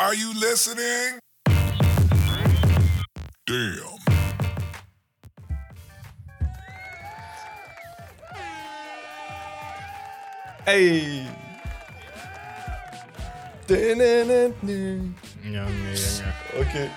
[0.00, 1.18] Are you listening?
[3.46, 3.98] Damn.
[10.68, 11.26] Ey!
[13.66, 14.54] Junge,
[15.42, 16.22] Junge.
[16.54, 16.90] Okay.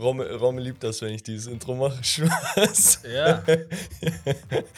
[0.00, 1.98] Romme, Romme liebt das, wenn ich dieses Intro mache.
[2.02, 3.02] Spaß.
[3.12, 3.42] Ja.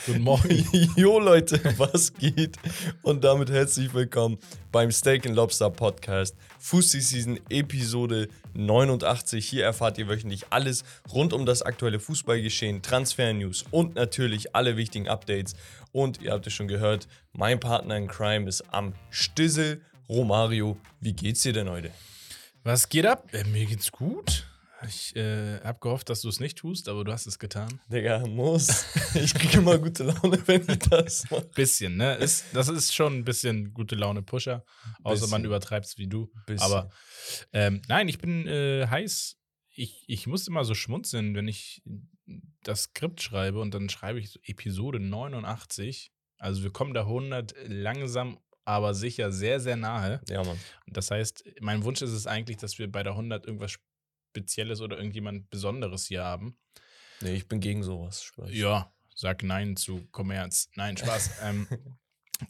[0.07, 0.69] Guten Morgen.
[0.97, 2.57] Jo Leute, was geht?
[3.03, 4.39] Und damit herzlich willkommen
[4.73, 6.37] beim Steak and Lobster Podcast.
[6.59, 9.49] Fussi Season Episode 89.
[9.49, 15.09] Hier erfahrt ihr wöchentlich alles rund um das aktuelle Fußballgeschehen, Transfer-News und natürlich alle wichtigen
[15.09, 15.55] Updates.
[15.93, 19.81] Und ihr habt es schon gehört, mein Partner in Crime ist am Stissel.
[20.09, 21.91] Romario, wie geht's dir denn heute?
[22.65, 23.29] Was geht ab?
[23.33, 24.47] Äh, mir geht's gut.
[24.85, 27.81] Ich äh, habe gehofft, dass du es nicht tust, aber du hast es getan.
[27.91, 28.85] Digga, muss.
[29.15, 31.49] Ich kriege immer gute Laune, wenn ich das mache.
[31.55, 32.15] Bisschen, ne?
[32.17, 34.65] Ist, das ist schon ein bisschen gute Laune-Pusher.
[35.03, 35.31] Außer Bisschen.
[35.31, 36.31] man übertreibt es wie du.
[36.47, 36.61] Bisschen.
[36.61, 36.91] Aber
[37.53, 39.39] ähm, nein, ich bin äh, heiß.
[39.75, 41.83] Ich, ich muss immer so schmunzeln, wenn ich
[42.63, 46.13] das Skript schreibe und dann schreibe ich so Episode 89.
[46.39, 50.21] Also wir kommen da 100 langsam, aber sicher sehr, sehr nahe.
[50.29, 50.59] Ja, Mann.
[50.87, 53.79] Und das heißt, mein Wunsch ist es eigentlich, dass wir bei der 100 irgendwas
[54.37, 56.59] Spezielles oder irgendjemand Besonderes hier haben.
[57.23, 58.23] Nee, ich bin gegen sowas.
[58.23, 58.51] Spaß.
[58.53, 60.69] Ja, sag Nein zu Kommerz.
[60.75, 61.31] Nein, Spaß.
[61.43, 61.67] ähm,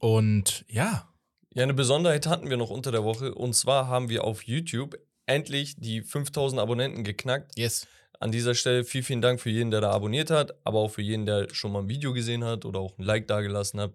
[0.01, 1.09] und ja,
[1.55, 3.35] Ja, eine Besonderheit hatten wir noch unter der Woche.
[3.35, 7.57] Und zwar haben wir auf YouTube endlich die 5000 Abonnenten geknackt.
[7.57, 7.87] yes.
[8.19, 11.03] An dieser Stelle vielen, vielen Dank für jeden, der da abonniert hat, aber auch für
[11.03, 13.93] jeden, der schon mal ein Video gesehen hat oder auch ein Like dagelassen hat.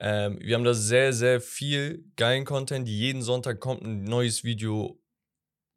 [0.00, 2.88] Ähm, wir haben da sehr, sehr viel geilen Content.
[2.88, 5.00] Jeden Sonntag kommt ein neues Video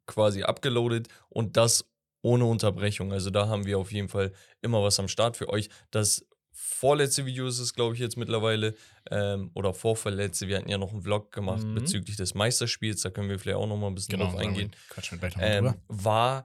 [0.08, 1.84] quasi abgeloadet und das
[2.22, 3.12] ohne Unterbrechung.
[3.12, 5.68] Also da haben wir auf jeden Fall immer was am Start für euch.
[5.92, 8.74] Das vorletzte Video ist es, glaube ich, jetzt mittlerweile.
[9.10, 10.48] Ähm, oder vorverletzte.
[10.48, 11.76] Wir hatten ja noch einen Vlog gemacht Mhm.
[11.76, 13.02] bezüglich des Meisterspiels.
[13.02, 14.72] Da können wir vielleicht auch noch mal ein bisschen Genau, drauf eingehen
[15.38, 16.44] ähm, war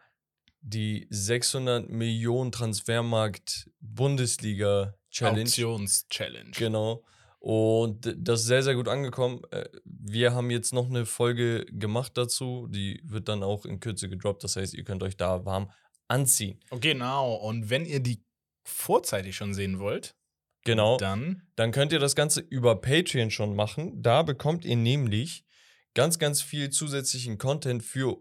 [0.61, 5.41] die 600 Millionen Transfermarkt Bundesliga Challenge.
[5.49, 6.51] Auktions-Challenge.
[6.51, 7.03] Genau.
[7.43, 9.41] Und das ist sehr, sehr gut angekommen.
[9.51, 12.67] Äh, Wir haben jetzt noch eine Folge gemacht dazu.
[12.69, 14.45] Die wird dann auch in Kürze gedroppt.
[14.45, 15.69] Das heißt, ihr könnt euch da warm
[16.07, 16.61] anziehen.
[16.79, 17.33] Genau.
[17.35, 18.23] Und wenn ihr die
[18.63, 20.15] vorzeitig schon sehen wollt,
[20.63, 20.95] Genau.
[20.95, 24.01] dann dann könnt ihr das Ganze über Patreon schon machen.
[24.01, 25.43] Da bekommt ihr nämlich
[25.95, 28.19] ganz, ganz viel zusätzlichen Content für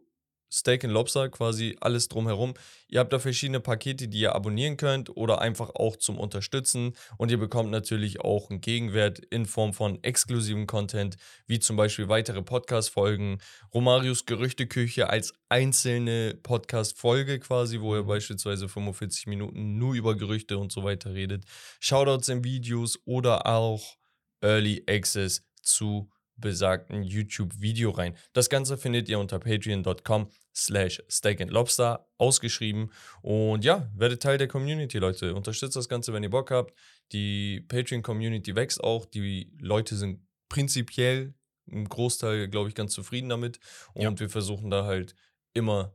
[0.52, 2.54] Steak and Lobster, quasi alles drumherum.
[2.88, 6.92] Ihr habt da verschiedene Pakete, die ihr abonnieren könnt oder einfach auch zum Unterstützen.
[7.16, 12.08] Und ihr bekommt natürlich auch einen Gegenwert in Form von exklusivem Content, wie zum Beispiel
[12.08, 13.38] weitere Podcast-Folgen,
[13.72, 20.70] Romarios Gerüchteküche als einzelne Podcast-Folge quasi, wo er beispielsweise 45 Minuten nur über Gerüchte und
[20.70, 21.44] so weiter redet.
[21.80, 23.96] Shoutouts in Videos oder auch
[24.42, 28.16] Early Access zu besagten YouTube-Video rein.
[28.32, 32.90] Das Ganze findet ihr unter patreon.com slash steak and lobster ausgeschrieben.
[33.22, 35.34] Und ja, werdet Teil der Community, Leute.
[35.34, 36.74] Unterstützt das Ganze, wenn ihr Bock habt.
[37.12, 39.06] Die Patreon-Community wächst auch.
[39.06, 41.34] Die Leute sind prinzipiell
[41.66, 43.58] im Großteil, glaube ich, ganz zufrieden damit.
[43.94, 44.18] Und Ja.
[44.20, 45.14] wir versuchen da halt
[45.54, 45.92] immer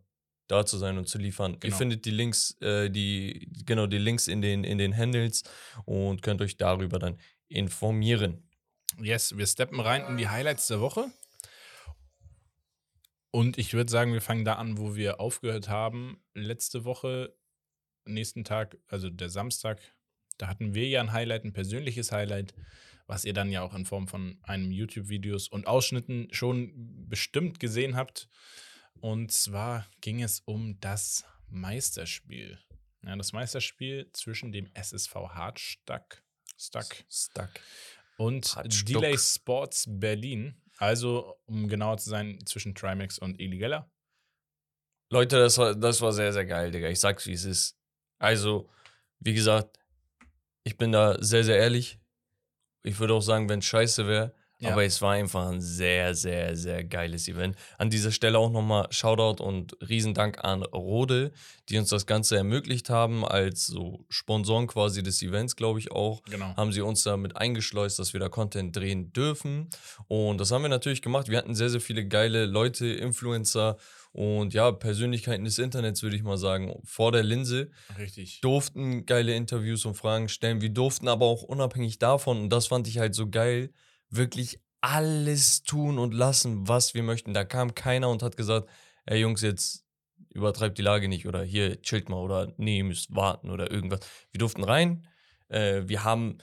[0.48, 1.54] da zu sein und zu liefern.
[1.56, 1.78] Ihr Genau.
[1.78, 5.44] findet die Links, äh, die, genau, die Links in den, in den Handles
[5.86, 7.20] und könnt euch darüber dann
[7.50, 8.44] informieren.
[9.02, 11.12] Yes, wir steppen rein in die Highlights der Woche.
[13.38, 16.20] Und ich würde sagen, wir fangen da an, wo wir aufgehört haben.
[16.34, 17.38] Letzte Woche,
[18.04, 19.80] nächsten Tag, also der Samstag,
[20.40, 22.56] da hatten wir ja ein Highlight, ein persönliches Highlight,
[23.06, 26.72] was ihr dann ja auch in Form von einem YouTube-Videos und Ausschnitten schon
[27.08, 28.28] bestimmt gesehen habt.
[29.02, 32.58] Und zwar ging es um das Meisterspiel.
[33.04, 36.24] Ja, das Meisterspiel zwischen dem SSV Hartstack
[36.58, 37.52] Stuck Stuck.
[38.18, 38.56] und.
[38.90, 40.60] Delay Sports Berlin.
[40.78, 43.90] Also, um genauer zu sein, zwischen Trimax und Geller.
[45.10, 46.90] Leute, das war, das war sehr, sehr geil, Digga.
[46.90, 47.78] Ich sag's, wie es ist.
[48.20, 48.70] Also,
[49.20, 49.80] wie gesagt,
[50.64, 52.00] ich bin da sehr, sehr ehrlich.
[52.84, 54.36] Ich würde auch sagen, wenn scheiße wäre.
[54.60, 54.72] Ja.
[54.72, 57.56] Aber es war einfach ein sehr, sehr, sehr geiles Event.
[57.78, 61.32] An dieser Stelle auch nochmal Shoutout und Riesendank an Rode,
[61.70, 66.24] die uns das Ganze ermöglicht haben, als so Sponsoren quasi des Events, glaube ich auch.
[66.24, 66.56] Genau.
[66.56, 69.70] haben sie uns damit eingeschleust, dass wir da Content drehen dürfen.
[70.08, 71.30] Und das haben wir natürlich gemacht.
[71.30, 73.78] Wir hatten sehr, sehr viele geile Leute, Influencer
[74.12, 77.70] und ja, Persönlichkeiten des Internets, würde ich mal sagen, vor der Linse.
[78.00, 78.42] Richtig.
[78.42, 80.62] Durften geile Interviews und Fragen stellen.
[80.62, 83.70] Wir durften aber auch unabhängig davon, und das fand ich halt so geil,
[84.10, 87.34] wirklich alles tun und lassen, was wir möchten.
[87.34, 88.70] Da kam keiner und hat gesagt,
[89.06, 89.86] ey Jungs, jetzt
[90.34, 94.02] übertreibt die Lage nicht oder hier chillt mal oder nee, ihr müsst warten oder irgendwas.
[94.32, 95.08] Wir durften rein.
[95.50, 96.38] Äh, wir haben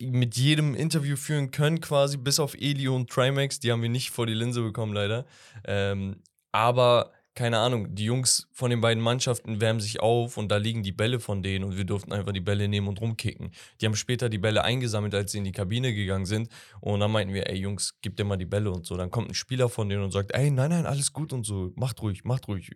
[0.00, 3.60] mit jedem Interview führen können, quasi, bis auf Eli und Trimax.
[3.60, 5.26] Die haben wir nicht vor die Linse bekommen, leider.
[5.64, 6.22] Ähm,
[6.52, 10.82] aber keine Ahnung, die Jungs von den beiden Mannschaften wärmen sich auf und da liegen
[10.82, 13.52] die Bälle von denen und wir durften einfach die Bälle nehmen und rumkicken.
[13.80, 16.48] Die haben später die Bälle eingesammelt, als sie in die Kabine gegangen sind
[16.80, 18.96] und dann meinten wir, ey Jungs, gib dir mal die Bälle und so.
[18.96, 21.72] Dann kommt ein Spieler von denen und sagt, ey, nein, nein, alles gut und so,
[21.76, 22.70] macht ruhig, macht ruhig.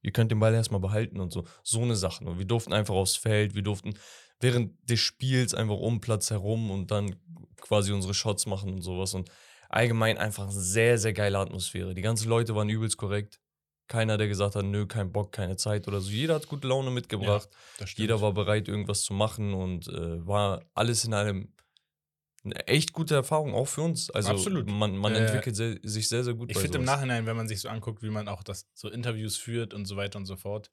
[0.00, 1.44] Ihr könnt den Ball erstmal behalten und so.
[1.62, 2.26] So eine Sachen.
[2.26, 3.98] Und wir durften einfach aufs Feld, wir durften
[4.40, 7.16] während des Spiels einfach um Platz herum und dann
[7.60, 9.12] quasi unsere Shots machen und sowas.
[9.12, 9.30] Und
[9.68, 11.94] allgemein einfach sehr, sehr geile Atmosphäre.
[11.94, 13.40] Die ganzen Leute waren übelst korrekt.
[13.88, 16.10] Keiner, der gesagt hat, nö, kein Bock, keine Zeit oder so.
[16.10, 17.48] Jeder hat gute Laune mitgebracht.
[17.76, 17.98] Stimmt.
[17.98, 21.52] Jeder war bereit, irgendwas zu machen und äh, war alles in einem
[22.44, 24.08] eine echt gute Erfahrung, auch für uns.
[24.10, 24.68] Also Absolut.
[24.70, 26.84] man, man Äh, entwickelt sehr, sich sehr, sehr gut Ich finde im.
[26.84, 29.96] Nachhinein, wenn man sich so anguckt, wie man auch das so Interviews führt und so
[29.96, 30.70] weiter und so fort,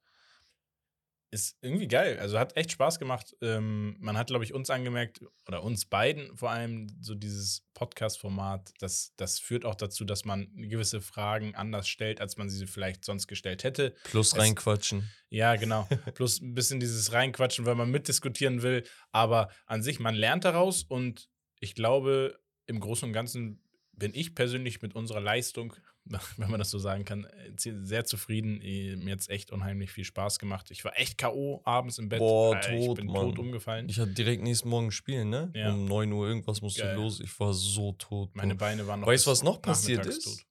[1.32, 2.20] ist irgendwie geil.
[2.20, 3.36] Also hat echt Spaß gemacht.
[3.42, 8.74] Ähm, man hat, glaube ich, uns angemerkt, oder uns beiden vor allem, so dieses Podcast-Format,
[8.80, 13.04] das, das führt auch dazu, dass man gewisse Fragen anders stellt, als man sie vielleicht
[13.04, 13.94] sonst gestellt hätte.
[14.06, 15.10] Plus es- reinquatschen.
[15.30, 15.88] Ja, genau.
[16.16, 18.84] Plus ein bisschen dieses Reinquatschen, weil man mitdiskutieren will.
[19.12, 24.34] Aber an sich, man lernt daraus und ich glaube, im Großen und Ganzen bin ich
[24.34, 25.74] persönlich mit unserer Leistung,
[26.38, 28.60] wenn man das so sagen kann, äh, sehr zufrieden.
[28.62, 30.70] Eh, Mir hat es echt unheimlich viel Spaß gemacht.
[30.72, 31.62] Ich war echt K.O.
[31.64, 32.20] abends im Bett.
[32.20, 33.16] Boah, Äh, ich tot, bin Mann.
[33.16, 33.88] tot umgefallen.
[33.90, 35.52] Ich hatte direkt nächsten Morgen spielen, ne?
[35.56, 35.72] Ja.
[35.74, 36.96] Um 9 Uhr irgendwas musste Geil.
[36.96, 37.20] los.
[37.20, 38.36] Ich war so tot.
[38.36, 38.66] Meine Bro.
[38.66, 39.08] Beine waren noch.
[39.08, 40.24] Weißt du, was noch passiert ist?
[40.26, 40.46] tot.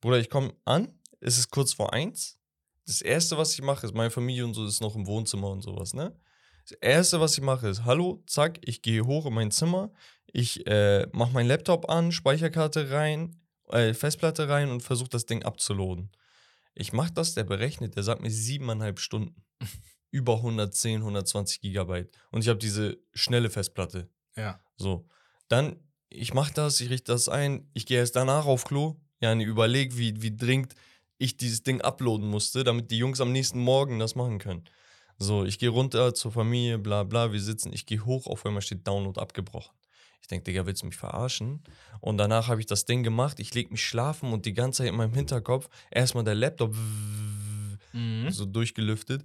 [0.00, 0.88] Bruder, ich komme an,
[1.20, 2.38] es ist kurz vor eins.
[2.86, 5.62] Das erste, was ich mache, ist, meine Familie und so ist noch im Wohnzimmer und
[5.62, 6.14] sowas, ne?
[6.68, 9.92] Das erste, was ich mache, ist, hallo, zack, ich gehe hoch in mein Zimmer,
[10.32, 15.42] ich äh, mache meinen Laptop an, Speicherkarte rein, äh, Festplatte rein und versuche das Ding
[15.42, 16.10] abzuladen.
[16.74, 19.44] Ich mache das, der berechnet, der sagt mir siebeneinhalb Stunden.
[20.10, 22.10] Über 110, 120 Gigabyte.
[22.30, 24.08] Und ich habe diese schnelle Festplatte.
[24.36, 24.60] Ja.
[24.76, 25.08] So.
[25.48, 25.76] Dann,
[26.08, 29.00] ich mach das, ich richte das ein, ich gehe erst danach auf Klo.
[29.20, 30.74] Ja, und überleg, wie, wie dringend
[31.18, 34.64] ich dieses Ding uploaden musste, damit die Jungs am nächsten Morgen das machen können.
[35.18, 38.60] So, ich gehe runter zur Familie, bla bla, wir sitzen, ich gehe hoch, auf einmal
[38.60, 39.74] steht Download abgebrochen.
[40.26, 41.62] Ich denke, Digga, willst du mich verarschen?
[42.00, 44.88] Und danach habe ich das Ding gemacht, ich leg mich schlafen und die ganze Zeit
[44.88, 46.74] in meinem Hinterkopf erstmal der Laptop
[47.92, 48.28] Mhm.
[48.30, 49.22] so durchgelüftet.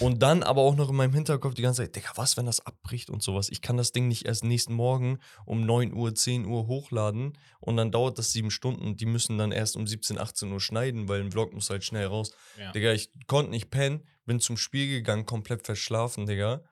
[0.00, 2.66] Und dann aber auch noch in meinem Hinterkopf die ganze Zeit, Digga, was, wenn das
[2.66, 3.48] abbricht und sowas?
[3.48, 7.76] Ich kann das Ding nicht erst nächsten Morgen um 9 Uhr, 10 Uhr hochladen und
[7.76, 11.08] dann dauert das sieben Stunden und die müssen dann erst um 17, 18 Uhr schneiden,
[11.08, 12.32] weil ein Vlog muss halt schnell raus.
[12.58, 12.72] Ja.
[12.72, 16.62] Digga, ich konnte nicht pennen, bin zum Spiel gegangen, komplett verschlafen, Digga.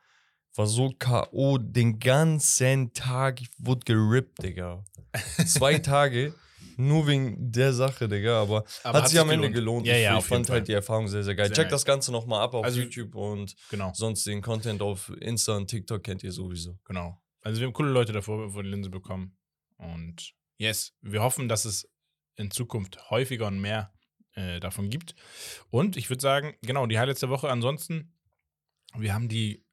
[0.54, 1.58] War so K.O.
[1.58, 4.84] den ganzen Tag, ich wurde gerippt, Digga.
[5.46, 6.34] Zwei Tage,
[6.76, 9.86] nur wegen der Sache, Digga, aber, Aber hat sich am Ende gelohnt.
[9.86, 10.56] Ja, ich ja, ich fand Fall.
[10.56, 11.46] halt die Erfahrung sehr, sehr geil.
[11.46, 11.72] Sehr Check nice.
[11.72, 13.92] das Ganze nochmal ab auf Also- YouTube und Genau.
[13.94, 16.78] sonst den Content auf Insta und TikTok kennt ihr sowieso.
[16.84, 17.20] Genau.
[17.42, 19.36] Also wir haben coole Leute davor vor die Linse bekommen.
[19.76, 21.88] Und yes, wir hoffen, dass es
[22.36, 23.92] in Zukunft häufiger und mehr
[24.34, 25.14] äh, davon gibt.
[25.70, 27.48] Und ich würde sagen, genau, die Highlights der Woche.
[27.48, 28.12] Ansonsten,
[28.96, 29.64] wir haben die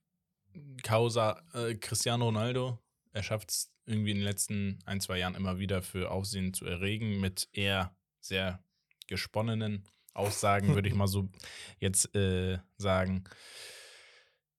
[0.84, 2.80] Causa äh, Cristiano Ronaldo.
[3.12, 6.66] Er schafft es irgendwie in den letzten ein, zwei Jahren immer wieder für Aufsehen zu
[6.66, 8.64] erregen mit eher sehr
[9.08, 11.30] gesponnenen Aussagen, würde ich mal so
[11.80, 13.26] jetzt äh, sagen.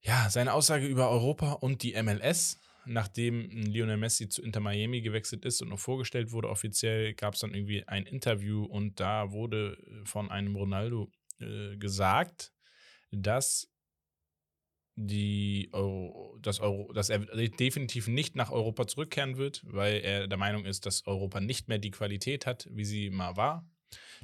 [0.00, 5.44] Ja, seine Aussage über Europa und die MLS, nachdem Lionel Messi zu Inter Miami gewechselt
[5.44, 9.76] ist und noch vorgestellt wurde offiziell, gab es dann irgendwie ein Interview und da wurde
[10.04, 11.10] von einem Ronaldo
[11.40, 12.52] äh, gesagt,
[13.10, 13.68] dass
[14.96, 20.38] die Euro, dass, Euro, dass er definitiv nicht nach Europa zurückkehren wird, weil er der
[20.38, 23.68] Meinung ist, dass Europa nicht mehr die Qualität hat, wie sie mal war.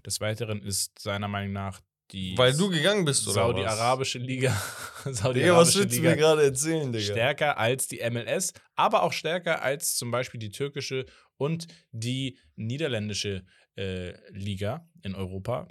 [0.04, 4.50] Des Weiteren ist seiner Meinung nach die Weil du gegangen bist, oder Saudi-Arabische Liga,
[5.04, 5.20] was?
[5.32, 7.04] Digga, was willst du mir Liga gerade erzählen, Digga?
[7.04, 13.44] stärker als die MLS, aber auch stärker als zum Beispiel die türkische und die niederländische
[13.76, 15.68] äh, Liga in Europa.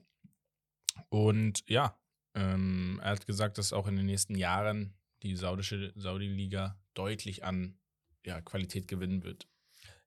[1.10, 1.98] Und ja,
[2.36, 7.78] ähm, er hat gesagt, dass auch in den nächsten Jahren die saudische Saudi-Liga deutlich an
[8.26, 9.48] ja, Qualität gewinnen wird.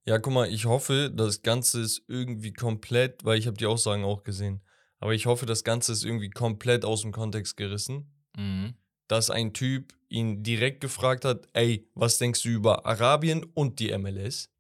[0.07, 4.05] Ja, guck mal, ich hoffe, das Ganze ist irgendwie komplett, weil ich habe die Aussagen
[4.05, 4.63] auch gesehen,
[4.99, 8.11] aber ich hoffe, das Ganze ist irgendwie komplett aus dem Kontext gerissen.
[8.37, 8.75] Mhm.
[9.07, 13.97] dass ein Typ ihn direkt gefragt hat, ey, was denkst du über Arabien und die
[13.97, 14.51] MLS?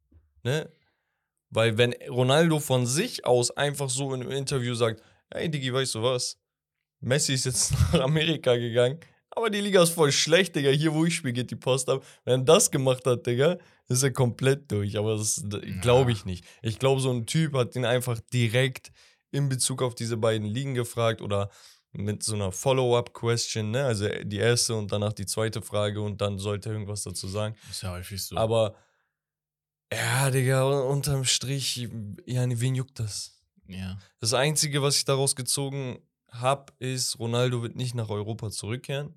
[0.42, 0.70] Ne?
[1.50, 5.94] Weil wenn Ronaldo von sich aus einfach so in einem Interview sagt, ey Digi, weißt
[5.94, 6.38] du was?
[7.04, 8.98] Messi ist jetzt nach Amerika gegangen,
[9.36, 10.70] aber die Liga ist voll schlecht, Digga.
[10.70, 12.04] Hier, wo ich spiele, geht die Post ab.
[12.24, 13.58] Wenn er das gemacht hat, Digga,
[13.88, 14.96] ist er komplett durch.
[14.96, 15.44] Aber das
[15.80, 16.44] glaube ich nicht.
[16.62, 18.92] Ich glaube, so ein Typ hat ihn einfach direkt
[19.32, 21.50] in Bezug auf diese beiden Ligen gefragt oder
[21.90, 23.84] mit so einer Follow-up-Question, ne?
[23.84, 27.56] Also die erste und danach die zweite Frage und dann sollte er irgendwas dazu sagen.
[27.70, 28.36] Ist ja häufig so.
[28.36, 28.76] Aber
[29.92, 31.88] Ja, Digga, unterm Strich,
[32.26, 33.42] ja, wen juckt das?
[33.66, 33.98] Ja.
[34.20, 35.98] Das Einzige, was ich daraus gezogen
[36.40, 39.14] habe, ist, Ronaldo wird nicht nach Europa zurückkehren.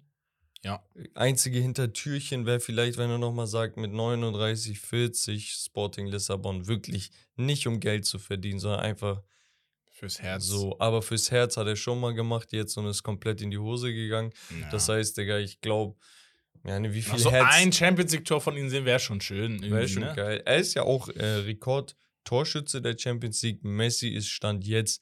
[0.64, 0.84] Ja.
[1.14, 7.68] Einzige Hintertürchen wäre vielleicht, wenn er nochmal sagt, mit 39, 40 Sporting Lissabon wirklich nicht
[7.68, 9.22] um Geld zu verdienen, sondern einfach
[9.98, 10.46] Fürs Herz.
[10.46, 10.76] so.
[10.80, 13.92] Aber fürs Herz hat er schon mal gemacht jetzt und ist komplett in die Hose
[13.92, 14.32] gegangen.
[14.62, 14.70] Ja.
[14.70, 15.96] Das heißt, Digga, ich glaube,
[16.64, 19.60] ja, ne, wie viel so Herz ein Champions League-Tor von ihm sehen wäre schon schön.
[19.62, 20.14] wäre schon ne?
[20.16, 20.44] geil.
[20.46, 23.64] Er ist ja auch äh, Rekord-Torschütze der Champions League.
[23.64, 25.02] Messi ist Stand jetzt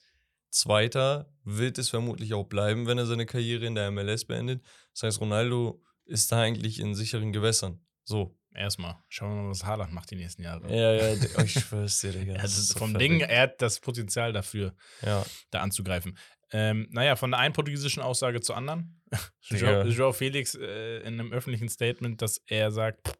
[0.55, 4.63] Zweiter, wird es vermutlich auch bleiben, wenn er seine Karriere in der MLS beendet.
[4.93, 7.81] Das heißt, Ronaldo ist da eigentlich in sicheren Gewässern.
[8.05, 8.37] So.
[8.53, 8.95] Erstmal.
[9.09, 10.73] Schauen wir mal, was Haaland macht die nächsten Jahre.
[10.73, 12.35] Ja, ja, oh, ich schwör's dir, Digga.
[12.35, 13.01] Das ist so vom verrückt.
[13.01, 16.17] Ding, er hat das Potenzial dafür, Ja, da anzugreifen.
[16.53, 19.01] Ähm, naja, von der einen portugiesischen Aussage zur anderen.
[19.49, 23.17] Joao Felix äh, in einem öffentlichen Statement, dass er sagt,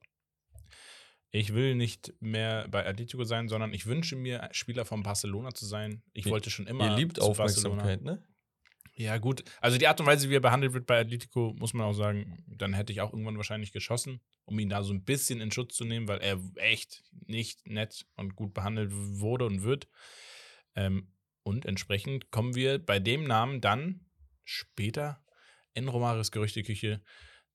[1.36, 5.66] ich will nicht mehr bei Atletico sein, sondern ich wünsche mir, Spieler von Barcelona zu
[5.66, 6.02] sein.
[6.14, 6.90] Ich Ihr- wollte schon immer.
[6.92, 7.82] ihr liebt zu Barcelona.
[7.84, 8.24] Aufmerksamkeit, ne?
[8.98, 9.44] Ja, gut.
[9.60, 12.42] Also die Art und Weise, wie er behandelt wird bei Atletico, muss man auch sagen,
[12.48, 15.76] dann hätte ich auch irgendwann wahrscheinlich geschossen, um ihn da so ein bisschen in Schutz
[15.76, 19.90] zu nehmen, weil er echt nicht nett und gut behandelt wurde und wird.
[20.76, 21.12] Ähm,
[21.44, 24.06] und entsprechend kommen wir bei dem Namen dann
[24.46, 25.22] später
[25.74, 27.02] in Romaris Gerüchteküche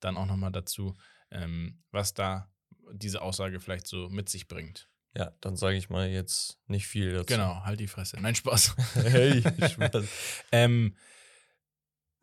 [0.00, 0.94] dann auch nochmal dazu,
[1.30, 2.52] ähm, was da
[2.92, 4.88] diese Aussage vielleicht so mit sich bringt.
[5.16, 7.26] Ja, dann sage ich mal jetzt nicht viel dazu.
[7.26, 8.18] Genau, halt die Fresse.
[8.20, 8.76] Nein, Spaß.
[8.94, 10.06] hey, Spaß.
[10.52, 10.96] Ähm,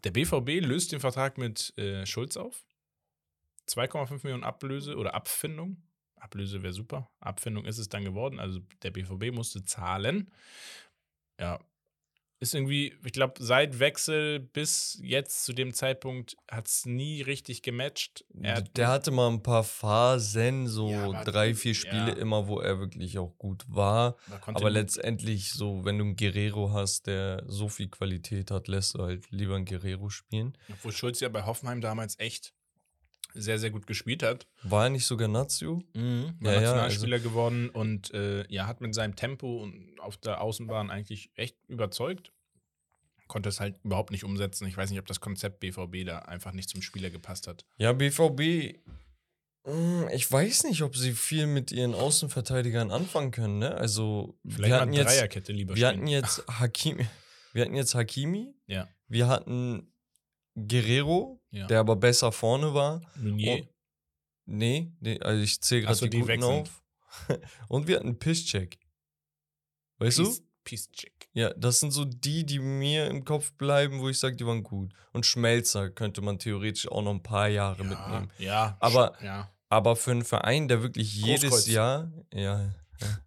[0.04, 2.66] der BVB löst den Vertrag mit äh, Schulz auf.
[3.68, 5.84] 2,5 Millionen Ablöse oder Abfindung.
[6.16, 7.12] Ablöse wäre super.
[7.20, 8.40] Abfindung ist es dann geworden.
[8.40, 10.32] Also der BVB musste zahlen.
[11.40, 11.60] Ja.
[12.40, 17.64] Ist irgendwie, ich glaube, seit Wechsel bis jetzt zu dem Zeitpunkt hat es nie richtig
[17.64, 18.26] gematcht.
[18.42, 22.18] Er hat, der hatte mal ein paar Phasen, so Ja, drei, vier Spiele ja.
[22.18, 24.18] immer, wo er wirklich auch gut war.
[24.46, 29.04] Aber letztendlich, so, wenn du einen Guerrero hast, der so viel Qualität hat, lässt du
[29.04, 30.56] halt lieber einen Guerrero spielen.
[30.72, 32.54] Obwohl Schulz ja bei Hoffenheim damals echt
[33.38, 34.48] sehr, sehr gut gespielt hat.
[34.64, 35.84] War er nicht sogar Nazio?
[35.94, 40.18] Mhm, war Ja, ja, Nationalspieler geworden und äh, ja, hat mit seinem Tempo und auf
[40.18, 42.32] der Außenbahn eigentlich echt überzeugt.
[43.28, 44.68] Konnte es halt überhaupt nicht umsetzen.
[44.68, 47.66] Ich weiß nicht, ob das Konzept BVB da einfach nicht zum Spieler gepasst hat.
[47.78, 48.78] Ja, BVB,
[49.66, 53.76] mh, ich weiß nicht, ob sie viel mit ihren Außenverteidigern anfangen können, ne?
[53.76, 56.02] Also, Vielleicht wir mal hatten jetzt, Dreierkette lieber wir spielen.
[56.02, 57.06] hatten jetzt Hakimi,
[57.54, 58.88] wir hatten jetzt Hakimi, Ja.
[59.10, 59.92] wir hatten
[60.68, 61.68] Guerrero, Ja.
[61.68, 63.02] der aber besser vorne war.
[63.16, 63.56] Meunier.
[63.64, 63.70] Und-
[64.50, 66.70] Nee, nee also ich zähle gerade so, die, die guten wechselnd.
[66.70, 66.84] auf.
[67.68, 68.80] Und wir hatten Pisscheck.
[70.00, 70.24] Weißt du?
[70.24, 71.30] Peace, Peace Chick.
[71.34, 74.64] Ja, das sind so die, die mir im Kopf bleiben, wo ich sage, die waren
[74.64, 74.94] gut.
[75.12, 78.32] Und Schmelzer könnte man theoretisch auch noch ein paar Jahre mitnehmen.
[78.38, 79.52] ja, Aber- ja.
[79.70, 81.68] Aber für einen Verein, der wirklich jedes Großkreuz.
[81.68, 82.72] Jahr, ja,
[83.02, 83.20] ja.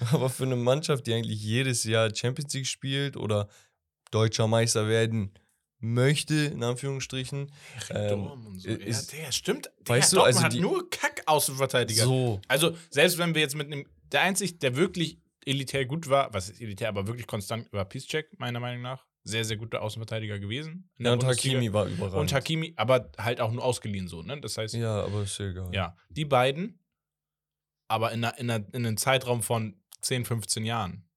[0.12, 3.48] aber für eine Mannschaft, die eigentlich jedes Jahr Champions League spielt oder
[4.10, 5.32] deutscher Meister werden
[5.80, 7.52] möchte, in Anführungsstrichen,
[7.90, 8.68] ähm, und so.
[8.68, 9.70] ist- ja, der stimmt.
[9.86, 12.04] weißt Digga, du, also Dortmund die- hat nur Kack-Außenverteidiger.
[12.04, 13.86] so, Also, selbst wenn wir jetzt mit einem.
[14.12, 18.38] Der einzig, der wirklich elitär gut war, was ist elitär, aber wirklich konstant, war Piszczek,
[18.38, 19.04] meiner Meinung nach.
[19.24, 20.88] Sehr, sehr guter Außenverteidiger gewesen.
[20.96, 21.56] ja, der und Bundesliga.
[21.58, 22.20] Hakimi war überragend.
[22.20, 24.40] Und Hakimi, aber halt auch nur ausgeliehen so, ne?
[24.40, 25.94] Das heißt, ja, Ja, aber ist ja egal.
[26.08, 26.78] die beiden,
[27.88, 31.07] aber in, einer, in, einer, in einem Zeitraum von 10, 15 Jahren.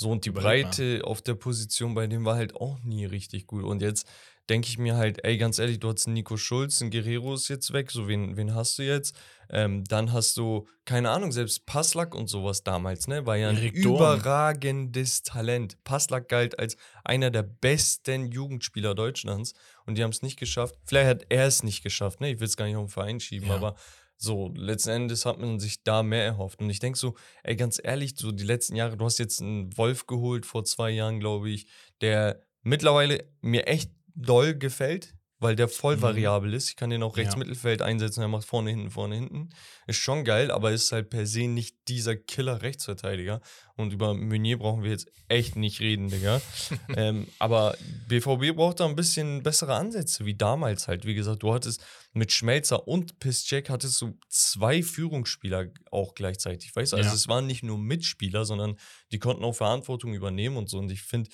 [0.00, 0.30] So, und die.
[0.30, 3.64] Breite auf der Position bei dem war halt auch nie richtig gut.
[3.64, 4.06] Und jetzt
[4.48, 7.48] denke ich mir halt, ey, ganz ehrlich, du hast einen Nico Schulz, ein Guerrero ist
[7.48, 9.14] jetzt weg, so wen, wen hast du jetzt?
[9.50, 13.26] Ähm, dann hast du, keine Ahnung, selbst Passlack und sowas damals, ne?
[13.26, 15.82] War ja ein Erik überragendes Talent.
[15.84, 19.52] Passlack galt als einer der besten Jugendspieler Deutschlands
[19.86, 20.76] und die haben es nicht geschafft.
[20.84, 22.30] Vielleicht hat er es nicht geschafft, ne?
[22.30, 23.56] Ich will es gar nicht auf den Verein schieben, Ja.
[23.56, 23.76] aber
[24.22, 26.60] so, letzten Endes hat man sich da mehr erhofft.
[26.60, 29.76] Und ich denke so, ey, ganz ehrlich, so die letzten Jahre, du hast jetzt einen
[29.78, 31.66] Wolf geholt vor zwei Jahren, glaube ich,
[32.02, 36.02] der mittlerweile mir echt doll gefällt, weil der voll Mhm.
[36.02, 36.68] variabel ist.
[36.68, 37.38] Ich kann den auch rechts Ja.
[37.38, 39.48] Mittelfeld einsetzen, er macht vorne, hinten, vorne, hinten.
[39.86, 43.40] Ist schon geil, aber ist halt per se nicht dieser Killer-Rechtsverteidiger.
[43.76, 46.40] Und über Meunier brauchen wir jetzt echt nicht reden, Digga.
[46.96, 47.76] ähm, aber
[48.08, 51.06] BVB braucht da ein bisschen bessere Ansätze, wie damals halt.
[51.06, 51.82] Wie gesagt, du hattest
[52.12, 56.76] mit Schmelzer und Piszczek hattest du zwei Führungsspieler auch gleichzeitig.
[56.76, 57.14] Weißt du, also Ja.
[57.14, 58.76] es waren nicht nur Mitspieler, sondern
[59.12, 60.78] die konnten auch Verantwortung übernehmen und so.
[60.78, 61.30] Und ich finde,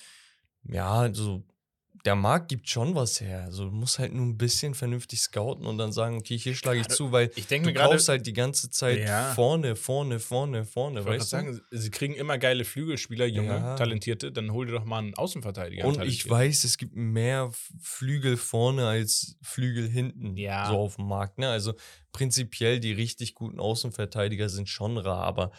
[0.63, 1.43] ja, so
[2.05, 3.43] der Markt gibt schon was her.
[3.45, 6.79] Also du musst halt nur ein bisschen vernünftig scouten und dann sagen, okay, hier schlage
[6.79, 9.33] ich zu, weil Ich du kaufst halt die ganze Zeit Ja.
[9.33, 11.25] vorne, vorne, vorne, vorne, ich weißt du?
[11.37, 13.75] sagen, sie kriegen immer geile Flügelspieler, junge, Ja.
[13.75, 15.83] talentierte, dann hol dir doch mal einen Außenverteidiger.
[15.85, 17.51] einen Und ich weiß, es gibt mehr
[17.81, 20.67] Flügel vorne als Flügel hinten Ja.
[20.67, 21.37] so auf dem Markt.
[21.39, 21.49] Ne?
[21.49, 21.73] Also
[22.11, 25.51] prinzipiell die richtig guten Außenverteidiger sind schon rar, aber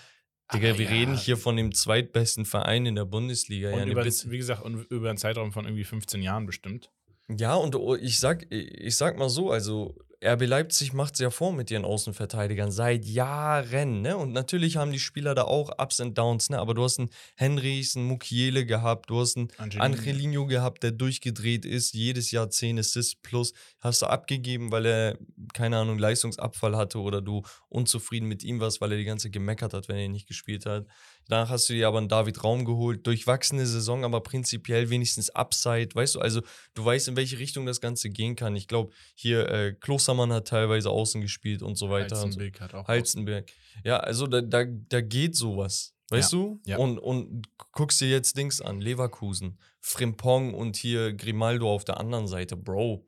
[0.52, 0.90] Digga, Aber wir ja.
[0.92, 3.70] reden hier von dem zweitbesten Verein in der Bundesliga.
[3.70, 6.90] Und ja, über, wie gesagt, über einen Zeitraum von irgendwie 15 Jahren bestimmt.
[7.28, 9.94] Ja, und ich sag, ich sag mal so, also
[10.24, 14.16] RB Leipzig macht es ja vor mit ihren Außenverteidigern seit Jahren, ne?
[14.16, 16.58] Und natürlich haben die Spieler da auch Ups und Downs, ne?
[16.58, 19.84] Aber du hast einen Henrys, einen Mukiele gehabt, du hast einen Angelino.
[19.84, 25.18] Angelino gehabt, der durchgedreht ist, jedes Jahr 10 Assists plus, hast du abgegeben, weil er,
[25.54, 29.34] keine Ahnung, Leistungsabfall hatte oder du unzufrieden mit ihm warst, weil er die ganze Zeit
[29.34, 30.86] gemeckert hat, wenn er nicht gespielt hat.
[31.28, 35.90] Danach hast du dir aber einen David Raum geholt, durchwachsene Saison, aber prinzipiell wenigstens Upside,
[35.94, 36.40] weißt du, also
[36.74, 38.56] du weißt, in welche Richtung das Ganze gehen kann.
[38.56, 42.16] Ich glaube, hier äh, Klostermann hat teilweise außen gespielt und so weiter.
[42.16, 42.22] so.
[42.22, 42.88] Halzenbeck hat auch.
[42.88, 43.52] Halzenberg.
[43.84, 45.94] Ja, also da, da, da geht sowas.
[46.10, 46.58] Weißt du?
[46.64, 46.78] ja.
[46.78, 52.26] Und, und guckst dir jetzt Dings an, Leverkusen, Frimpong und hier Grimaldo auf der anderen
[52.26, 52.56] Seite.
[52.56, 53.06] Bro,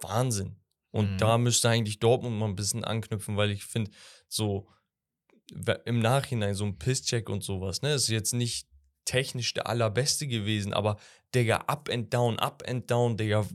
[0.00, 0.56] Wahnsinn.
[0.90, 1.18] Und Mhm.
[1.18, 3.90] da müsste eigentlich Dortmund mal ein bisschen anknüpfen, weil ich finde,
[4.26, 4.66] so
[5.84, 8.68] im Nachhinein so ein Pisscheck und sowas, ne, ist jetzt nicht
[9.04, 10.98] technisch der allerbeste gewesen, aber
[11.34, 13.46] Digga, up and down, up and down, Digga,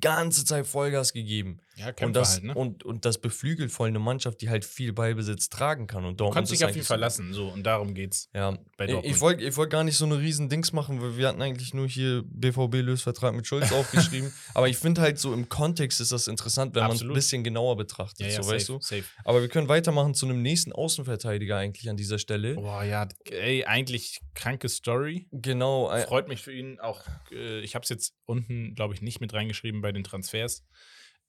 [0.00, 1.60] ganze Zeit Vollgas gegeben.
[1.76, 2.54] Ja, Und Kämpfer das, halt, ne?
[2.54, 6.04] und, und das beflügelt voll eine Mannschaft, die halt viel Ballbesitz tragen kann.
[6.04, 8.28] Und Du kannst dich auf eigentlich so- verlassen, so, und darum geht's.
[8.34, 9.14] Ja, bei ich, Dortmund.
[9.14, 11.72] ich wollte ich wollt gar nicht so eine riesen Dings machen, weil wir hatten eigentlich
[11.72, 14.32] nur hier BVB-Lösvertrag mit Schulz aufgeschrieben.
[14.54, 17.42] Aber ich finde halt so im Kontext ist das interessant, wenn man es ein bisschen
[17.42, 18.80] genauer betrachtet, Ja, ja, so safe, weißt du.
[18.80, 19.04] safe.
[19.24, 22.54] Aber wir können weitermachen zu einem nächsten Außenverteidiger eigentlich an dieser Stelle.
[22.56, 25.26] Boah, ja, ey, eigentlich kranke Story.
[25.32, 27.00] Genau, Freut mich für ihn auch.
[27.30, 30.64] Äh, ich habe es jetzt unten, glaube ich, nicht mit reingeschrieben bei den Transfers,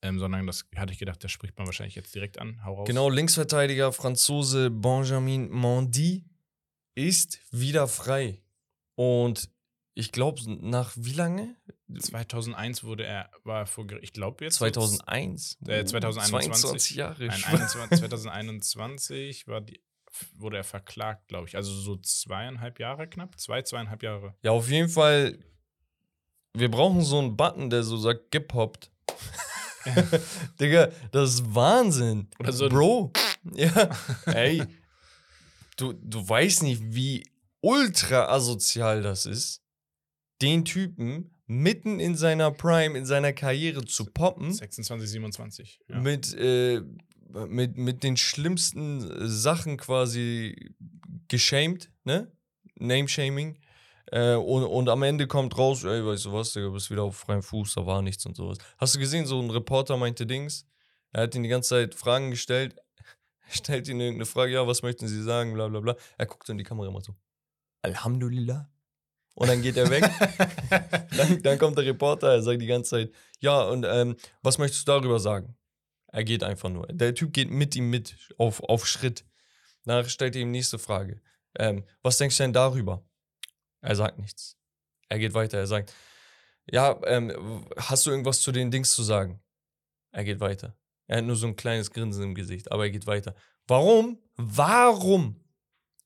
[0.01, 2.63] ähm, sondern das hatte ich gedacht, das spricht man wahrscheinlich jetzt direkt an.
[2.65, 2.87] Hau raus.
[2.87, 6.25] genau, Linksverteidiger Franzose Benjamin Mendy
[6.95, 8.41] ist wieder frei.
[8.95, 9.49] Und
[9.95, 11.55] ich glaube, nach wie lange?
[11.99, 14.59] 2001 wurde er, war vor Gericht, ich glaube jetzt.
[14.59, 15.57] wird's- 2001?
[15.67, 16.61] Äh, 2021.
[16.61, 17.25] 22 Jahre.
[17.27, 19.81] Nein, 21, 2021 war die,
[20.35, 21.55] wurde er verklagt, glaube ich.
[21.55, 23.39] Also so zweieinhalb Jahre knapp.
[23.39, 24.35] Zwei, zweieinhalb Jahre.
[24.41, 25.39] Ja, auf jeden Fall.
[26.55, 28.91] Wir brauchen so einen Button, der so sagt, gepoppt.
[30.60, 32.27] Digga, das ist Wahnsinn.
[32.39, 33.12] Oder so ein- Bro.
[33.56, 33.89] Ja.
[34.27, 34.63] Ey.
[35.77, 37.23] Du, du weißt nicht, wie
[37.62, 39.62] ultra asozial das ist,
[40.41, 44.54] den Typen mitten in seiner Prime, in seiner Karriere zu poppen.
[44.54, 45.80] 26, 27.
[45.89, 45.99] Ja.
[45.99, 46.82] mit, äh,
[47.47, 50.75] mit, mit den schlimmsten Sachen quasi
[51.27, 52.32] geshamed, ne?
[52.75, 53.58] Name-Shaming.
[54.11, 57.03] Äh, und, und am Ende kommt raus, ey, weißt du was, Digga, du bist wieder
[57.03, 58.57] auf freiem Fuß, da war nichts und sowas.
[58.77, 60.65] Hast du gesehen, so ein Reporter meinte Dings,
[61.11, 62.75] er hat ihn die ganze Zeit Fragen gestellt,
[63.49, 65.95] stellt ihn irgendeine Frage, ja, was möchten Sie sagen, bla bla bla.
[66.17, 67.15] Er guckt in die Kamera immer so,
[67.81, 68.69] Alhamdulillah.
[69.35, 70.03] Und dann geht er weg.
[71.17, 74.87] dann, dann kommt der Reporter, er sagt die ganze Zeit, ja, und ähm, was möchtest
[74.87, 75.55] du darüber sagen?
[76.07, 76.85] Er geht einfach nur.
[76.87, 79.25] Der Typ geht mit ihm mit, auf, auf Schritt.
[79.85, 81.19] Danach stellt er ihm nächste Frage.
[81.57, 83.03] Ähm, was denkst du denn darüber?
[83.84, 84.58] Er sagt nichts.
[85.10, 85.93] Er geht weiter, er sagt,
[86.72, 89.41] ja, ähm, hast du irgendwas zu den Dings zu sagen?
[90.12, 90.76] Er geht weiter.
[91.08, 93.36] Er hat nur so ein kleines Grinsen im Gesicht, aber er geht weiter.
[93.67, 94.19] Warum?
[94.38, 95.43] Warum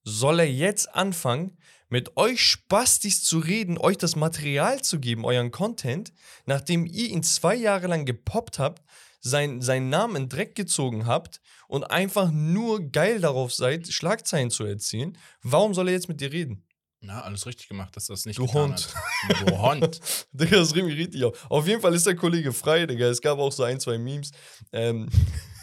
[0.03, 1.57] soll er jetzt anfangen,
[1.89, 6.11] mit euch Spastis zu reden, euch das Material zu geben, euren Content,
[6.45, 8.83] nachdem ihr ihn zwei Jahre lang gepoppt habt,
[9.19, 14.65] sein, seinen Namen in Dreck gezogen habt und einfach nur geil darauf seid, Schlagzeilen zu
[14.65, 15.17] erzielen?
[15.43, 16.66] Warum soll er jetzt mit dir reden?
[16.99, 18.93] Na, alles richtig gemacht, dass das nicht Du Hund.
[19.29, 19.41] hat.
[19.47, 19.99] Du Hund.
[20.31, 21.49] Digga, das regt mich richtig auf.
[21.49, 23.07] Auf jeden Fall ist der Kollege frei, Digga.
[23.07, 24.31] Es gab auch so ein, zwei Memes.
[24.71, 25.07] Ähm,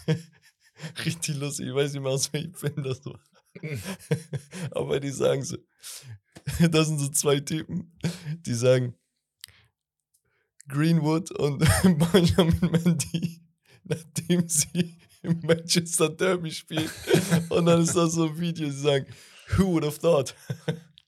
[1.04, 1.66] richtig lustig.
[1.68, 3.18] Ich weiß nicht mehr, aus welchem Film das war.
[4.72, 5.56] Aber die sagen so,
[6.70, 7.92] das sind so zwei Typen,
[8.46, 8.94] die sagen,
[10.68, 11.58] Greenwood und
[12.12, 13.42] Benjamin Mendy,
[13.84, 16.90] nachdem sie im Manchester Derby spielen.
[17.50, 19.06] Und dann ist das so ein Video, sie sagen,
[19.56, 20.34] who would have thought?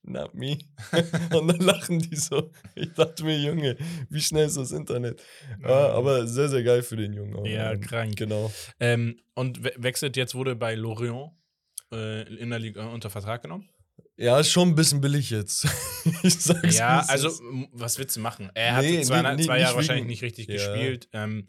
[0.09, 0.57] Not me.
[1.35, 2.51] Und dann lachen die so.
[2.75, 3.75] Ich dachte mir, Junge,
[4.09, 5.21] wie schnell ist das Internet?
[5.61, 7.35] Ja, aber sehr, sehr geil für den Jungen.
[7.35, 7.45] auch.
[7.45, 8.15] Ja, krank.
[8.15, 8.51] Genau.
[8.79, 11.31] Ähm, und we wechselt jetzt, wurde bei Lorient
[11.91, 13.69] äh, in der Liga unter Vertrag genommen.
[14.15, 15.65] Ja, ist schon ein bisschen billig jetzt.
[16.23, 17.29] ich sag's Ja, also
[17.73, 18.49] was willst du machen?
[18.53, 20.53] Er hat Nee, zwei, nee, nee, zwei nicht Jahre wahrscheinlich wegen- nicht richtig Ja.
[20.55, 21.09] gespielt.
[21.13, 21.45] Ähm,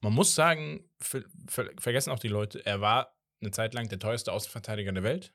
[0.00, 3.98] man muss sagen, ver ver vergessen auch die Leute, er war eine Zeit lang der
[4.00, 5.32] teuerste Außenverteidiger der Welt.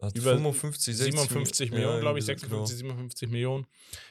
[0.00, 3.66] Hat Über 55, 60 57 ja, Millionen, glaube ich, irgendwie so, 56, 57 Millionen.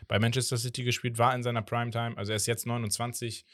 [0.07, 2.15] Bei Manchester City gespielt, war in seiner Primetime.
[2.17, 3.45] Also er ist jetzt 29.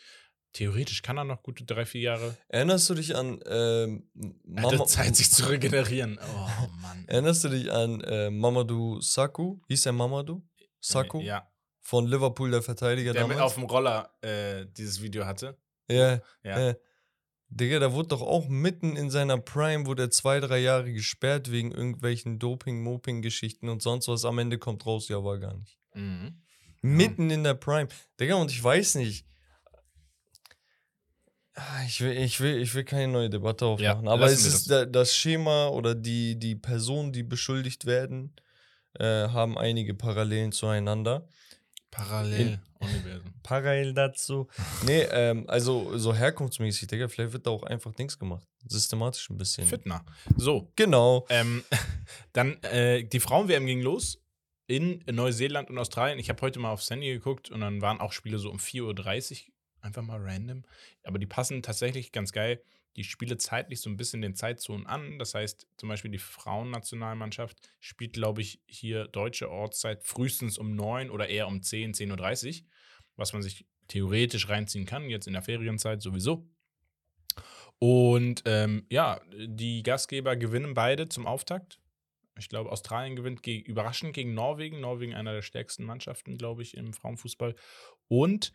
[0.53, 2.27] Theoretisch kann er noch gute drei, vier Jahre.
[2.27, 2.37] Genau.
[2.47, 4.09] Erinnerst du dich an ähm,
[4.55, 6.17] hatte Mama- Zeit, sich zu regenerieren.
[6.21, 7.03] Oh Mann.
[7.07, 9.61] Erinnerst du dich an äh, Mamadou Sakho?
[9.67, 10.41] Hieß er Mamadou?
[10.93, 11.49] Äh, Ja.
[11.81, 13.51] Von Liverpool, der Verteidiger Der mit damals?
[13.51, 15.57] auf dem Roller äh, dieses Video hatte.
[15.89, 16.59] ja, Ja.
[16.69, 16.75] ja.
[17.49, 21.51] Digga, da wurde doch auch mitten in seiner Prime, wurde er zwei, drei Jahre gesperrt
[21.51, 24.25] wegen irgendwelchen Doping-Moping-Geschichten und sonst was.
[24.25, 25.77] Am Ende kommt raus, ja, war gar nicht.
[25.93, 26.41] Mhm.
[26.81, 27.87] Mitten in der Prime.
[28.19, 29.25] Digga, und ich weiß nicht.
[31.53, 34.07] Ah, Ich will, ich will, ich will keine neue Debatte aufmachen.
[34.09, 38.35] aber lassen es ist da, das Schema oder die, die Personen, die beschuldigt werden,
[38.99, 41.29] äh, haben einige Parallelen zueinander.
[41.95, 42.59] Parallel.
[42.79, 43.33] Universum.
[43.43, 44.47] Parallel dazu.
[44.85, 48.45] nee, ähm, also so herkunftsmäßig, Digga, vielleicht wird da auch einfach Dings gemacht.
[48.67, 49.65] Systematisch ein bisschen.
[49.67, 50.03] Fitner.
[50.35, 51.25] So, Genau.
[51.29, 51.63] ähm,
[52.33, 54.21] dann äh, die Frauen-WM ging los
[54.67, 56.19] in Neuseeland und Australien.
[56.19, 59.31] Ich habe heute mal aufs Handy geguckt und dann waren auch Spiele so um 4.30
[59.47, 59.53] Uhr.
[59.81, 60.63] Einfach mal random.
[61.03, 62.61] Aber die passen tatsächlich ganz geil.
[62.95, 65.19] Die Spiele zeitlich so ein bisschen den Zeitzonen an.
[65.19, 71.09] Das heißt, zum Beispiel die Frauennationalmannschaft spielt, glaube ich, hier deutsche Ortszeit frühestens um 9
[71.09, 72.67] oder eher um 10, 10.30 Uhr.
[73.17, 76.49] Was man sich theoretisch reinziehen kann, jetzt in der Ferienzeit sowieso.
[77.79, 81.79] Und ähm, ja, die Gastgeber gewinnen beide zum Auftakt.
[82.37, 84.81] Ich glaube, Australien gewinnt ge überraschend gegen Norwegen.
[84.81, 87.55] Norwegen einer der stärksten Mannschaften, glaube ich, im Frauenfußball.
[88.07, 88.51] Und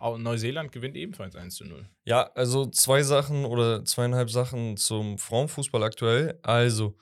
[0.00, 1.88] Neuseeland gewinnt ebenfalls 1 zu 0.
[2.04, 6.38] Ja, also zwei Sachen oder zweieinhalb Sachen zum Frauenfußball aktuell.
[6.42, 6.96] Also,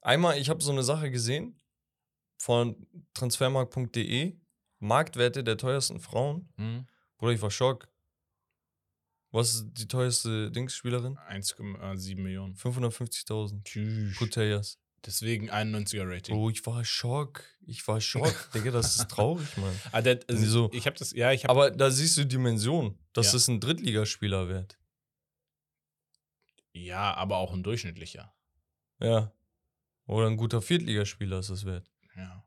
[0.00, 1.60] einmal, ich habe so eine Sache gesehen
[2.38, 4.36] von transfermarkt.de.
[4.80, 6.48] Marktwerte der teuersten Frauen.
[7.16, 7.88] Bruder, ich war schock.
[9.30, 11.18] Was ist die teuerste Dingsspielerin?
[11.18, 12.54] 1,7 Millionen.
[12.54, 14.16] 550.000 Tschüss.
[14.16, 14.78] Putellas.
[15.06, 16.34] Deswegen 91er Rating.
[16.34, 17.44] Bro, ich war schock.
[17.66, 18.34] Ich war schock.
[18.54, 19.74] Digga, das ist traurig, Mann.
[19.92, 20.70] Ah, der, also, Wieso?
[20.72, 21.52] Ich habe das, ja, ich habe.
[21.52, 22.98] Aber da siehst du Dimension.
[23.12, 23.36] Das Ja.
[23.36, 24.78] ist ein Drittligaspieler wert.
[26.72, 28.32] Ja, aber auch ein durchschnittlicher.
[29.00, 29.32] Ja.
[30.06, 31.90] Oder ein guter Viertligaspieler ist das wert.
[32.16, 32.44] Ja.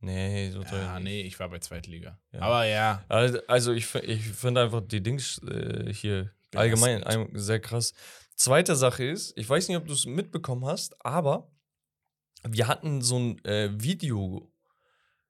[0.00, 0.82] Nee, so teuer.
[0.82, 2.18] Ja, nee, ich war bei Zweitliga.
[2.32, 2.40] Ja.
[2.40, 3.04] Aber ja.
[3.08, 7.92] Also, also ich, ich finde einfach die Dings äh, hier allgemein ein, sehr krass.
[8.34, 11.51] Zweite Sache ist, ich weiß nicht, ob du es mitbekommen hast, aber
[12.48, 14.50] wir hatten so ein äh, Video,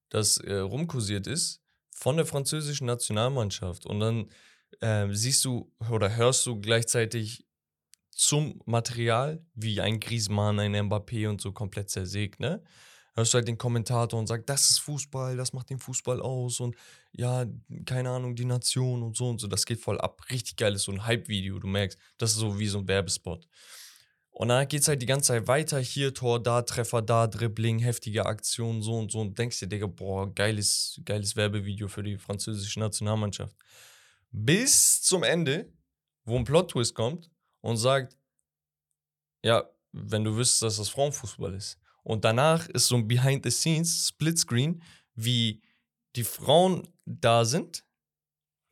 [0.09, 3.87] das äh, rumkursiert ist, von der französischen Nationalmannschaft.
[3.87, 4.31] Und dann
[4.81, 7.47] ähm, siehst du oder hörst du gleichzeitig
[8.11, 12.63] zum Material, wie ein Griezmann, ein Mbappé und so komplett zersägt, ne?
[13.15, 16.61] Hörst du halt den Kommentator und sagt, das ist Fußball, das macht den Fußball aus
[16.61, 16.77] und
[17.13, 17.45] ja,
[17.85, 19.49] keine Ahnung, die Nation und so und so.
[19.49, 20.23] Das geht voll ab.
[20.31, 21.99] Richtig geil ist so ein Hype-Video, du merkst.
[22.17, 23.47] Das ist so wie so ein Werbespot.
[24.33, 25.79] Und dann geht's halt die ganze Zeit weiter.
[25.79, 29.21] Hier Tor, da Treffer, da Dribbling, heftige Aktion, so und so.
[29.21, 33.55] Und denkst dir, Digga, boah, geiles, geiles Werbevideo für die französische Nationalmannschaft.
[34.31, 35.71] Bis zum Ende,
[36.25, 38.17] wo ein Plot-Twist kommt und sagt,
[39.45, 41.79] ja, wenn du wüsstest, dass das Frauenfußball ist.
[42.03, 44.83] Und danach ist so ein Behind-the-Scenes Splitscreen,
[45.15, 45.61] wie
[46.17, 47.85] die Frauen da sind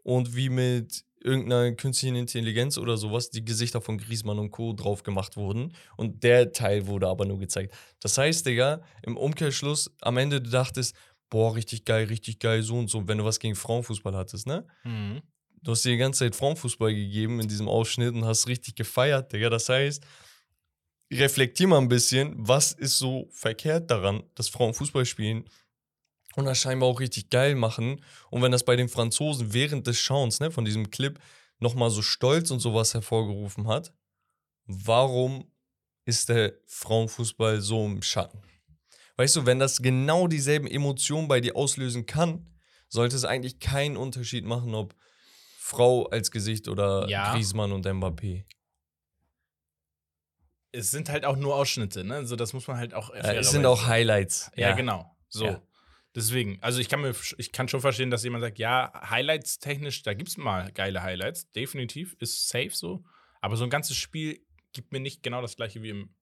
[0.03, 4.73] und wie mit irgendeiner künstlichen Intelligenz oder sowas die Gesichter von Griezmann und Co.
[4.73, 5.75] drauf gemacht wurden.
[5.97, 7.75] Und der Teil wurde aber nur gezeigt.
[8.01, 10.95] Das heißt, Digga, im Umkehrschluss, am Ende du dachtest,
[11.29, 14.67] boah, richtig geil, richtig geil, so und so, wenn du was gegen Frauenfußball hattest, ne?
[14.85, 15.23] Mhm.
[15.63, 19.33] Du hast dir die ganze Zeit Frauenfußball gegeben in diesem Ausschnitt und hast richtig gefeiert,
[19.33, 19.51] Digga.
[19.51, 20.03] Das heißt,
[21.13, 25.45] reflektier mal ein bisschen, was ist so verkehrt daran, dass Frauen Fußball spielen
[26.37, 28.05] und das scheinbar auch richtig geil machen.
[28.31, 31.19] Und wenn das bei den Franzosen während des Schauens, ne, von diesem Clip,
[31.59, 33.93] nochmal so Stolz und sowas hervorgerufen hat,
[34.65, 35.51] warum
[36.05, 38.41] ist der Frauenfußball so im Schatten?
[39.17, 42.47] Weißt du, wenn das genau dieselben Emotionen bei dir auslösen kann,
[42.89, 44.95] sollte es eigentlich keinen Unterschied machen, ob
[45.59, 47.33] Frau als Gesicht oder Ja.
[47.33, 48.45] Griezmann und Mbappé.
[50.73, 52.15] Es sind halt auch nur Ausschnitte, ne?
[52.15, 53.11] Also das muss man halt auch.
[53.11, 54.51] Äh, es sind auch Highlights.
[54.57, 55.17] Ja, genau.
[55.29, 55.47] So.
[55.47, 55.63] Ja.
[56.15, 60.03] Deswegen, also ich kann mir, ich kann schon verstehen, dass jemand sagt, ja, Highlights technisch,
[60.03, 63.05] da gibt es mal geile Highlights, definitiv, ist safe so.
[63.41, 66.15] Aber so ein ganzes Spiel gibt mir nicht genau das gleiche wie im,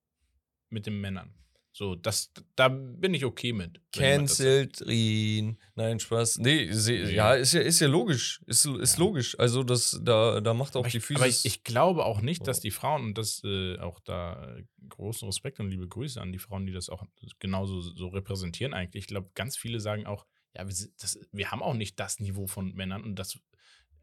[0.69, 1.33] mit den Männern.
[1.71, 3.79] So, das, da bin ich okay mit.
[3.93, 5.57] Cancelled ihn.
[5.75, 6.39] Nein, Spaß.
[6.39, 7.11] Nee, Nee.
[7.13, 8.41] ja, ist ja, ist ja logisch.
[8.47, 8.99] Ist, ist Ja.
[9.05, 9.37] logisch.
[9.39, 11.21] Also, das, da, da macht auch Aber die Physis.
[11.21, 14.63] aber ich, ich glaube auch nicht, dass die Frauen, und das äh, auch da äh,
[14.89, 17.03] großen Respekt und liebe Grüße an die Frauen, die das auch
[17.37, 19.03] genauso so repräsentieren eigentlich.
[19.03, 22.47] Ich glaube, ganz viele sagen auch, ja, wir, das, wir haben auch nicht das Niveau
[22.47, 23.37] von Männern und das,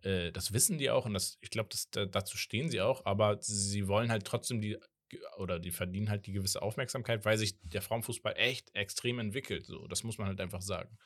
[0.02, 3.04] äh, das wissen die auch und das, ich glaube, das, da, dazu stehen sie auch,
[3.04, 4.78] aber sie wollen halt trotzdem die
[5.38, 9.66] oder die verdienen halt die gewisse Aufmerksamkeit, weil sich der Frauenfußball echt extrem entwickelt.
[9.66, 10.96] So, das muss man halt einfach sagen.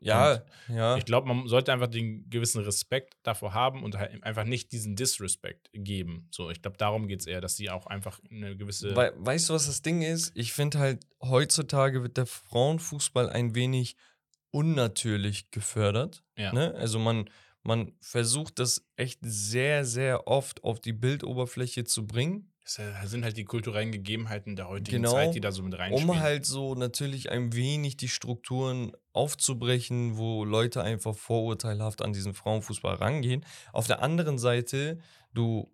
[0.00, 0.96] Ja, ja.
[0.96, 4.94] Ich glaube, man sollte einfach den gewissen Respekt davor haben und halt einfach nicht diesen
[4.94, 6.28] Disrespect geben.
[6.30, 8.94] So, ich glaube, darum geht es eher, dass sie auch einfach eine gewisse.
[8.94, 10.30] Wei- weißt du, was das Ding ist?
[10.36, 13.96] Ich finde halt, heutzutage wird der Frauenfußball ein wenig
[14.52, 16.22] unnatürlich gefördert.
[16.36, 16.52] ja.
[16.52, 16.74] Ne?
[16.74, 17.28] Also man,
[17.62, 23.36] man versucht das echt sehr, sehr oft auf die Bildoberfläche zu bringen, Das sind halt
[23.38, 26.10] die kulturellen Gegebenheiten der heutigen Genau, Zeit, die da so mit reinspielen.
[26.10, 32.34] um halt so natürlich ein wenig die Strukturen aufzubrechen, wo Leute einfach vorurteilhaft an diesen
[32.34, 33.44] Frauenfußball rangehen.
[33.72, 34.98] Auf der anderen Seite,
[35.32, 35.72] du,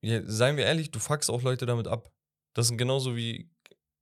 [0.00, 2.10] ja, seien wir ehrlich, du fuckst auch Leute damit ab.
[2.54, 3.50] Das sind genauso wie,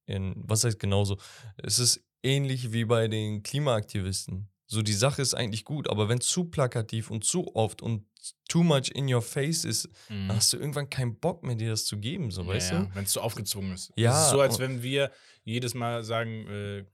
[0.06, 1.18] in, was heißt genauso?
[1.56, 4.48] Es ist ähnlich wie bei den Klimaaktivisten.
[4.66, 8.06] So, die Sache ist eigentlich gut, aber wenn zu plakativ und zu oft und
[8.48, 10.28] too much in your face ist, Mhm.
[10.28, 12.94] dann hast du irgendwann keinen Bock mehr, dir das zu geben, so, weißt ja, du?
[12.94, 13.92] Wenn es so aufgezwungen ist.
[13.96, 15.10] Ja, Es ist so, als wenn wir
[15.44, 16.84] jedes Mal sagen, äh,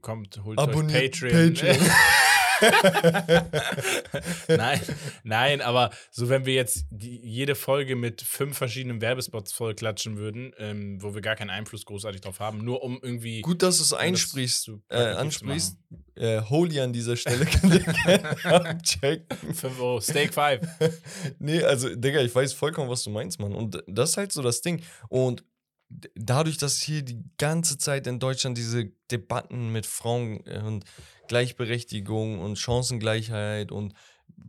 [0.00, 1.54] kommt, holt Abonniert euch Patreon.
[1.54, 1.90] Patreon.
[4.48, 4.80] nein,
[5.24, 10.52] nein, aber so wenn wir jetzt die, jede Folge mit fünf verschiedenen Werbespots vollklatschen würden,
[10.58, 13.82] ähm, wo wir gar keinen Einfluss großartig drauf haben, nur um irgendwie Gut, dass du
[13.82, 15.76] es das einsprichst, zu äh, plakativ zu ansprichst.
[16.16, 19.26] Äh, Holy an dieser Stelle könnt ihr gerne abchecken.
[19.54, 20.60] 5 Euro, Steak 5.
[21.38, 23.54] Nee, also, Digga, ich weiß vollkommen, was du meinst, Mann.
[23.54, 24.82] Und das ist halt so das Ding.
[25.08, 25.44] Und
[26.14, 30.84] dadurch, dass hier die ganze Zeit in Deutschland diese Debatten mit Frauen äh, und
[31.28, 33.94] Gleichberechtigung und Chancengleichheit und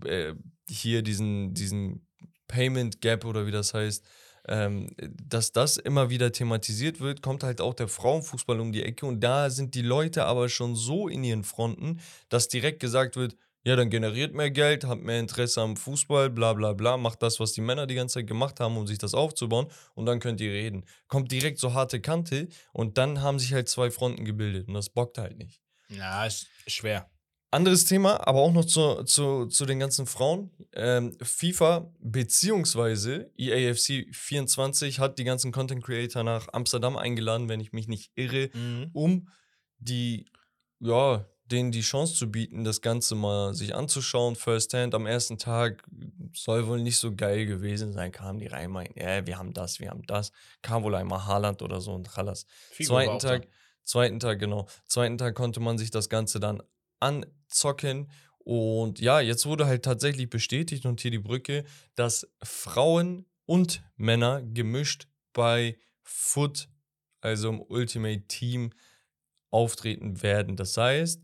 [0.05, 0.33] äh,
[0.69, 2.07] hier diesen, diesen
[2.47, 4.05] Payment Gap oder wie das heißt,
[4.47, 9.05] ähm, dass das immer wieder thematisiert wird, kommt halt auch der Frauenfußball um die Ecke.
[9.05, 11.99] Und da sind die Leute aber schon so in ihren Fronten,
[12.29, 16.53] dass direkt gesagt wird, ja, dann generiert mehr Geld, habt mehr Interesse am Fußball, bla
[16.53, 19.13] bla bla, macht das, was die Männer die ganze Zeit gemacht haben, um sich das
[19.13, 20.85] aufzubauen und dann könnt ihr reden.
[21.07, 24.89] Kommt direkt so harte Kante und dann haben sich halt zwei Fronten gebildet und das
[24.89, 25.61] bockt halt nicht.
[25.89, 27.09] Ja, ist schwer.
[27.53, 30.51] Anderes Thema, aber auch noch zu, zu, zu den ganzen Frauen.
[30.73, 37.59] Ähm, FIFA beziehungsweise E EAFC 24 hat die ganzen Content Creator nach Amsterdam eingeladen, wenn
[37.59, 38.49] ich mich nicht irre,
[38.93, 39.27] um
[39.79, 40.27] die,
[40.79, 44.95] ja, denen die Chance zu bieten, das Ganze mal sich anzuschauen, first hand.
[44.95, 45.83] Am ersten Tag
[46.33, 49.79] soll wohl nicht so geil gewesen sein, kamen die rein, meinten, ja, wir haben das,
[49.79, 50.31] wir haben das.
[50.61, 52.45] Kam wohl einmal Haaland oder so und Chalas.
[52.77, 53.19] War Zweiten.
[53.19, 53.47] Tag,
[53.83, 54.67] zweiten Tag, genau.
[54.87, 56.61] Zweiten Tag konnte man sich das Ganze dann
[56.99, 58.09] anzocken.
[58.39, 61.63] Und ja, jetzt wurde halt tatsächlich bestätigt und hier die Brücke,
[61.95, 66.69] dass Frauen und Männer gemischt bei Foot,
[67.21, 68.71] also im Ultimate Team,
[69.51, 70.55] auftreten werden.
[70.55, 71.21] Das heißt,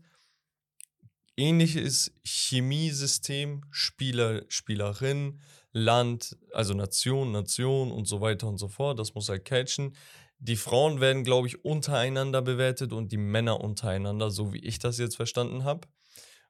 [1.38, 5.40] ähnliches Chemiesystem, Spieler, Spielerin,
[5.72, 8.98] Land, also Nation, Nation und so weiter und so fort.
[8.98, 9.94] Das muss halt catchen.
[10.40, 14.98] Die Frauen werden, glaube ich, untereinander bewertet und die Männer untereinander, so wie ich das
[14.98, 15.88] jetzt verstanden habe.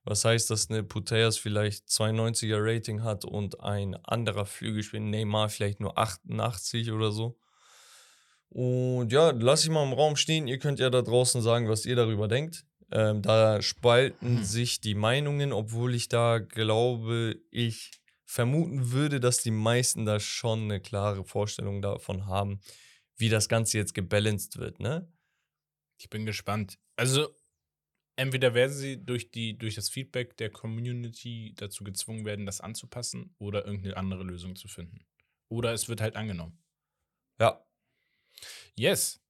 [0.04, 5.80] Was heißt, dass eine Puteas vielleicht 92er Rating hat und ein anderer Flügelspieler, Neymar, vielleicht
[5.80, 7.38] nur 88 oder so.
[8.48, 10.48] Und ja, lass ich mal im Raum stehen.
[10.48, 12.64] Ihr könnt ja da draußen sagen, was ihr darüber denkt.
[12.90, 14.44] Ähm, da spalten Hm.
[14.44, 17.90] sich die Meinungen, obwohl ich da glaube, ich
[18.24, 22.60] vermuten würde, dass die meisten da schon eine klare Vorstellung davon haben,
[23.16, 25.10] wie das Ganze jetzt gebalanced wird, ne?
[26.00, 26.78] Ich bin gespannt.
[26.96, 27.34] Also,
[28.16, 33.34] entweder werden sie durch, die, durch das Feedback der Community dazu gezwungen werden, das anzupassen
[33.38, 35.06] oder irgendeine andere Lösung zu finden.
[35.48, 36.62] Oder es wird halt angenommen.
[37.40, 37.64] Ja.
[38.76, 39.20] Yes.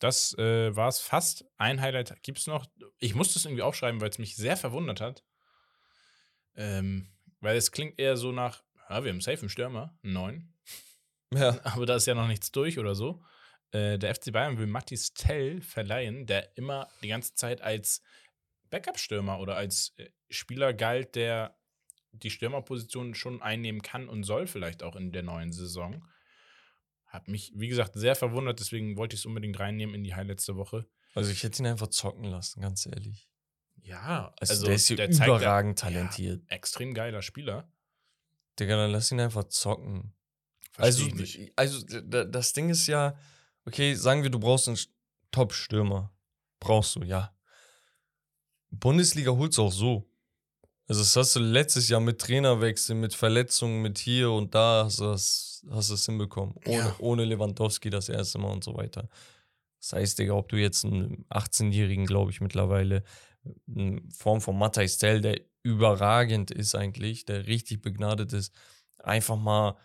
[0.00, 1.44] Das äh, war es fast.
[1.56, 2.66] Ein Highlight gibt es noch.
[2.98, 5.24] Ich musste es irgendwie aufschreiben, weil es mich sehr verwundert hat.
[6.54, 7.08] Ähm,
[7.40, 10.54] weil es klingt eher so nach, ja, wir haben safe einen Stürmer, neuen.
[11.32, 11.58] Ja.
[11.64, 13.22] aber da ist ja noch nichts durch oder so.
[13.72, 18.02] Äh, der FC Bayern will Mattis Tell verleihen, der immer die ganze Zeit als
[18.70, 21.56] Backup-Stürmer oder als äh, Spieler galt, der
[22.12, 26.04] die Stürmerposition schon einnehmen kann und soll, vielleicht auch in der neuen Saison.
[27.16, 30.44] Hat mich, wie gesagt, sehr verwundert, deswegen wollte ich es unbedingt reinnehmen in die Highlights
[30.46, 30.86] der Woche.
[31.14, 33.28] Also ich hätte ihn einfach zocken lassen, ganz ehrlich.
[33.82, 36.42] Ja, Also, der ist hier zeigt ja- überragend talentiert.
[36.50, 37.72] Ja, extrem geiler Spieler.
[38.58, 40.12] Digga, dann lass ihn einfach zocken.
[40.72, 43.18] Versteh Also, ich also d- das Ding ist ja,
[43.64, 44.78] okay, sagen wir, du brauchst einen
[45.30, 46.12] Top-Stürmer.
[46.60, 47.34] Brauchst du, ja.
[48.70, 50.06] Bundesliga holst du auch so.
[50.88, 55.00] Also das hast du letztes Jahr mit Trainerwechsel, mit Verletzungen, mit hier und da hast
[55.00, 56.54] du das, hast du es hinbekommen.
[56.64, 56.96] Ohne, Ja.
[56.98, 59.08] ohne Lewandowski das erste Mal und so weiter.
[59.80, 63.02] Das heißt, Digga, ob du jetzt einen 18-Jährigen, glaube ich, mittlerweile
[63.66, 68.54] in Form von Matthijs Tell, der überragend ist eigentlich, der richtig begnadet ist,
[68.98, 69.76] einfach mal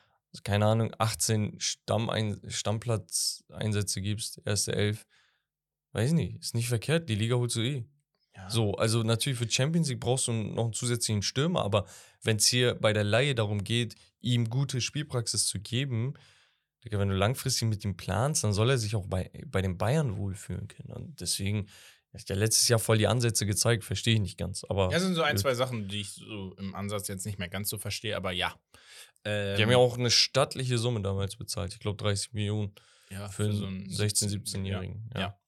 [0.43, 5.05] keine Ahnung, 18 Stammein Stammplatz-Einsätze gibst, erste elf,
[5.91, 7.85] weiß ich nicht, ist nicht verkehrt, die Liga holst du eh.
[8.41, 8.49] Ja.
[8.49, 11.85] So, also natürlich für Champions League brauchst du noch einen zusätzlichen Stürmer, aber
[12.23, 16.15] wenn es hier bei der Laie darum geht, ihm gute Spielpraxis zu geben,
[16.83, 20.17] wenn du langfristig mit ihm planst, dann soll er sich auch bei, bei den Bayern
[20.17, 20.91] wohlfühlen können.
[20.91, 21.67] Und deswegen,
[22.11, 24.63] er hat ja letztes Jahr voll die Ansätze gezeigt, verstehe ich nicht ganz.
[24.63, 27.37] Aber Ja, sind so ein, äh, zwei Sachen, die ich so im Ansatz jetzt nicht
[27.37, 28.55] mehr ganz so verstehe, aber ja.
[29.23, 31.73] Ähm, die haben ja auch eine stattliche Summe damals bezahlt.
[31.73, 32.73] Ich glaube 30 Millionen
[33.11, 35.09] ja, für einen 16-, 17-Jährigen.
[35.13, 35.19] Ja.
[35.19, 35.39] ja.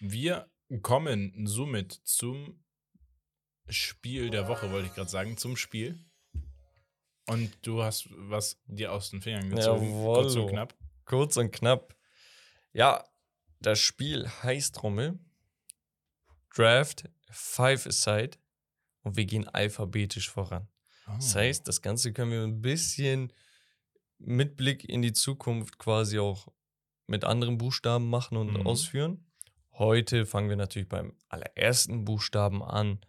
[0.00, 0.48] Wir
[0.82, 2.62] kommen somit zum
[3.68, 5.98] Spiel der Woche, wollte ich gerade sagen, zum Spiel.
[7.26, 9.90] Und du hast was dir aus den Fingern gezogen.
[9.90, 10.74] Kurz und knapp.
[11.06, 11.96] Kurz und knapp.
[12.72, 13.04] Ja,
[13.60, 15.18] das Spiel heißt Rommel.
[16.54, 18.36] Draft Five Aside.
[19.02, 20.68] Und wir gehen alphabetisch voran.
[21.06, 21.38] Das Oh.
[21.38, 23.32] heißt, das Ganze können wir ein bisschen
[24.18, 26.48] mit Blick in die Zukunft quasi auch
[27.06, 28.66] mit anderen Buchstaben machen und Mhm.
[28.66, 29.26] ausführen.
[29.76, 33.00] Heute fangen wir natürlich beim allerersten Buchstaben an.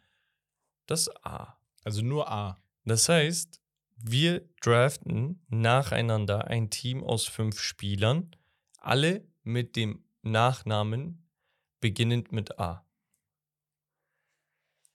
[0.88, 1.60] Das A.
[1.84, 2.60] Also nur A.
[2.86, 3.62] Das heißt,
[3.98, 8.36] wir draften nacheinander ein Team aus fünf Spielern,
[8.80, 11.30] alle mit dem Nachnamen
[11.82, 12.84] beginnend mit A.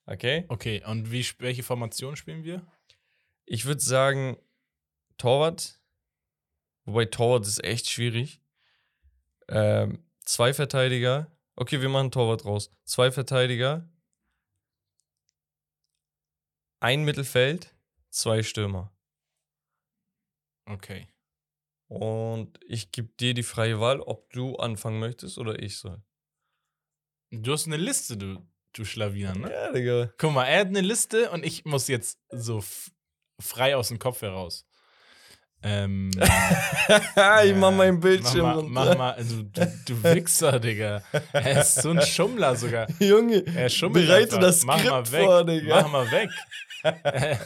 [0.06, 0.46] Okay?
[0.48, 2.66] Okay, und wie, welche Formation spielen wir?
[3.44, 4.37] Ich würde sagen,
[5.18, 5.78] Torwart.
[6.85, 8.40] Wobei Torwart ist echt schwierig.
[9.46, 11.30] Ähm, zwei Verteidiger.
[11.60, 12.74] Okay, wir machen Torwart raus.
[12.84, 13.86] Zwei Verteidiger.
[16.82, 17.76] Ein Mittelfeld,
[18.08, 18.96] zwei Stürmer.
[20.64, 21.06] Okay.
[21.86, 26.02] Und ich gebe dir die freie Wahl, ob du anfangen möchtest oder ich soll.
[27.30, 28.42] Du hast eine Liste, du,
[28.72, 29.52] du Schlawiner, ne?
[29.52, 30.14] Ja, Digga.
[30.16, 32.64] Guck mal, er hat eine Liste und ich muss jetzt so
[33.38, 34.66] frei aus dem Kopf heraus.
[35.62, 36.10] Ähm,
[37.44, 38.96] ich mach mein Bildschirm Mach mal, runter.
[38.96, 41.02] mach mal du, du, du Wichser, Digga.
[41.32, 42.86] Er ist so ein Schummler sogar.
[42.98, 44.40] Junge, Er schummelt bereite einfach.
[44.40, 45.24] das Mach Skript mal weg.
[45.24, 45.82] vor, Digga.
[45.82, 46.30] Mach mal weg.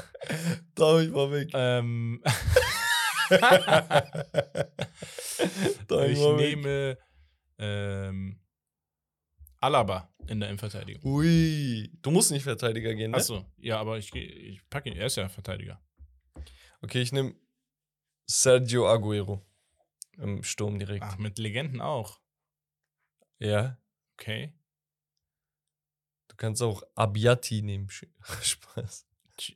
[0.77, 1.50] Da ich mal weg.
[1.55, 2.22] ähm,
[6.09, 6.98] ich mal nehme
[7.59, 8.38] ähm,
[9.61, 11.03] Alaba in der Innenverteidigung.
[11.05, 11.90] Ui.
[12.03, 13.16] Du musst nicht Verteidiger gehen, ne?
[13.16, 14.96] Achso, ja, aber ich, ich packe ihn.
[14.96, 15.81] Er ist ja Verteidiger.
[16.83, 17.35] Okay, ich nehme
[18.27, 19.43] Sergio Aguero.
[20.17, 21.05] Im Sturm direkt.
[21.05, 22.21] Ach, mit Legenden auch.
[23.39, 23.79] Ja.
[24.15, 24.53] Okay.
[26.29, 27.89] Du kannst auch Abiati nehmen.
[28.43, 29.07] Spaß.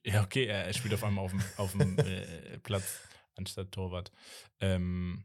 [0.04, 3.00] Ja, okay, er, spielt auf einmal auf dem, auf dem äh, Platz
[3.36, 4.10] anstatt Torwart.
[4.60, 5.24] Ähm,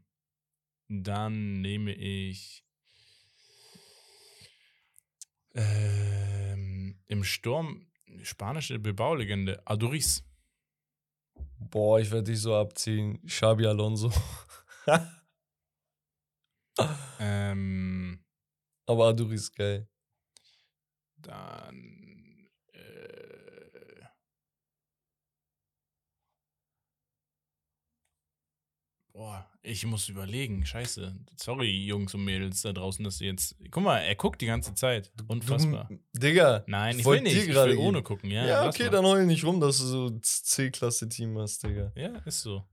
[0.88, 2.64] dann nehme ich
[5.56, 7.88] ähm, im Sturm
[8.22, 10.24] spanische Bilbao-Legende Aduriz.
[11.70, 13.20] Boah, ich werde dich so abziehen.
[13.26, 14.12] Xabi Alonso.
[17.20, 18.24] Ähm,
[18.88, 19.88] Aber Aduri ist geil.
[21.18, 22.03] dann
[29.14, 30.66] Boah, ich muss überlegen.
[30.66, 31.16] Scheiße.
[31.38, 33.56] Sorry, Jungs und Mädels da draußen, dass ihr jetzt.
[33.70, 35.12] Guck mal, er guckt die ganze Zeit.
[35.28, 35.88] Unfassbar.
[35.88, 36.64] Du, Digga.
[36.66, 37.36] Nein, ich will nicht.
[37.38, 38.04] Ich gerade will ohne geben.
[38.06, 38.32] gucken.
[38.32, 38.90] Ja, Ja, okay, mal.
[38.90, 41.92] dann heul nicht rum, dass du so C-Klasse-Team hast, Digga.
[41.96, 42.64] Ja, ist so.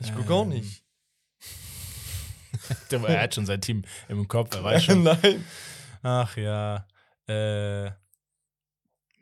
[0.00, 0.84] Ich guck auch Ähm, nicht.
[2.90, 5.02] Der, er hat schon sein Team im Kopf, er weiß schon.
[5.02, 5.44] Nein.
[6.02, 6.86] Ach ja.
[7.26, 7.90] Äh,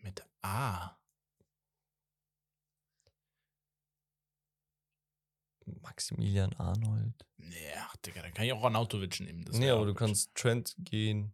[0.03, 0.97] mit A.
[5.95, 7.25] Maximilian Arnold.
[7.77, 9.45] Ach, Digga, dann kann ich auch Arnautovic nehmen.
[9.45, 11.33] Das nee, aber du kannst Trent gehen.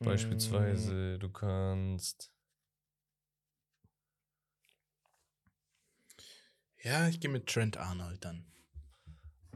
[0.00, 1.16] Beispielsweise.
[1.20, 2.32] Du kannst.
[6.82, 8.50] Ja, ich gehe mit Trent Arnold dann.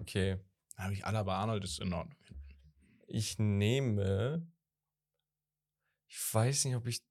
[0.01, 0.39] Okay.
[0.77, 2.17] Da habe ich Alaba Arnold, ist in Ordnung.
[3.09, 4.47] Ich nehme.
[6.07, 7.03] Ich weiß nicht, ob ich.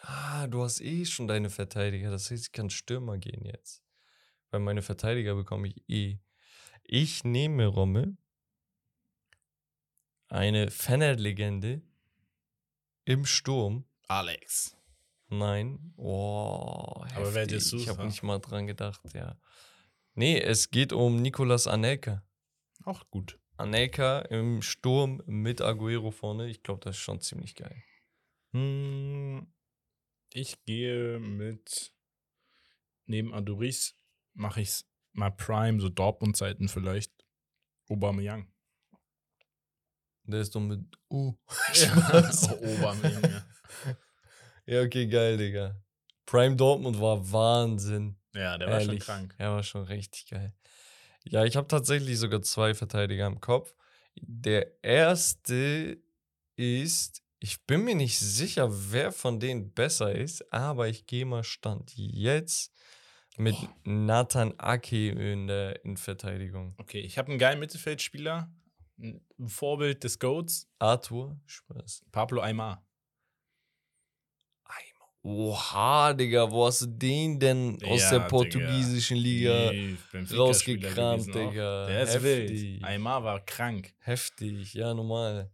[0.00, 2.10] Ah, du hast eh schon deine Verteidiger.
[2.10, 3.85] Das heißt, ich kann Stürmer gehen jetzt.
[4.50, 6.18] Weil meine Verteidiger bekomme ich eh.
[6.82, 8.16] Ich nehme Rommel.
[10.28, 11.82] Eine Fener-Legende.
[13.04, 13.84] Im Sturm.
[14.08, 14.76] Alex.
[15.28, 15.92] Nein.
[15.96, 17.82] Oh, Aber wer de Sousa?
[17.84, 19.38] Ich habe nicht mal dran gedacht, ja.
[20.14, 22.24] Nee, es geht um Nicolas Anelka.
[22.84, 23.38] Auch gut.
[23.56, 26.48] Anelka im Sturm mit Aguero vorne.
[26.48, 27.82] Ich glaube, das ist schon ziemlich geil.
[28.52, 29.46] Hm,
[30.32, 31.92] Ich gehe mit.
[33.06, 33.96] Neben Adoris
[34.36, 37.12] mache ich es mal Prime, so Dortmund-Zeiten vielleicht.
[37.88, 38.52] Aubameyang.
[40.24, 40.80] Der ist doch mit
[41.10, 41.34] U.
[41.74, 43.46] Ja, Aubameyang, ja.
[44.68, 45.80] Ja, okay, geil, Digga.
[46.26, 48.16] Prime Dortmund war Wahnsinn.
[48.34, 49.34] Ja, der war schon Ehrlich, krank.
[49.38, 50.52] Er war schon richtig geil.
[51.24, 53.74] Ja, ich habe tatsächlich sogar zwei Verteidiger im Kopf.
[54.16, 55.98] Der erste
[56.56, 61.44] ist, ich bin mir nicht sicher, wer von denen besser ist, aber ich gehe mal
[61.44, 62.72] Stand jetzt
[63.38, 63.68] mit Oh.
[63.84, 66.74] Nathan Ake in der Innenverteidigung.
[66.78, 68.50] Okay, ich habe einen geilen Mittelfeldspieler,
[68.98, 72.04] ein Vorbild des Goats, Arthur, Spaß.
[72.12, 72.82] Pablo Aymar.
[75.28, 78.28] Oha, Digga, wo hast du den denn aus Ja, der Digga.
[78.28, 79.96] portugiesischen Liga Nee,
[80.32, 81.26] rausgekramt.
[81.26, 81.86] Digga?
[81.88, 82.50] Der ist Heftig.
[82.50, 82.84] wild.
[82.84, 83.92] Aymar war krank.
[83.98, 85.50] Heftig, ja, normal.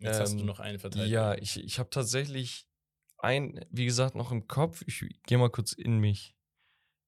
[0.00, 1.12] Jetzt hast du Ähm, noch eine Verteidigung.
[1.12, 2.66] Ja, ich, ich habe tatsächlich
[3.18, 4.82] ein, wie gesagt, noch im Kopf.
[4.88, 6.34] Ich gehe mal kurz in mich.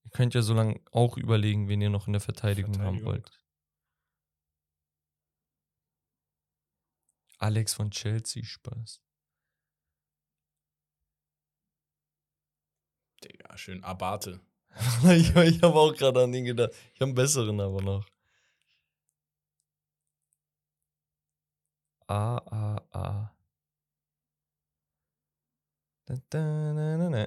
[0.06, 3.06] Ihr könnt ja so lange auch überlegen, wen ihr noch in der Verteidigung, haben Verteidigung.
[3.06, 3.40] wollt.
[7.38, 9.00] Alex von Chelsea, Spaß.
[13.24, 14.40] Digga, schön Abate.
[15.10, 16.70] ich ich habe auch gerade an ihn gedacht.
[16.94, 18.06] Ich habe einen besseren aber noch.
[22.06, 23.35] A, A, A.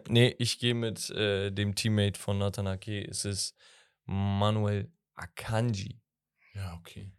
[0.08, 3.06] Nee, ich gehe mit äh, dem Teammate von Nathan Ake.
[3.06, 3.56] Es ist
[4.06, 6.02] Manuel Akanji.
[6.54, 7.12] Ja, okay.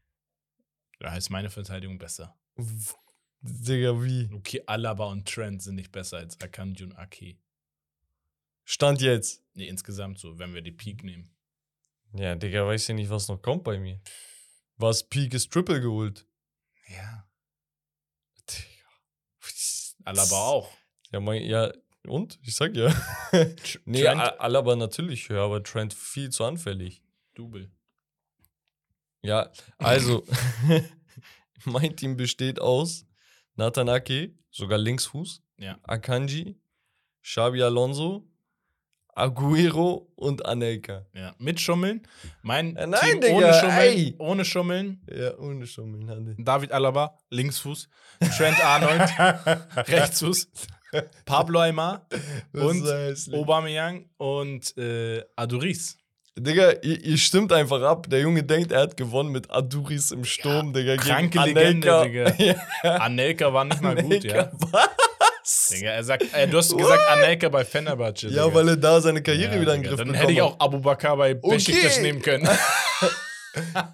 [0.98, 2.38] Da ist meine Verteidigung besser.
[3.42, 4.30] Digga, wie?
[4.34, 7.38] Okay, Alaba und Trent sind nicht besser als Akanji und Ake.
[8.64, 9.42] Stand jetzt.
[9.54, 11.34] Nee, insgesamt so, wenn wir die Peak nehmen.
[12.12, 14.00] Ja, Digga, weiß ja nicht, was noch kommt bei mir.
[14.76, 16.26] Was Peak ist Triple geholt.
[16.88, 17.28] Ja.
[18.48, 18.90] Digga.
[20.04, 20.79] Alaba auch.
[21.12, 21.72] Ja, mein, ja,
[22.06, 22.38] und?
[22.42, 22.88] Ich sag ja.
[23.84, 27.02] nee, Trent- Al- Alaba natürlich höher, aber Trent viel zu anfällig.
[27.34, 27.70] Double.
[29.22, 30.24] Ja, also,
[31.64, 33.06] mein Team besteht aus
[33.56, 35.78] Nathan Ake, sogar Linksfuß, Ja.
[35.82, 36.58] Akanji,
[37.22, 38.26] Xabi Alonso,
[39.14, 41.04] Aguero und Anelka.
[41.12, 41.34] Ja.
[41.38, 42.06] Mit Schummeln.
[42.42, 43.78] Mein Äh, nein, Team Digga, ohne Schummeln.
[43.98, 44.14] ey.
[44.18, 45.06] Ohne Schummeln.
[45.14, 46.36] Ja, ohne Schummeln.
[46.42, 47.88] David Alaba, Linksfuß.
[48.38, 49.10] Trent Arnold,
[49.88, 50.48] Rechtsfuß.
[51.24, 52.06] Pablo Aymar
[52.52, 52.84] und
[53.32, 55.96] Aubameyang und äh, Aduris.
[56.38, 58.06] Digga, ihr, ihr stimmt einfach ab.
[58.08, 60.96] Der Junge denkt, er hat gewonnen mit Aduris im Sturm, Digga.
[60.96, 62.30] gegen kranke Legende, Anelka.
[62.30, 62.54] Digga.
[62.84, 64.32] ja, Anelka war nicht mal gut, ja.
[64.44, 64.52] Anelka,
[65.42, 65.68] Was?
[65.68, 68.28] Digga, er sagt, äh, du hast gesagt Anelka bei Fenerbahce.
[68.28, 68.54] Ja, Digga.
[68.54, 70.52] weil er da seine Karriere Ja, wieder in Digga, Griff Dann bekommen hätte ich hat.
[70.52, 72.48] auch Abu Bakar bei Besiktas nehmen können.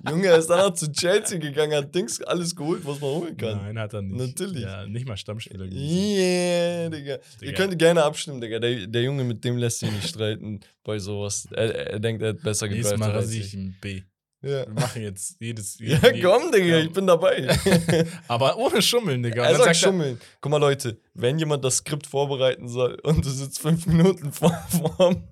[0.09, 3.57] Junge, er ist danach zu Chelsea gegangen, hat Dings alles geholt, was man holen kann.
[3.59, 4.17] Nein, hat er nicht.
[4.17, 4.63] Natürlich.
[4.63, 5.81] Ja, nicht mal Stammspieler gewesen.
[5.81, 7.15] Yeah, Digga.
[7.15, 7.53] Ihr Digga.
[7.53, 8.59] könnt gerne abstimmen, Digga.
[8.59, 11.49] Der, der Junge, mit dem lässt sich nicht streiten bei sowas.
[11.53, 13.55] Er, er denkt, er hat besser Mal als rasiere ich.
[13.55, 14.03] ein B.
[14.43, 14.67] Ja.
[14.67, 15.79] Wir machen jetzt jedes.
[15.81, 17.49] ja, komm, Digga, ich bin dabei.
[18.29, 19.45] Aber ohne Schummeln, Digga.
[19.45, 20.21] Er sagt schummeln.
[20.41, 24.51] Guck mal, Leute, wenn jemand das Skript vorbereiten soll und du sitzt fünf Minuten vor,
[24.69, 25.29] vorm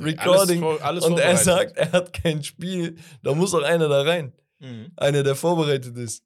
[0.00, 4.02] Recording vor- alles und er sagt, er hat kein Spiel, da muss auch einer da
[4.02, 4.32] rein.
[4.60, 4.92] Mhm.
[4.96, 6.24] Einer, der vorbereitet ist.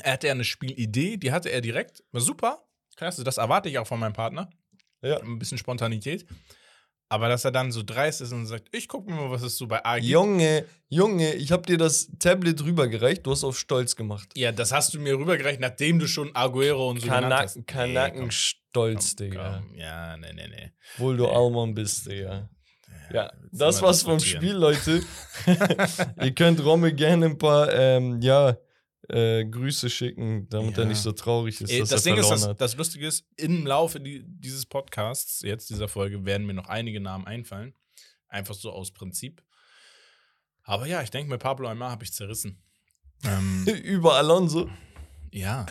[0.00, 2.04] Er hatte ja eine Spielidee, die hatte er direkt.
[2.12, 2.64] War super.
[2.96, 4.48] Klasse, das erwarte ich auch von meinem Partner.
[5.02, 5.20] Ja.
[5.20, 6.26] Ein bisschen Spontanität.
[7.10, 9.56] Aber dass er dann so dreist ist und sagt, ich gucke mir mal, was es
[9.56, 10.08] so bei A gibt.
[10.10, 14.28] Junge, Junge, ich hab dir das Tablet rübergereicht, du hast auf Stolz gemacht.
[14.36, 17.54] Ja, das hast du mir rübergereicht, nachdem du schon Aguero und so genannt hast.
[17.66, 19.62] Kanaken, Kanaken stolz, komm, Digga.
[19.66, 19.74] komm.
[19.78, 20.70] Ja, nee, nee, nee.
[20.96, 22.50] Obwohl du Alman bist, Digga.
[23.12, 24.20] Ja, jetzt das war's vom.
[24.20, 25.02] Spiel, Leute.
[26.22, 28.56] Ihr könnt Romme gerne ein paar, ähm, ja,
[29.08, 30.88] äh, Grüße schicken, damit er Ja.
[30.90, 32.60] nicht so traurig ist, Ey, dass das er Ding ist, das, hat.
[32.60, 37.00] das Lustige ist, im Laufe die, dieses Podcasts, jetzt dieser Folge, werden mir noch einige
[37.00, 37.74] Namen einfallen.
[38.28, 39.42] Einfach so aus Prinzip.
[40.62, 42.62] Aber ja, ich denke, mit Pablo Aymar habe ich zerrissen.
[43.24, 44.68] Ähm, Über Alonso.
[45.32, 45.64] ja.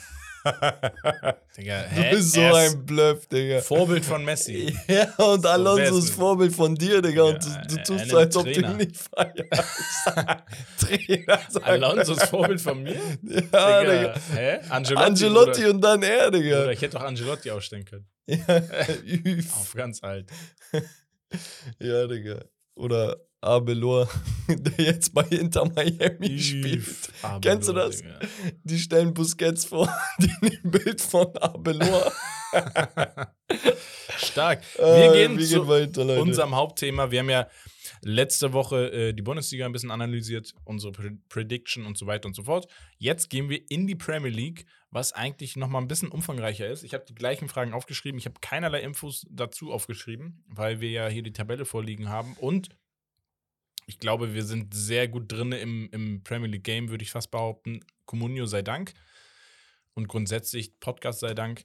[1.57, 2.15] Digga, Du hä?
[2.15, 3.61] bist so ein Bluff, Digga.
[3.61, 4.75] Vorbild von Messi.
[4.87, 7.23] Ja, und So, Alonso ist Vorbild von dir, Digga.
[7.25, 10.41] Ja, und du, du tust so, als ob du ihn nicht feierst.
[10.79, 12.95] Trainer, Alonso ist Vorbild von mir?
[13.23, 14.15] Ja, Digga, Digga.
[14.35, 14.59] hä?
[14.69, 15.05] Angelotti.
[15.07, 16.59] Angelotti und dann er, Digga.
[16.59, 18.05] Bruder, ich hätte auch Angelotti aufstellen können.
[18.27, 18.37] Ja.
[19.59, 20.29] Auf ganz alt.
[21.79, 22.39] ja, Digga.
[22.75, 24.09] Oder Abelor,
[24.47, 27.09] der jetzt bei Inter Miami spielt.
[27.21, 27.97] Aber Kennst du das?
[27.97, 28.19] Digga.
[28.63, 29.87] Die stellen Busquets vor,
[30.19, 32.11] die nehmen Bild von Abelor.
[34.17, 34.63] Stark.
[34.77, 37.11] Äh, Wir gehen wir zu gehen weiter, unserem Hauptthema.
[37.11, 37.47] Wir haben ja
[38.01, 42.35] letzte Woche äh, die Bundesliga ein bisschen analysiert, unsere Pre Prediction und so weiter und
[42.35, 42.67] so fort.
[42.97, 46.83] Jetzt gehen wir in die Premier League, was eigentlich noch mal ein bisschen umfangreicher ist.
[46.83, 48.17] Ich habe die gleichen Fragen aufgeschrieben.
[48.17, 52.35] Ich habe keinerlei Infos dazu aufgeschrieben, weil wir ja hier die Tabelle vorliegen haben.
[52.39, 52.69] Und
[53.87, 57.31] ich glaube, wir sind sehr gut drin im, im Premier League Game, würde ich fast
[57.31, 57.79] behaupten.
[58.05, 58.93] Comunio sei Dank.
[59.95, 61.63] Und grundsätzlich Podcast sei Dank.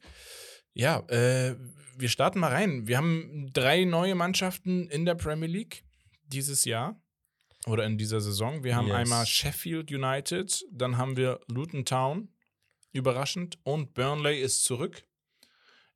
[0.72, 1.56] Ja, äh,
[1.98, 2.86] wir starten mal rein.
[2.86, 5.84] Wir haben drei neue Mannschaften in der Premier League
[6.24, 6.98] dieses Jahr
[7.66, 8.64] oder in dieser Saison.
[8.64, 8.96] Wir haben Yes.
[8.96, 12.32] einmal Sheffield United, dann haben wir Luton Town,
[12.92, 15.04] überraschend, und Burnley ist zurück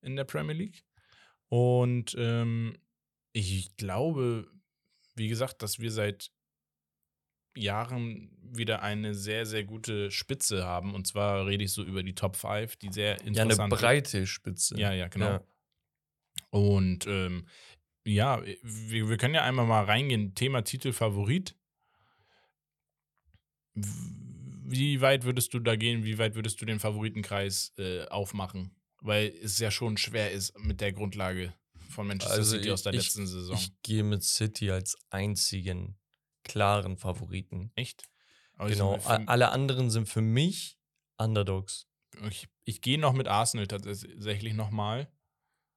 [0.02, 0.84] in der Premier League.
[1.48, 2.76] Und ähm,
[3.32, 4.46] ich glaube,
[5.16, 6.30] wie gesagt, dass wir seit
[7.56, 10.94] Jahren wieder eine sehr, sehr gute Spitze haben.
[10.94, 14.26] Und zwar rede ich so über die Top 5, die sehr Ja, eine interessant breite
[14.26, 14.78] Spitze.
[14.78, 15.26] ja, ja, genau.
[15.26, 15.42] Ja.
[16.50, 17.46] Und ähm,
[18.04, 20.34] ja, wir, wir können ja einmal mal reingehen.
[20.34, 21.56] Thema Titel Favorit.
[23.74, 26.04] Wie weit würdest du da gehen?
[26.04, 28.74] Wie weit würdest du den Favoritenkreis äh, aufmachen?
[29.00, 31.52] Weil es ja schon schwer ist mit der Grundlage
[31.96, 33.56] von Manchester Also City aus der ich- letzten Saison.
[33.56, 35.98] Ich gehe mit City als einzigen
[36.44, 37.72] klaren Favoriten.
[37.74, 38.04] Echt?
[38.54, 38.96] Aber Genau.
[38.96, 40.78] Ich, Alle anderen sind für mich
[41.18, 41.86] Underdogs.
[42.28, 45.10] ich, ich gehe noch mit Arsenal tatsächlich nochmal.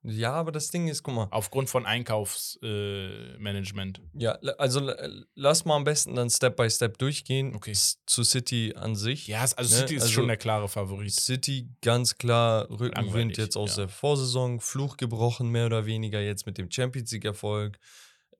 [0.04, 1.28] Ja, aber das Ding ist, guck mal.
[1.32, 4.00] Aufgrund von Einkaufsmanagement.
[4.00, 4.04] Äh.
[4.14, 4.90] Ja, also
[5.36, 7.54] lass mal am besten dann Step by Step durchgehen.
[7.56, 7.76] Okay.
[8.06, 9.28] Zu City an sich.
[9.28, 11.12] ja, also Ne, City ist also- schon der klare Favorit.
[11.14, 13.78] City ganz klar Rückenwind jetzt aus ja.
[13.84, 17.78] der Vorsaison, Fluch gebrochen, mehr oder weniger jetzt mit dem Champions League-Erfolg.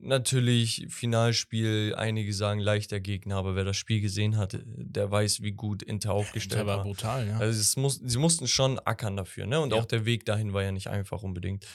[0.02, 5.52] Natürlich, Finalspiel, einige sagen leichter Gegner, aber wer das Spiel gesehen hat, der weiß, wie
[5.52, 6.84] gut Inter aufgestellt Der war war.
[6.84, 7.38] brutal, ja.
[7.38, 9.60] Also es muss, sie mussten schon ackern dafür, ne?
[9.60, 9.78] Und Ja.
[9.78, 11.66] auch der Weg dahin war ja nicht einfach unbedingt.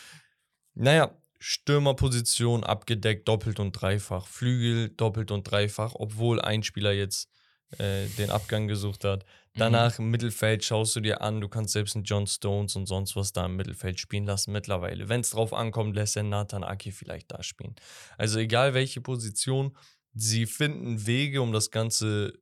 [0.73, 4.25] Naja, Stürmerposition abgedeckt, doppelt und dreifach.
[4.27, 7.29] Flügel doppelt und dreifach, obwohl ein Spieler jetzt
[7.77, 9.23] äh, den Abgang gesucht hat.
[9.55, 9.59] Mhm.
[9.59, 13.15] Danach im Mittelfeld schaust du dir an, du kannst selbst einen John Stones und sonst
[13.15, 15.07] was da im Mittelfeld spielen lassen mittlerweile.
[15.09, 17.75] Wenn es drauf ankommt, lässt er Nathan Aki vielleicht da spielen.
[18.17, 19.75] Also egal welche Position,
[20.13, 22.33] sie finden Wege, um das Ganze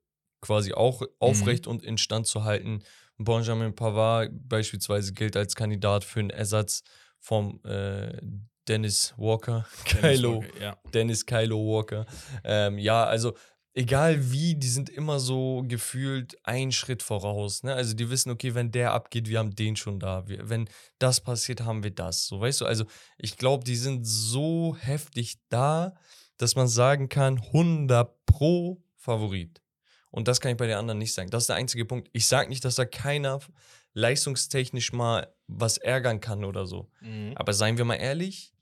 [0.42, 1.08] quasi auch Mhm.
[1.20, 2.84] aufrecht und instand zu halten.
[3.18, 6.84] Benjamin Pavard beispielsweise gilt als Kandidat für einen Ersatz
[7.20, 8.20] vom äh,
[8.68, 9.66] Dennis Walker.
[10.02, 10.42] Dennis Kylo.
[10.42, 10.78] Walker, Ja.
[10.94, 12.06] Dennis Kylo Walker.
[12.44, 13.36] Ähm, ja, also
[13.74, 17.64] egal wie, die sind immer so gefühlt einen Schritt voraus.
[17.64, 17.74] Ne?
[17.74, 20.28] Also die wissen, okay, wenn der abgeht, wir haben den schon da.
[20.28, 20.70] Wir, wenn
[21.00, 22.28] das passiert, haben wir das.
[22.28, 22.86] So, weißt du, also
[23.18, 25.96] ich glaube, die sind so heftig da,
[26.38, 29.62] dass man sagen kann, 100 pro Favorit.
[30.12, 31.32] Und das kann ich bei den anderen nicht sagen.
[31.32, 32.10] Das ist der einzige Punkt.
[32.14, 33.40] Ich sage nicht, dass da keiner
[33.94, 36.92] leistungstechnisch mal was ärgern kann oder so.
[37.02, 37.34] Mhm.
[37.36, 38.54] Aber seien wir mal ehrlich,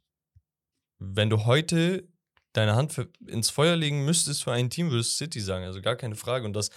[1.00, 2.08] wenn du heute
[2.54, 5.66] deine Hand für, ins Feuer legen müsstest für ein Team, würdest City sagen.
[5.66, 6.46] Also gar keine Frage.
[6.46, 6.70] Und das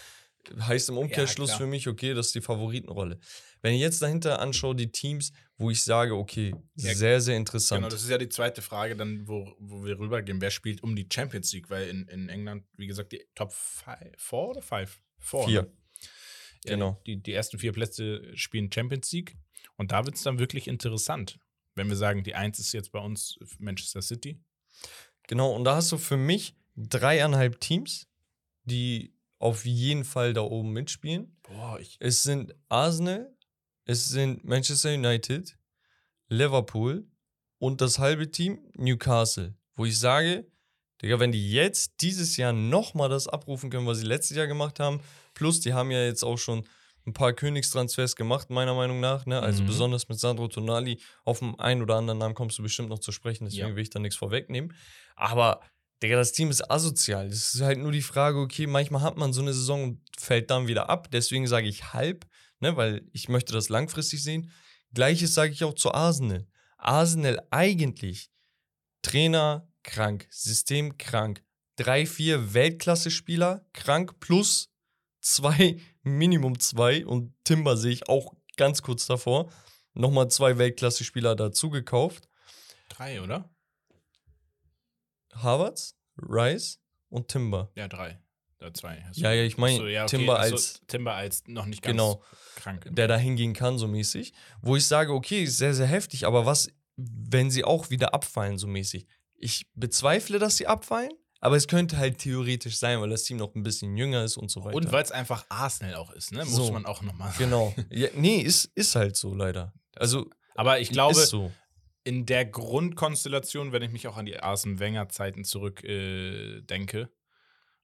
[0.59, 1.61] heißt im Umkehrschluss klar.
[1.61, 3.19] für mich, okay, das ist die Favoritenrolle.
[3.63, 7.81] Wenn ich jetzt dahinter anschaue, die Teams, wo ich sage, okay, Ja, sehr, sehr interessant.
[7.81, 10.41] Genau, das ist ja die zweite Frage, dann, wo, wo wir rübergehen.
[10.41, 11.71] Wer spielt um die Champions League?
[11.71, 15.01] Weil in, in England, wie gesagt, die Top 4 oder 5?
[15.19, 15.63] Vier.
[15.63, 15.73] Ne?
[16.65, 17.01] Ja, Genau.
[17.07, 19.37] Die, die ersten vier Plätze spielen Champions League.
[19.77, 21.39] Und da wird es dann wirklich interessant.
[21.75, 24.41] Wenn wir sagen, die Eins ist jetzt bei uns Manchester City.
[25.27, 28.07] Genau, und da hast du für mich dreieinhalb Teams,
[28.65, 31.37] die auf jeden Fall da oben mitspielen.
[31.43, 31.97] Boah, ich.
[32.01, 33.35] Es sind Arsenal,
[33.85, 35.57] es sind Manchester United,
[36.29, 37.07] Liverpool
[37.59, 39.55] und das halbe Team Newcastle.
[39.75, 40.47] Wo ich sage,
[41.03, 44.81] Digga, wenn die jetzt dieses Jahr nochmal das abrufen können, was sie letztes Jahr gemacht
[44.81, 45.01] haben,
[45.35, 46.67] plus die haben ja jetzt auch schon
[47.07, 49.27] ein paar Königstransfers gemacht, meiner Meinung nach.
[49.27, 49.41] Ne?
[49.41, 49.67] Also Mhm.
[49.67, 51.01] besonders mit Sandro Tonali.
[51.25, 53.77] Auf den einen oder anderen Namen kommst du bestimmt noch zu sprechen, deswegen Ja.
[53.77, 54.75] will ich da nichts vorwegnehmen.
[55.17, 55.61] Aber,
[56.03, 57.29] Digga, das Team ist asozial.
[57.29, 60.51] Das ist halt nur die Frage, okay, manchmal hat man so eine Saison und fällt
[60.51, 61.09] dann wieder ab.
[61.13, 62.27] Deswegen sage ich halb,
[62.61, 62.77] ne?
[62.77, 64.51] weil ich möchte das langfristig sehen.
[64.93, 66.47] Gleiches sage ich auch zu Arsenal.
[66.79, 68.31] Arsenal eigentlich
[69.03, 71.43] Trainer krank, System krank,
[71.77, 74.71] drei, vier Weltklasse-Spieler krank plus
[75.21, 79.51] zwei, Minimum zwei und Timber sehe ich auch ganz kurz davor.
[79.95, 82.29] Nochmal zwei Weltklasse-Spieler dazu gekauft.
[82.89, 83.49] Drei, oder?
[85.35, 87.71] Harvards, Rice und Timber.
[87.75, 88.21] Ja, drei.
[88.59, 89.03] Da zwei.
[89.09, 91.83] Hast Ja, ja, ich meine Achso, ja, okay, Timber achso, als Timber als noch nicht
[91.83, 92.23] ganz Genau.
[92.57, 92.89] krank.
[92.91, 94.33] der da hingehen kann, so mäßig.
[94.63, 98.57] Wo ich sage, okay, ist sehr, sehr heftig, aber was, wenn sie auch wieder abfallen,
[98.59, 99.07] so mäßig?
[99.35, 101.13] Ich bezweifle, dass sie abfallen,
[101.45, 104.51] aber es könnte halt theoretisch sein, weil das Team noch ein bisschen jünger ist und
[104.51, 104.77] so weiter.
[104.77, 106.39] Und weil es einfach Arsenal auch ist, ne?
[106.45, 106.73] Muss So.
[106.73, 107.45] man auch nochmal sagen.
[107.45, 107.75] Genau.
[107.91, 109.73] Ja, nee, ist, ist halt so leider.
[109.97, 111.53] Also, Aber ich glaube, so.
[112.03, 117.11] in der Grundkonstellation, wenn ich mich auch an die Arsene Wenger Zeiten zurück äh, denke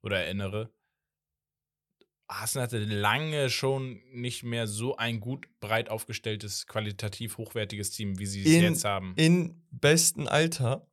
[0.03, 0.73] oder erinnere,
[2.29, 8.27] Arsenal hatte lange schon nicht mehr so ein gut breit aufgestelltes, qualitativ hochwertiges Team, wie
[8.27, 9.15] sie es In- jetzt haben.
[9.17, 10.87] In besten Alter,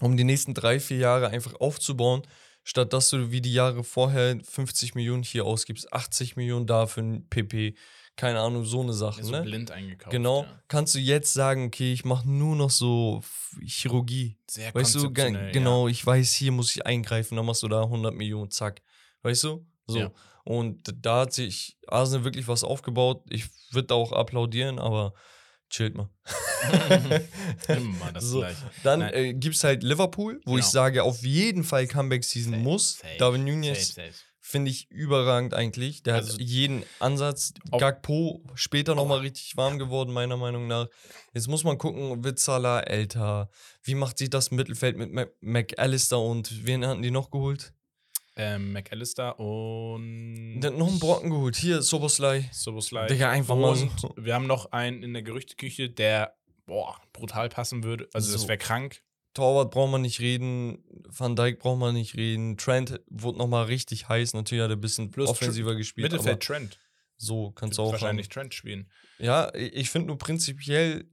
[0.00, 2.22] um die nächsten drei, vier Jahre einfach aufzubauen,
[2.64, 7.00] statt dass du wie die Jahre vorher 50 Millionen hier ausgibst, 80 Millionen da für
[7.00, 7.74] ein PP,
[8.16, 9.42] keine Ahnung, so eine Sache, so ne?
[9.42, 10.10] blind eingekauft.
[10.10, 10.62] Genau, Ja.
[10.68, 13.22] kannst du jetzt sagen, okay, ich mache nur noch so
[13.64, 14.36] Chirurgie.
[14.48, 18.14] Sehr Weißt du, genau, ich weiß, hier muss ich eingreifen, dann machst du da 100
[18.14, 18.82] Millionen, zack.
[19.22, 19.66] Weißt du?
[19.86, 19.98] So.
[19.98, 20.12] Ja.
[20.44, 23.22] Und da hat sich Arsenal wirklich was aufgebaut.
[23.30, 25.12] Ich würde auch applaudieren, aber
[25.70, 26.10] chillt mal.
[27.68, 28.56] Immer das So, Gleiche.
[28.82, 29.14] Dann Nein.
[29.14, 30.70] äh, gibt es halt Liverpool, wo ich Genau.
[30.72, 32.98] sage, auf jeden Fall Comeback-Season muss.
[32.98, 33.96] safe, Darwin Nunez
[34.42, 36.02] finde ich überragend eigentlich.
[36.02, 37.52] Der Also- hat jeden Ansatz.
[37.78, 40.88] Gagpo später nochmal richtig warm geworden, meiner Meinung nach.
[41.34, 43.48] Jetzt muss man gucken, wird Salah älter?
[43.84, 47.72] Wie macht sich das Mittelfeld mit McAllister und wen hatten die noch geholt?
[48.42, 50.60] Ähm, McAllister und.
[50.64, 51.56] Hat noch einen Brocken geholt.
[51.56, 52.48] Hier, Soboslai.
[52.52, 53.06] Soboslai.
[53.06, 53.70] Digga, einfach mal.
[53.72, 56.34] Und wir haben noch einen in der Gerüchteküche, der
[56.64, 58.08] boah, brutal passen würde.
[58.14, 58.48] Also, das So.
[58.48, 59.02] wäre krank.
[59.34, 60.82] Torwart braucht man nicht reden.
[61.06, 62.56] Van Dijk braucht man nicht reden.
[62.56, 64.34] Trent wurde nochmal richtig heiß.
[64.34, 66.10] Natürlich hat er ein bisschen Plus offensiver gespielt.
[66.10, 66.78] Mittelfeld Trent.
[67.16, 68.32] so kannst du auch wahrscheinlich haben.
[68.32, 68.90] Trent spielen.
[69.18, 71.04] Ja, ich ich finde nur prinzipiell,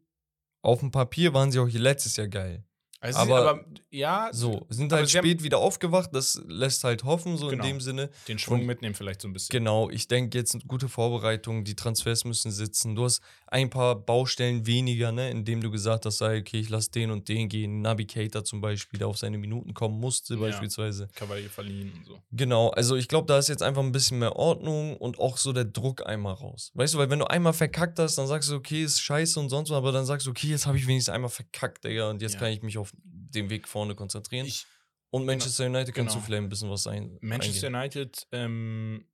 [0.61, 2.63] auf dem Papier waren sie auch hier letztes Jahr geil.
[3.07, 7.47] Also, Aber- aber, ja, So, sind halt spät wieder aufgewacht, das lässt halt hoffen, so
[7.47, 7.63] Genau.
[7.63, 8.09] in dem Sinne.
[8.27, 9.49] den Schwung Und- mitnehmen vielleicht so ein bisschen.
[9.51, 12.95] Genau, ich denke jetzt eine gute Vorbereitung, die Transfers müssen sitzen.
[12.95, 16.89] Du hast ein paar Baustellen weniger, ne, indem du gesagt hast, sei, okay, ich lass
[16.91, 17.81] den und den gehen.
[17.81, 20.39] Navigator zum Beispiel, der auf seine Minuten kommen musste, Ja.
[20.41, 21.07] beispielsweise.
[21.15, 22.19] Kavalier verliehen und so.
[22.31, 25.53] Genau, also ich glaube, da ist jetzt einfach ein bisschen mehr Ordnung und auch so
[25.53, 26.71] der Druck einmal raus.
[26.73, 29.49] Weißt du, weil wenn du einmal verkackt hast, dann sagst du, okay, ist scheiße und
[29.49, 32.21] sonst was, aber dann sagst du, okay, jetzt habe ich wenigstens einmal verkackt, Digga, und
[32.21, 32.39] jetzt Ja.
[32.39, 34.45] kann ich mich auf den Weg vorne konzentrieren.
[34.45, 34.65] Ich,
[35.09, 36.25] und Manchester United kannst du genau.
[36.25, 37.17] vielleicht ein bisschen was ein.
[37.21, 37.75] Manchester eingehen.
[37.75, 39.07] United, ähm,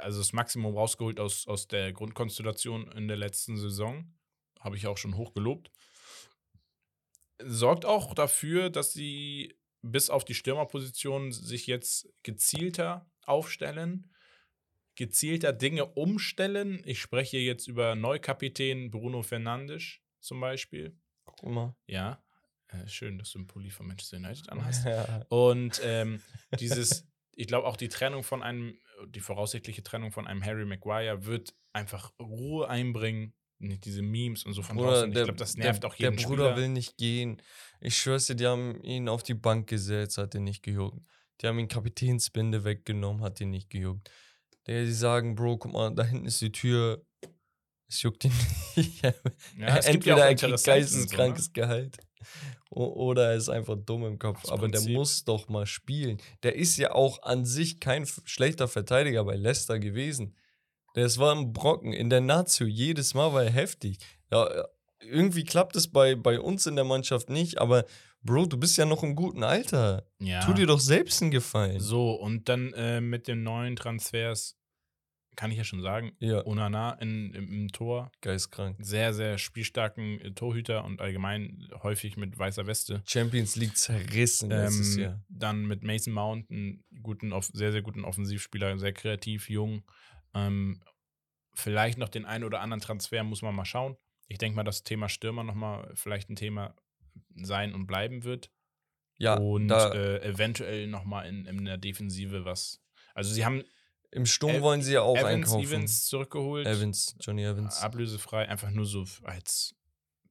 [0.00, 4.14] also das Maximum rausgeholt aus, aus der Grundkonstellation in der letzten Saison.
[4.58, 5.70] Habe ich auch schon hoch gelobt.
[7.42, 14.12] Sorgt auch dafür, dass sie bis auf die Stürmerposition sich jetzt gezielter aufstellen,
[14.94, 16.82] gezielter Dinge umstellen.
[16.84, 20.98] Ich spreche jetzt über Neukapitän Bruno Fernandes zum Beispiel.
[21.24, 21.76] Guck mal.
[21.86, 22.22] Ja,
[22.72, 24.84] äh, schön, dass du einen Pulli von Manchester United anhast.
[24.84, 25.24] Ja.
[25.28, 26.20] Und ähm,
[26.58, 31.24] dieses, ich glaube auch die Trennung von einem, die voraussichtliche Trennung von einem Harry Maguire
[31.26, 33.34] wird einfach Ruhe einbringen.
[33.62, 35.08] Nicht diese Memes und so von Bruder, draußen.
[35.10, 36.56] Ich glaube, das nervt der, auch jeden Der Bruder Spieler.
[36.56, 37.42] will nicht gehen.
[37.82, 40.98] Ich schwör's dir, die haben ihn auf die Bank gesetzt, hat ihn nicht gejuckt.
[41.40, 44.10] Die haben ihn Kapitänsbinde weggenommen, hat ihn nicht gejuckt.
[44.66, 47.04] Der, die sagen, Bro, guck mal, da hinten ist die Tür.
[47.86, 48.32] Es juckt ihn
[48.76, 49.02] nicht.
[49.02, 49.10] ja,
[49.76, 52.02] es gibt ja Entweder auch er kriegt geisteskrankes Gehalt o-
[52.70, 54.42] oder er ist einfach dumm im Kopf.
[54.42, 56.18] Das Aber der muss doch mal spielen.
[56.42, 60.34] Der ist ja auch an sich kein schlechter Verteidiger bei Leicester gewesen.
[60.94, 61.92] Das war ein Brocken.
[61.92, 63.98] In der Nazio jedes Mal war er heftig.
[64.30, 64.48] Ja,
[65.00, 67.84] irgendwie klappt es bei, bei uns in der Mannschaft nicht, aber
[68.22, 70.06] Bro, du bist ja noch im guten Alter.
[70.18, 70.44] Ja.
[70.44, 71.80] Tu dir doch selbst einen Gefallen.
[71.80, 74.56] So, und dann äh, mit den neuen Transfers
[75.36, 78.76] kann ich ja schon sagen, Ja, Onana in, im, im Tor, geistkrank.
[78.80, 83.02] sehr, sehr spielstarken äh, Torhüter und allgemein häufig mit weißer Weste.
[83.06, 85.24] Champions League zerrissen letztes Ähm, Jahr.
[85.28, 89.82] Dann mit Mason Mount, einen guten, sehr, sehr guten Offensivspieler, sehr kreativ, jung.
[90.34, 90.82] Ähm,
[91.54, 93.96] vielleicht noch den einen oder anderen Transfer, muss man mal schauen.
[94.28, 96.74] Ich denke mal, das Thema Stürmer nochmal vielleicht ein Thema
[97.34, 98.50] sein und bleiben wird.
[99.18, 102.80] Ja, und da, äh, eventuell nochmal in, in der Defensive was.
[103.14, 103.62] Also sie haben
[104.12, 105.64] im Sturm Ev- wollen sie ja auch Evans, einkaufen.
[105.64, 106.66] Evans zurückgeholt.
[106.66, 107.80] Evans, Johnny Evans.
[107.80, 109.74] Ablösefrei, einfach nur so als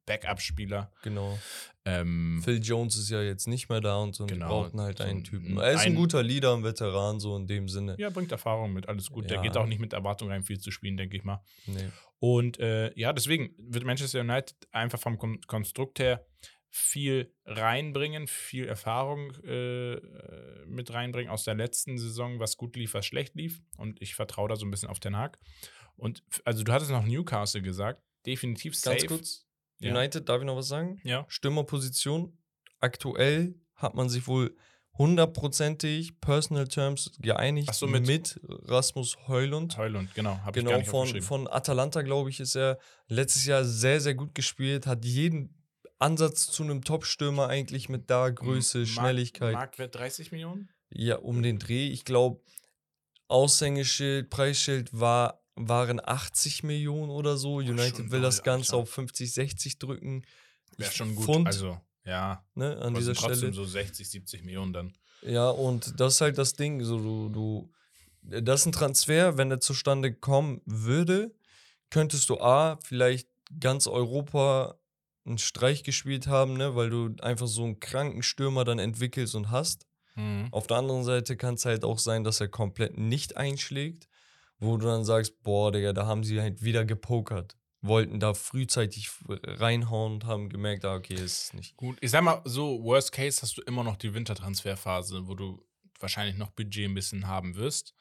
[0.06, 0.92] Backup-Spieler.
[1.04, 1.38] Genau.
[1.86, 4.24] Ähm, Phil Jones ist ja jetzt nicht mehr da und so.
[4.24, 5.58] Und Genau, die brauchten halt so einen ein- Typen.
[5.60, 7.96] Er ist ein ein- guter Leader, ein Veteran, so in dem Sinne.
[8.00, 9.30] ja, bringt Erfahrung mit, alles gut.
[9.30, 9.44] Der Ja.
[9.44, 11.44] geht auch nicht mit Erwartung rein, viel zu spielen, denke ich mal.
[11.68, 11.90] Nee.
[12.20, 16.26] Und äh, ja, deswegen wird Manchester United einfach vom Kon Konstrukt her
[16.72, 19.96] viel reinbringen, viel Erfahrung äh,
[20.68, 23.62] mit reinbringen aus der letzten Saison, was gut lief, was schlecht lief.
[23.78, 25.40] Und ich vertraue da so ein bisschen auf den Haag.
[25.96, 28.98] Und also du hattest noch Newcastle gesagt, definitiv safe.
[28.98, 29.46] Ganz kurz.
[29.80, 29.92] Ja.
[29.96, 31.00] United, darf ich noch was sagen?
[31.04, 31.26] Ja.
[31.30, 32.38] Stürmerposition.
[32.80, 34.56] Aktuell hat man sich wohl
[34.98, 39.78] hundertprozentig Personal Terms geeinigt so, mit- mit Rasmus Heulund.
[39.78, 43.46] Heulund, genau, habe ich gar Genau, nicht von, von Atalanta, glaube ich, ist er letztes
[43.46, 45.56] Jahr sehr, sehr gut gespielt, hat jeden
[46.00, 49.54] Ansatz zu einem Top-Stürmer eigentlich mit da, Größe, Mark- Schnelligkeit.
[49.54, 50.70] Marktwert 30 Millionen?
[50.90, 51.90] Ja, um den Dreh.
[51.90, 52.42] Ich glaube,
[53.28, 57.58] Aushängeschild, Preisschild war, waren 80 Millionen oder so.
[57.58, 60.24] United schon will das Ganze auf 50, 60 drücken.
[60.78, 61.26] Wäre schon gut.
[61.26, 63.54] Pfund, Also, ja, ne, an dieser sind trotzdem Stelle.
[63.54, 64.98] so 60, 70 Millionen dann.
[65.22, 66.82] Ja, und das ist halt das Ding.
[66.84, 71.36] So, du, du, das ist ein Transfer, wenn der zustande kommen würde,
[71.90, 73.28] könntest du A, vielleicht
[73.60, 74.79] ganz Europa
[75.26, 79.52] einen Streich gespielt haben, ne, weil du einfach so einen kranken Stürmer dann entwickelst und
[79.52, 79.86] hast.
[80.16, 80.48] Mhm.
[80.52, 84.08] Auf der anderen Seite kann es halt auch sein, dass er komplett nicht einschlägt.
[84.60, 87.56] wo du dann sagst, boah, Digga, da haben sie halt wieder gepokert.
[87.82, 91.78] Wollten da frühzeitig reinhauen und haben gemerkt, ah, okay, ist nicht.
[91.78, 95.66] Gut, ich sag mal, so Worst Case hast du immer noch die Wintertransferphase, wo du
[95.98, 97.94] wahrscheinlich noch Budget ein bisschen haben wirst.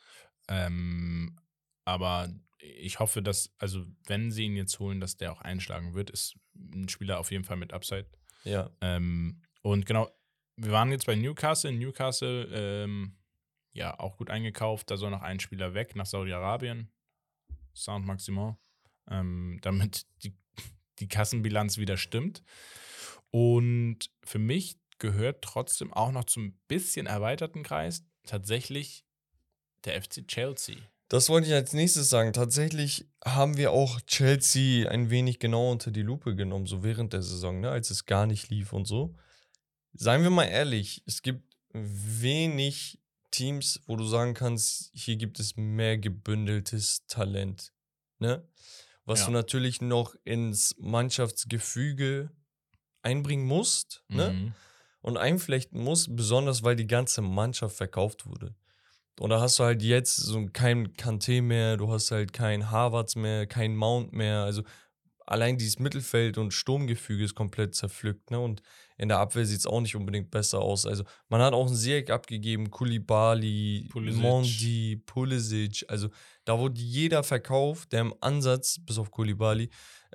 [0.49, 1.39] Ähm,
[1.85, 2.29] aber
[2.59, 6.37] ich hoffe, dass, also wenn sie ihn jetzt holen, dass der auch einschlagen wird, ist
[6.55, 8.07] ein Spieler auf jeden Fall mit Upside.
[8.45, 8.71] Ja.
[8.81, 10.11] Ähm, und genau,
[10.57, 11.73] wir waren jetzt bei Newcastle.
[11.73, 13.17] Newcastle, ähm,
[13.73, 14.91] ja, auch gut eingekauft.
[14.91, 16.91] Da soll noch ein Spieler weg nach Saudi-Arabien.
[17.75, 18.57] Saint Maximin.
[19.11, 20.37] Ähm, damit die,
[20.99, 22.43] die Kassenbilanz wieder stimmt.
[23.31, 29.05] Und für mich gehört trotzdem auch noch zum bisschen erweiterten Kreis tatsächlich
[29.85, 30.77] der FC Chelsea.
[31.09, 32.33] Das wollte ich als nächstes sagen.
[32.33, 37.23] Tatsächlich haben wir auch Chelsea ein wenig genau unter die Lupe genommen, so während der
[37.23, 39.15] Saison, ne, als es gar nicht lief und so.
[39.95, 43.01] Seien wir mal ehrlich, es gibt wenig
[43.31, 47.73] Teams, wo du sagen kannst, hier gibt es mehr gebündeltes Talent.
[48.19, 48.47] Ne?
[49.05, 49.27] Was Ja.
[49.27, 52.31] du natürlich noch ins Mannschaftsgefüge
[53.03, 54.31] einbringen musst ne?
[54.33, 54.55] Mhm.
[55.01, 58.55] und einflechten musst, besonders weil die ganze Mannschaft verkauft wurde.
[59.21, 63.17] Und da hast du halt jetzt so kein Kanté mehr, du hast halt kein Harvards
[63.17, 64.45] mehr, kein Mount mehr.
[64.45, 64.63] Also
[65.27, 68.41] allein dieses Mittelfeld und Sturmgefüge ist komplett zerpflückt, ne?
[68.41, 68.63] Und
[68.97, 70.87] in der Abwehr sieht es auch nicht unbedingt besser aus.
[70.87, 74.23] Also man hat auch einen Sieg abgegeben, Kulibali, Pulisic.
[74.23, 75.85] Mondi, Pulisic.
[75.89, 76.09] Also
[76.45, 79.69] da wurde jeder verkauft, der im Ansatz, bis auf Kulibali,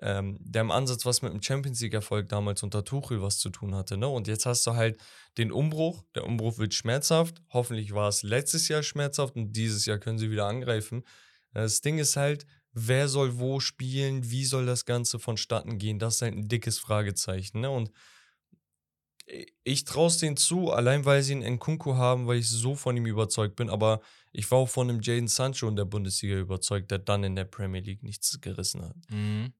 [0.03, 3.73] ähm, der im Ansatz was mit dem Champions League-Erfolg damals unter Tuchel was zu tun
[3.73, 3.95] hatte.
[3.95, 4.07] Ne?
[4.07, 4.97] Und jetzt hast du halt
[5.37, 6.03] den Umbruch.
[6.13, 7.41] Der Umbruch wird schmerzhaft.
[7.49, 11.03] Hoffentlich war es letztes Jahr schmerzhaft und dieses Jahr können sie wieder angreifen.
[11.53, 15.99] Das Ding ist halt, wer soll wo spielen, wie soll das Ganze vonstatten gehen?
[15.99, 17.61] Das ist halt ein dickes Fragezeichen.
[17.61, 17.69] Ne?
[17.69, 17.89] Und
[19.63, 22.97] ich traue es denen zu, allein weil sie einen Nkunku haben, weil ich so von
[22.97, 23.69] ihm überzeugt bin.
[23.69, 24.01] Aber
[24.33, 27.45] ich war auch von einem Jaden Sancho in der Bundesliga überzeugt, der dann in der
[27.45, 28.97] Premier League nichts gerissen hat.
[29.09, 29.53] Mhm.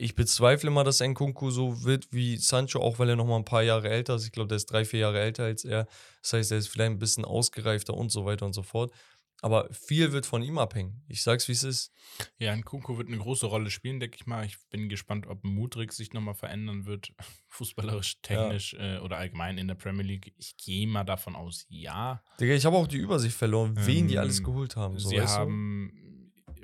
[0.00, 3.44] Ich bezweifle mal, dass Nkunku so wird wie Sancho, auch weil er noch mal ein
[3.44, 4.26] paar Jahre älter ist.
[4.26, 5.88] Ich glaube, der ist drei, vier Jahre älter als er.
[6.22, 8.92] Das heißt, er ist vielleicht ein bisschen ausgereifter und so weiter und so fort.
[9.40, 11.02] Aber viel wird von ihm abhängen.
[11.08, 11.92] Ich sag's, wie es ist.
[12.38, 14.44] Ja, Nkunku wird eine große Rolle spielen, denke ich mal.
[14.46, 17.12] Ich bin gespannt, ob Mudrik sich nochmal verändern wird,
[17.48, 20.32] fußballerisch, technisch äh, oder allgemein in der Premier League.
[20.36, 22.22] Ich gehe mal davon aus, ja.
[22.40, 24.98] Digga, ich habe auch die Übersicht verloren, wen die Ähm, alles geholt haben.
[24.98, 25.42] So, Sie weißt du?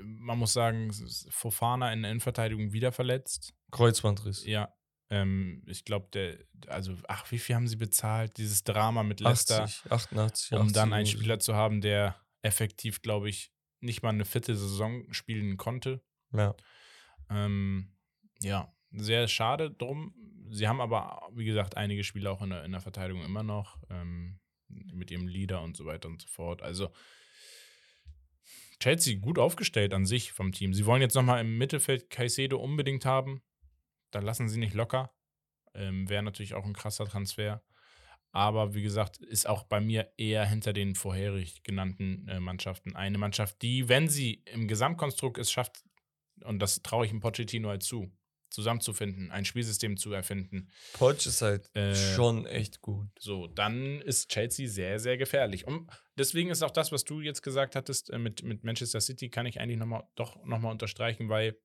[0.05, 0.93] Man muss sagen,
[1.31, 3.55] Fofana in der Innenverteidigung wieder verletzt.
[3.71, 4.45] Kreuzbandriss.
[4.45, 4.75] Ja.
[5.11, 6.39] Ähm, ich glaube, der,
[6.69, 8.37] also, ach, wie viel haben sie bezahlt?
[8.39, 11.07] Dieses Drama mit Leicester, 80, 88, um 80 dann einen.
[11.07, 16.03] Spieler zu haben, der effektiv, glaube ich, nicht mal eine vierte Saison spielen konnte.
[16.33, 16.55] Ja.
[17.31, 17.95] Ähm,
[18.41, 20.15] ja, sehr schade drum.
[20.51, 23.79] Sie haben aber, wie gesagt, einige Spieler auch in der, in der Verteidigung immer noch.
[23.91, 26.63] Ähm, mit ihrem Leader und so weiter und so fort.
[26.63, 26.91] Also
[28.81, 30.75] Chelsea gut aufgestellt an sich vom Team.
[30.75, 33.43] Sie wollen jetzt nochmal im Mittelfeld Caicedo unbedingt haben.
[34.11, 35.15] Da lassen sie nicht locker.
[35.75, 37.63] Ähm, Wäre natürlich auch ein krasser Transfer.
[38.33, 43.17] Aber wie gesagt, ist auch bei mir eher hinter den vorherig genannten äh, Mannschaften eine
[43.17, 45.85] Mannschaft, die, wenn sie im Gesamtkonstrukt es schafft,
[46.43, 48.11] und das traue ich dem Pochettino halt zu,
[48.55, 53.09] zusammenzufinden, ein Spielsystem zu erfinden, Poch ist halt Äh, schon echt gut.
[53.19, 55.67] so, dann ist Chelsea sehr, sehr gefährlich.
[55.67, 59.29] Und deswegen ist auch das, was du jetzt gesagt hattest äh, mit, mit Manchester City,
[59.29, 61.59] kann ich eigentlich noch mal, doch nochmal unterstreichen, weil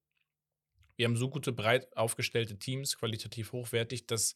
[0.98, 4.36] wir haben so gute, breit aufgestellte Teams, qualitativ hochwertig, dass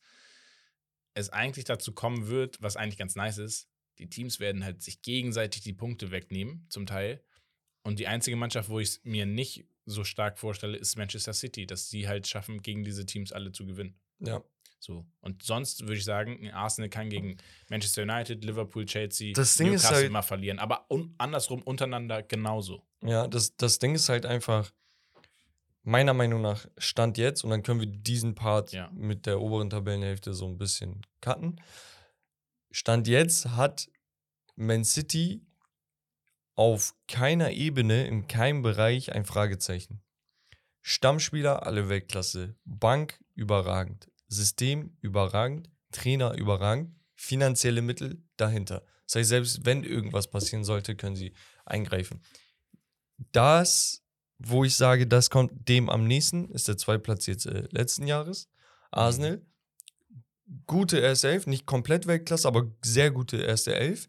[1.13, 3.67] es eigentlich dazu kommen wird, was eigentlich ganz nice ist.
[3.99, 7.21] Die Teams werden halt sich gegenseitig die Punkte wegnehmen, zum Teil.
[7.83, 11.65] Und die einzige Mannschaft, wo ich es mir nicht so stark vorstelle, ist Manchester City,
[11.65, 13.95] dass sie halt schaffen, gegen diese Teams alle zu gewinnen.
[14.19, 14.41] Ja.
[14.79, 15.05] So.
[15.21, 17.37] Und sonst würde ich sagen, Arsenal kann gegen
[17.69, 20.59] Manchester United, Liverpool, Chelsea, Das Ding ist Newcastle halt- mal verlieren.
[20.59, 22.85] Aber un andersrum untereinander genauso.
[23.01, 24.71] Ja, das, das Ding ist halt einfach,
[25.83, 28.89] meiner Meinung nach, Stand jetzt, und dann können wir diesen Part Ja.
[28.93, 31.61] mit der oberen Tabellenhälfte so ein bisschen cutten.
[32.71, 33.89] Stand jetzt hat
[34.55, 35.41] Man City
[36.55, 40.01] auf keiner Ebene, in keinem Bereich ein Fragezeichen.
[40.81, 42.55] Stammspieler, alle Weltklasse.
[42.65, 44.11] Bank überragend.
[44.27, 45.69] System überragend.
[45.91, 46.95] Trainer überragend.
[47.15, 48.83] Finanzielle Mittel dahinter.
[49.05, 51.33] Das heißt, selbst wenn irgendwas passieren sollte, können sie
[51.65, 52.21] eingreifen.
[53.31, 54.03] Das,
[54.39, 58.49] wo ich sage, das kommt dem am nächsten, ist der zweitplatzierte letzten Jahres.
[58.91, 59.41] Arsenal.
[60.67, 64.07] Gute erste Elf, nicht komplett Weltklasse, aber sehr gute erste Elf.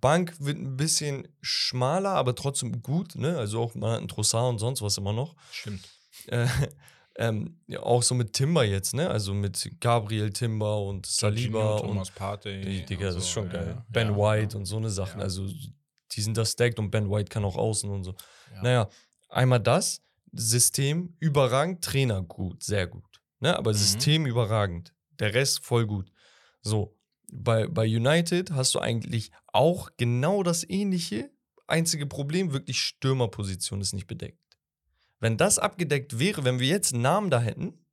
[0.00, 3.38] Bank wird ein bisschen schmaler, aber trotzdem gut, ne?
[3.38, 5.34] Also auch man hat einen Trossard und sonst was immer noch.
[5.50, 5.88] Stimmt.
[6.26, 6.46] Äh,
[7.16, 9.08] ähm, ja, auch so mit Timber jetzt, ne?
[9.10, 12.60] Also mit Gabriel Timber und Saliba Jorginho, und Thomas Partey.
[12.60, 13.74] die, Digga, das ist schon geil.
[13.76, 13.86] ja.
[13.88, 15.20] Ben Ja, White und so eine Sachen.
[15.20, 15.46] Also
[16.12, 18.14] die sind da stacked und Ben White kann auch außen und so.
[18.54, 18.62] Ja.
[18.62, 18.88] Naja,
[19.28, 23.04] einmal das, System überragend, Trainer gut, sehr gut.
[23.40, 23.56] Ne?
[23.56, 23.76] Aber Mhm.
[23.76, 24.92] System überragend.
[25.18, 26.10] Der Rest voll gut.
[26.62, 26.95] So,
[27.32, 31.30] bei, bei United hast du eigentlich auch genau das ähnliche.
[31.66, 34.38] Einzige Problem, wirklich Stürmerposition ist nicht bedeckt.
[35.18, 37.84] Wenn das abgedeckt wäre, wenn wir jetzt einen Namen da hätten,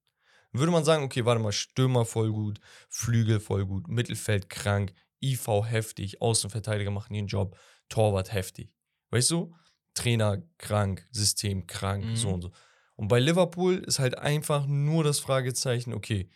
[0.51, 2.59] würde man sagen, okay, warte mal, Stürmer voll gut,
[2.89, 7.57] Flügel voll gut, Mittelfeld krank, IV heftig, Außenverteidiger machen ihren Job,
[7.89, 8.71] Torwart heftig.
[9.09, 9.55] Weißt du?
[9.95, 12.15] Trainer krank, System krank, Mhm.
[12.15, 12.51] so und so.
[12.95, 16.29] Und bei Liverpool ist halt einfach nur das Fragezeichen, okay,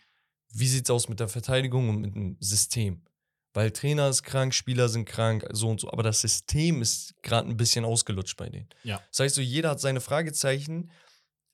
[0.50, 3.02] wie sieht's aus mit der Verteidigung und mit dem System?
[3.54, 7.48] Weil Trainer ist krank, Spieler sind krank, so und so, aber das System ist gerade
[7.48, 8.68] ein bisschen ausgelutscht bei denen.
[8.84, 9.02] Ja.
[9.10, 10.90] Das heißt so, jeder hat seine Fragezeichen.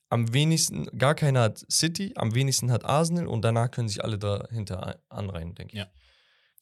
[0.09, 4.19] Am wenigsten, gar keiner hat City, am wenigsten hat Arsenal und danach können sich alle
[4.19, 5.79] dahinter anreihen, denke ich.
[5.79, 5.87] Ja.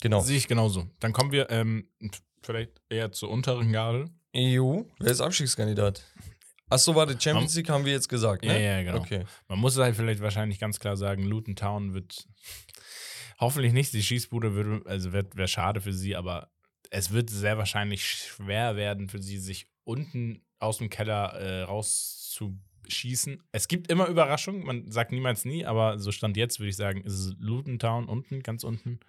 [0.01, 0.21] Genau.
[0.21, 0.89] Sehe ich genauso.
[0.99, 1.89] Dann kommen wir ähm,
[2.41, 4.09] vielleicht eher zur unteren Garde.
[4.35, 6.03] EU, wer ist Abstiegskandidat?
[6.73, 8.53] Achso, warte, Champions League haben wir jetzt gesagt, ne?
[8.53, 8.97] Ja, ja, genau.
[8.97, 9.25] Okay.
[9.47, 12.27] Man muss halt vielleicht wahrscheinlich ganz klar sagen, Luton Town wird
[13.39, 16.49] hoffentlich nicht die Schießbude, würde, also wird wäre schade für sie, aber
[16.89, 23.43] es wird sehr wahrscheinlich schwer werden für sie, sich unten aus dem Keller äh, rauszuschießen.
[23.51, 27.03] Es gibt immer Überraschungen, man sagt niemals nie, aber so stand jetzt, würde ich sagen,
[27.03, 28.99] ist es Luton Town unten, ganz unten.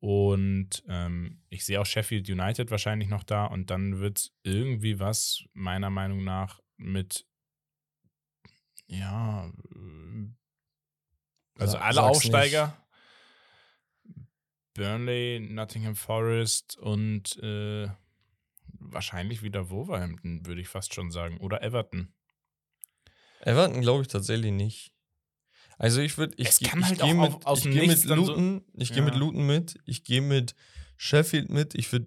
[0.00, 5.44] Und ähm, ich sehe auch Sheffield United wahrscheinlich noch da und dann wird irgendwie was,
[5.54, 7.26] meiner Meinung nach, mit
[8.86, 10.28] ja, äh,
[11.58, 12.80] also Sa- alle Aufsteiger.
[14.74, 17.88] Burnley, Nottingham Forest und äh,
[18.78, 21.38] wahrscheinlich wieder Wolverhampton, würde ich fast schon sagen.
[21.38, 22.14] Oder Everton.
[23.40, 24.94] Everton glaube ich tatsächlich nicht.
[25.78, 28.10] Also ich würde, ich, geh- ich halt gehe auch mit, auf- ich gehe Nichts mit
[28.10, 29.20] dann so- Luton, ich gehe mit Ja.
[29.20, 30.54] Luton mit, ich gehe mit
[30.96, 32.06] Sheffield mit, ich würde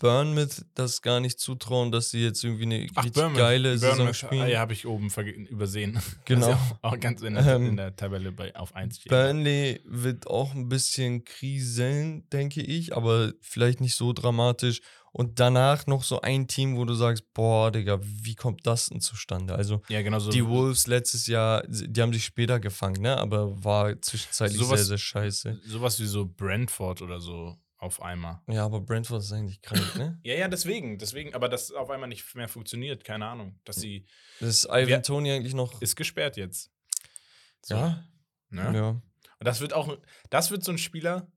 [0.00, 4.42] Bournemouth das gar nicht zutrauen, dass sie jetzt irgendwie eine richtig geile Saison Bournemouth, spielen.
[4.42, 5.10] Ah, ja, habe ich oben
[5.46, 6.00] übersehen.
[6.24, 6.50] Genau.
[6.50, 9.10] Ja auch ganz in der, Ähm, in der Tabelle bei, auf 1 steht.
[9.10, 14.80] Burnley wird auch ein bisschen kriseln, denke ich, aber vielleicht nicht so dramatisch.
[15.12, 19.00] Und danach noch so ein Team, wo du sagst, boah, Digga, wie kommt das denn
[19.00, 19.54] zustande?
[19.54, 20.30] Also Ja, genau so.
[20.30, 23.16] die Wolves letztes Jahr, die haben sich später gefangen, ne?
[23.16, 25.60] Aber war zwischenzeitlich Sowas- sehr, sehr scheiße.
[25.64, 28.40] Sowas wie so Brentford oder so auf einmal.
[28.48, 30.18] Ja, aber Brentford ist eigentlich krank, ne?
[30.24, 33.58] Ja, ja, deswegen, deswegen, aber das auf einmal nicht mehr funktioniert, keine Ahnung.
[33.64, 34.04] Dass sie
[34.40, 35.80] Das ist Ivan Tony eigentlich noch.
[35.80, 36.70] ist gesperrt jetzt.
[37.62, 38.04] So, ja,
[38.50, 38.72] Ne?
[38.74, 38.88] ja.
[38.90, 39.02] Und
[39.46, 39.96] das wird auch,
[40.30, 41.30] das wird so ein Spieler,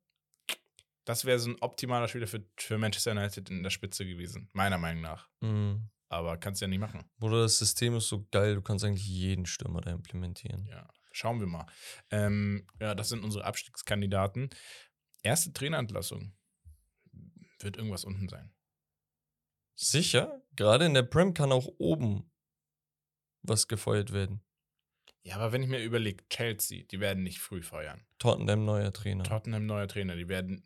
[1.05, 4.77] das wäre so ein optimaler Spieler für, für Manchester United in der Spitze gewesen, meiner
[4.77, 5.29] Meinung nach.
[5.41, 5.89] Mhm.
[6.09, 7.09] Aber kannst ja nicht machen.
[7.19, 10.65] Bruder, das System ist so geil, du kannst eigentlich jeden Stürmer da implementieren.
[10.65, 11.65] Ja, schauen wir mal.
[12.09, 14.49] Ähm, ja, das sind unsere Abstiegskandidaten.
[15.23, 16.33] Erste Trainerentlassung.
[17.59, 18.51] Wird irgendwas unten sein.
[19.75, 22.29] Sicher, gerade in der Prem kann auch oben
[23.43, 24.41] was gefeuert werden.
[25.23, 28.03] Ja, aber wenn ich mir überlege, Chelsea, die werden nicht früh feuern.
[28.17, 29.23] Tottenham neuer Trainer.
[29.23, 30.63] Tottenham neuer Trainer, die werden.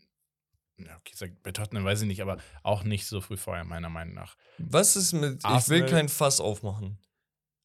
[0.78, 4.14] Ja, okay, bei Tottenham weiß ich nicht, aber auch nicht so früh feuern, meiner Meinung
[4.14, 4.36] nach.
[4.58, 7.00] Was ist mit, ich Arsenal- will kein Fass aufmachen,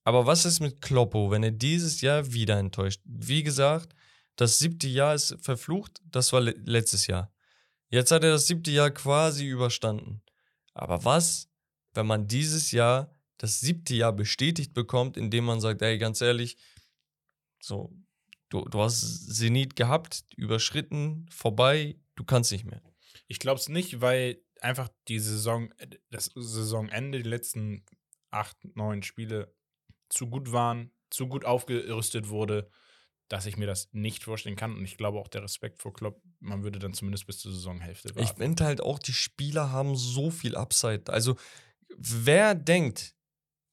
[0.04, 3.00] aber was ist mit Kloppo, wenn er dieses Jahr wieder enttäuscht?
[3.04, 3.94] Wie gesagt,
[4.36, 7.32] das siebte Jahr ist verflucht, das war le letztes Jahr.
[7.88, 10.22] Jetzt hat er das siebte Jahr quasi überstanden.
[10.72, 11.48] Aber was,
[11.94, 16.56] wenn man dieses Jahr das siebte Jahr bestätigt bekommt, indem man sagt, ey, ganz ehrlich,
[17.60, 17.92] so,
[18.50, 22.82] du, du hast Zenit gehabt, überschritten, vorbei, du kannst nicht mehr.
[23.30, 25.72] Ich glaube es nicht, weil einfach die Saison,
[26.10, 27.86] das Saisonende, die letzten
[28.30, 29.54] acht, neun Spiele
[30.08, 32.68] zu gut waren, zu gut aufgerüstet wurde,
[33.28, 34.76] dass ich mir das nicht vorstellen kann.
[34.76, 38.08] Und ich glaube auch der Respekt vor Klopp, man würde dann zumindest bis zur Saisonhälfte
[38.08, 38.42] Ich warten.
[38.42, 41.04] finde halt auch, die Spieler haben so viel Upside.
[41.06, 41.36] Also,
[41.96, 43.14] wer denkt,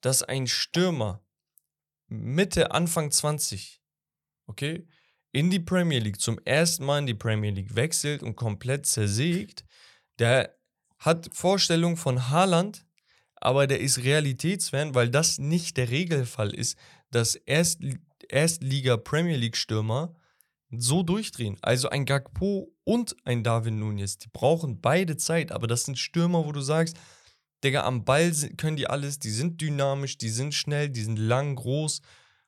[0.01, 1.25] dass ein Stürmer
[2.05, 3.81] Mitte, Anfang 20,
[4.45, 4.87] okay,
[5.31, 9.65] in die Premier League, zum ersten Mal in die Premier League wechselt und komplett zersägt,
[10.19, 10.57] der
[10.99, 12.85] hat Vorstellungen von Haaland,
[13.35, 16.77] aber der ist Realitätsfan, weil das nicht der Regelfall ist,
[17.11, 17.81] dass Erst
[18.29, 20.13] Erstliga-Premier League-Stürmer
[20.71, 21.57] so durchdrehen.
[21.61, 26.45] Also ein Gakpo und ein Darwin Nunez, die brauchen beide Zeit, aber das sind Stürmer,
[26.45, 26.97] wo du sagst,
[27.63, 31.55] Digga, am Ball können die alles, die sind dynamisch, die sind schnell, die sind lang,
[31.55, 32.01] groß,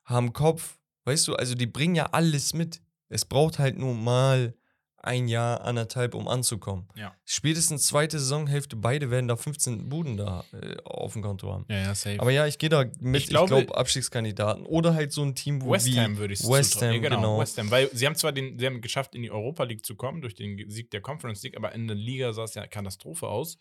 [0.04, 2.80] haben Kopf, weißt du, also die bringen ja alles mit.
[3.08, 4.54] Es braucht halt nur mal
[5.02, 6.86] ein Jahr, anderthalb, um anzukommen.
[6.94, 7.16] Ja.
[7.24, 11.64] Spätestens zweite Saisonhälfte, beide werden da 15 Buden da äh, auf dem Konto haben.
[11.70, 12.20] Ja, ja, safe.
[12.20, 14.66] Aber ja, ich gehe da mit, Ich glaube- glaube, Abstiegskandidaten.
[14.66, 16.82] Oder halt so ein Team, wo West Ham würde ich es West.
[16.82, 17.38] Ham, Ja, genau, genau.
[17.40, 17.70] West Ham.
[17.70, 20.34] Weil sie haben zwar den, sie haben geschafft, in die Europa League zu kommen durch
[20.34, 23.56] den Sieg der Conference League, aber in der Liga sah es ja Katastrophe aus.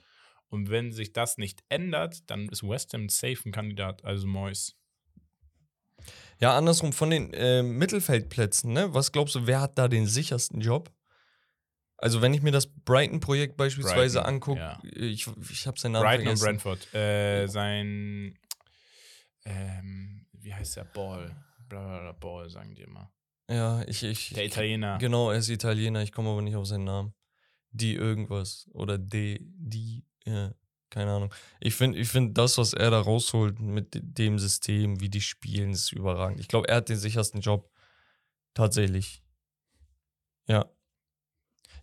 [0.49, 4.75] Und wenn sich das nicht ändert, dann ist West Ham safe ein Kandidat, also Moyes.
[6.39, 8.93] Ja, andersrum von den äh, Mittelfeldplätzen, ne?
[8.93, 10.91] Was glaubst du, wer hat da den sichersten Job?
[11.97, 14.79] Also, wenn ich mir das Brighton-Projekt beispielsweise Brighton, angucke, ja.
[14.83, 16.61] ich, ich habe seinen Namen Brighton und vergessen.
[16.63, 16.93] Brentford.
[16.93, 18.39] Äh, sein,
[19.43, 20.85] ähm, wie heißt der?
[20.85, 21.35] Ball.
[21.67, 23.11] Blablabla, Ball, sagen die immer.
[23.49, 24.29] Ja, ich, ich.
[24.29, 24.97] Der Italiener.
[24.97, 27.13] Genau, er ist Italiener, ich komme aber nicht auf seinen Namen.
[27.71, 28.69] Die irgendwas.
[28.73, 30.53] Oder D, die, ja,
[30.89, 31.33] keine Ahnung.
[31.59, 35.21] Ich finde, ich find das, was er da rausholt mit de- dem System, wie die
[35.21, 36.39] spielen, ist überragend.
[36.39, 37.71] Ich glaube, er hat den sichersten Job.
[38.53, 39.23] Tatsächlich.
[40.47, 40.65] Ja.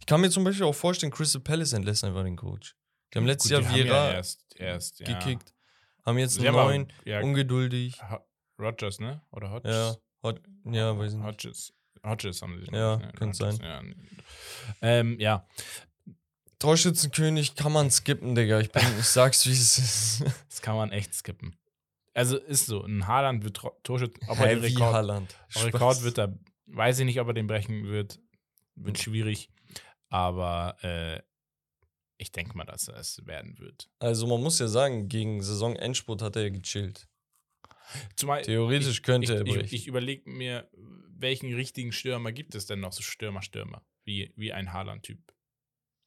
[0.00, 2.76] Ich kann mir zum Beispiel auch vorstellen, Crystal Palace entlässt einfach den Coach.
[3.12, 5.06] Die haben letztes Gut, Jahr Vieira ja erst, erst ja.
[5.06, 5.54] gekickt,
[6.04, 7.98] haben jetzt einen neuen, ja, ungeduldig.
[8.58, 9.22] Rogers, ne?
[9.30, 9.74] Oder Hodges?
[9.74, 11.26] Ja, Hot, ja, weiß ich nicht.
[11.26, 11.72] Hodges.
[12.04, 12.74] Hodges haben sie.
[12.74, 13.58] Ja, ich, könnte sein.
[13.62, 13.82] Ja,
[14.82, 15.46] ähm, ja,
[16.58, 18.60] Torschützenkönig kann man skippen, Digga.
[18.60, 20.24] Ich, bin, ich sag's, wie es ist.
[20.48, 21.56] das kann man echt skippen.
[22.14, 25.34] Also ist so, ein Haaland wird Torschützen, ob er wie Rekord, Haaland.
[25.54, 28.18] Rekord wird er, weiß ich nicht, ob er den brechen wird,
[28.74, 29.50] wird schwierig,
[30.08, 31.20] aber äh,
[32.16, 33.90] ich denke mal, dass er es werden wird.
[33.98, 37.06] Also man muss ja sagen, gegen Saisonendspurt hat er ja gechillt.
[38.16, 39.74] Zumal Theoretisch könnte er ich, ich, brechen.
[39.74, 40.70] ich überlege mir,
[41.18, 45.35] welchen richtigen Stürmer gibt es denn noch, so Stürmer-Stürmer, wie, wie ein Haaland-Typ.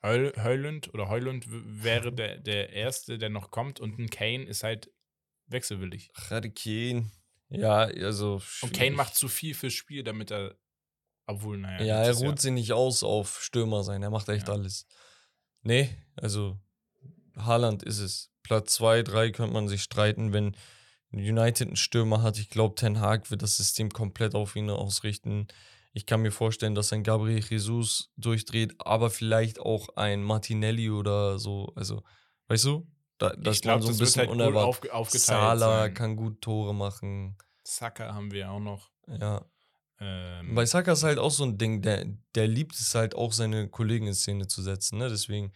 [0.02, 4.64] Heul, Heulund oder Heulund wäre der, der Erste, der noch kommt und ein Kane ist
[4.64, 4.90] halt
[5.48, 6.10] wechselwillig.
[6.30, 7.12] Harry Kane.
[7.50, 8.36] Ja, also.
[8.36, 8.78] Und schwierig.
[8.78, 10.56] Kane macht zu viel fürs Spiel, damit er,
[11.26, 11.84] obwohl, naja.
[11.84, 14.04] Ja, er ruht sich nicht aus auf Stürmer sein.
[14.04, 14.54] Er macht echt Ja.
[14.54, 14.86] alles.
[15.64, 16.60] Nee, also.
[17.36, 18.32] Haaland ist es.
[18.44, 20.56] Platz 2, 3 könnte man sich streiten, wenn
[21.12, 22.38] United einen Stürmer hat.
[22.38, 25.48] Ich glaube, Ten Hag wird das System komplett auf ihn ausrichten.
[26.00, 31.38] Ich kann mir vorstellen, dass ein Gabriel Jesus durchdreht, aber vielleicht auch ein Martinelli oder
[31.40, 31.74] so.
[31.76, 32.04] Also,
[32.48, 32.88] weißt du?
[33.18, 34.92] Da, glaube, man so ein das bisschen halt unerwartet.
[34.92, 35.94] aufgeteilt Salah sein.
[35.94, 37.38] kann gut Tore machen.
[37.66, 38.90] Saka haben wir auch noch.
[39.10, 39.44] Ja.
[40.00, 43.34] Ähm, Bei Saka ist halt auch so ein Ding, der, der liebt es halt auch,
[43.34, 45.10] seine Kollegen in Szene zu setzen, ne?
[45.10, 45.52] Deswegen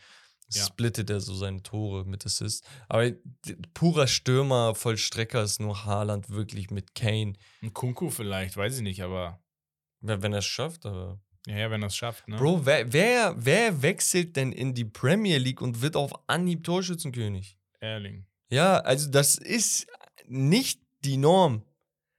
[0.49, 0.65] Ja.
[0.65, 2.67] splittet er so seine Tore mit Assist.
[2.89, 3.09] Aber
[3.73, 7.33] purer Stürmer, Vollstrecker ist nur Haaland wirklich mit Kane.
[7.61, 9.39] ein Kunku vielleicht, weiß ich nicht, aber
[10.03, 11.19] Wenn wenn er es schafft, aber.
[11.47, 12.37] ja, ja wenn er es schafft, ne?
[12.37, 17.57] Bro, wer, wer, wer wechselt denn in die Premier League und wird auf Anhieb Torschützenkönig?
[17.79, 18.25] Erling.
[18.49, 19.87] Ja, also das ist
[20.27, 21.63] nicht die Norm.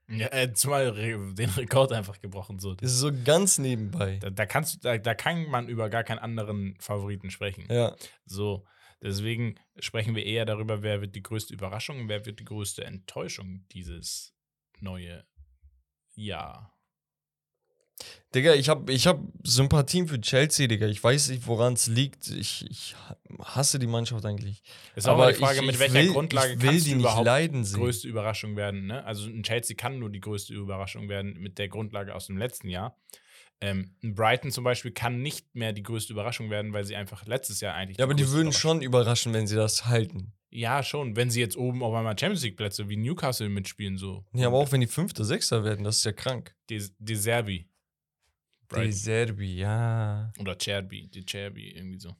[0.08, 2.74] Ja, äh, zumal Re den Rekord einfach gebrochen so.
[2.74, 4.18] Das ist so ganz nebenbei.
[4.20, 7.66] Da, da kannst du, da, da kann man über gar keinen anderen Favoriten sprechen.
[7.70, 7.96] Ja.
[8.26, 8.66] So,
[9.02, 12.84] deswegen sprechen wir eher darüber, wer wird die größte Überraschung und wer wird die größte
[12.84, 14.34] Enttäuschung dieses
[14.80, 15.24] neue
[16.14, 16.73] Jahr.
[18.34, 20.86] Digga, ich hab, ich hab Sympathien für Chelsea, Digga.
[20.88, 22.28] Ich weiß nicht, woran es liegt.
[22.30, 22.96] Ich, ich
[23.40, 24.62] hasse die Mannschaft eigentlich.
[24.96, 27.64] Ist mal die Frage, mit welcher Grundlage ich will kannst die du nicht überhaupt leiden
[27.64, 27.78] sehen.
[27.78, 28.86] größte Überraschung werden.
[28.86, 29.04] Ne?
[29.04, 32.68] Also ein Chelsea kann nur die größte Überraschung werden mit der Grundlage aus dem letzten
[32.68, 32.98] Jahr.
[33.60, 37.24] Ähm, ein Brighton zum Beispiel kann nicht mehr die größte Überraschung werden, weil sie einfach
[37.26, 37.98] letztes Jahr eigentlich.
[37.98, 40.32] Ja, aber die würden schon überraschen, wenn sie das halten.
[40.50, 41.16] Ja, schon.
[41.16, 44.24] Wenn sie jetzt oben auf einmal Champions League Plätze wie Newcastle mitspielen, so.
[44.32, 46.54] Ja, aber auch wenn die Fünfter, Sechster werden, das ist ja krank.
[46.68, 47.68] De, De Serbi.
[48.70, 48.92] Die Brighton.
[48.92, 50.32] Serbi, ja.
[50.38, 51.08] Oder Cherby.
[51.08, 52.16] De Cherby, irgendwie so.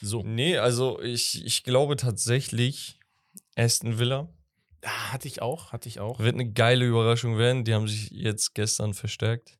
[0.00, 0.22] So.
[0.22, 2.98] Nee, also ich, ich glaube tatsächlich,
[3.56, 4.28] Aston Villa
[4.82, 6.18] Ah, hatte ich auch, hatte ich auch.
[6.18, 7.64] wird eine geile Überraschung werden.
[7.64, 9.58] Die haben sich jetzt gestern verstärkt.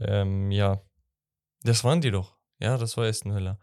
[0.00, 0.82] Ähm, ja.
[1.62, 2.36] Das waren die doch.
[2.58, 3.58] Ja, das war Aston Villa.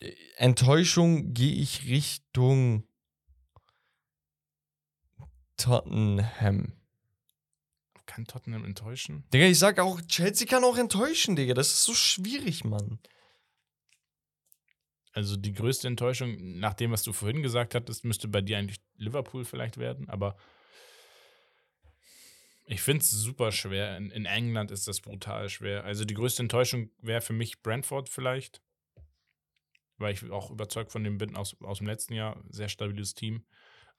[0.00, 2.86] Äh, Enttäuschung gehe ich Richtung
[5.56, 6.72] Tottenham.
[8.12, 9.24] Kann Tottenham enttäuschen?
[9.32, 11.54] Digga, ich sag auch, Chelsea kann auch enttäuschen, Digga.
[11.54, 12.98] Das ist so schwierig, Mann.
[15.12, 18.82] Also die größte Enttäuschung, nach dem, was du vorhin gesagt hattest, müsste bei dir eigentlich
[18.96, 20.36] Liverpool vielleicht werden, aber
[22.66, 23.96] ich finde es super schwer.
[23.96, 25.84] In, in England ist das brutal schwer.
[25.84, 28.60] Also die größte Enttäuschung wäre für mich Brentford vielleicht,
[29.96, 32.44] weil ich auch überzeugt von dem bin aus, aus dem letzten Jahr.
[32.50, 33.46] Sehr stabiles Team.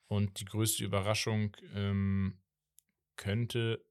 [0.05, 2.39] Und die größte Überraschung ähm,
[3.16, 3.84] könnte,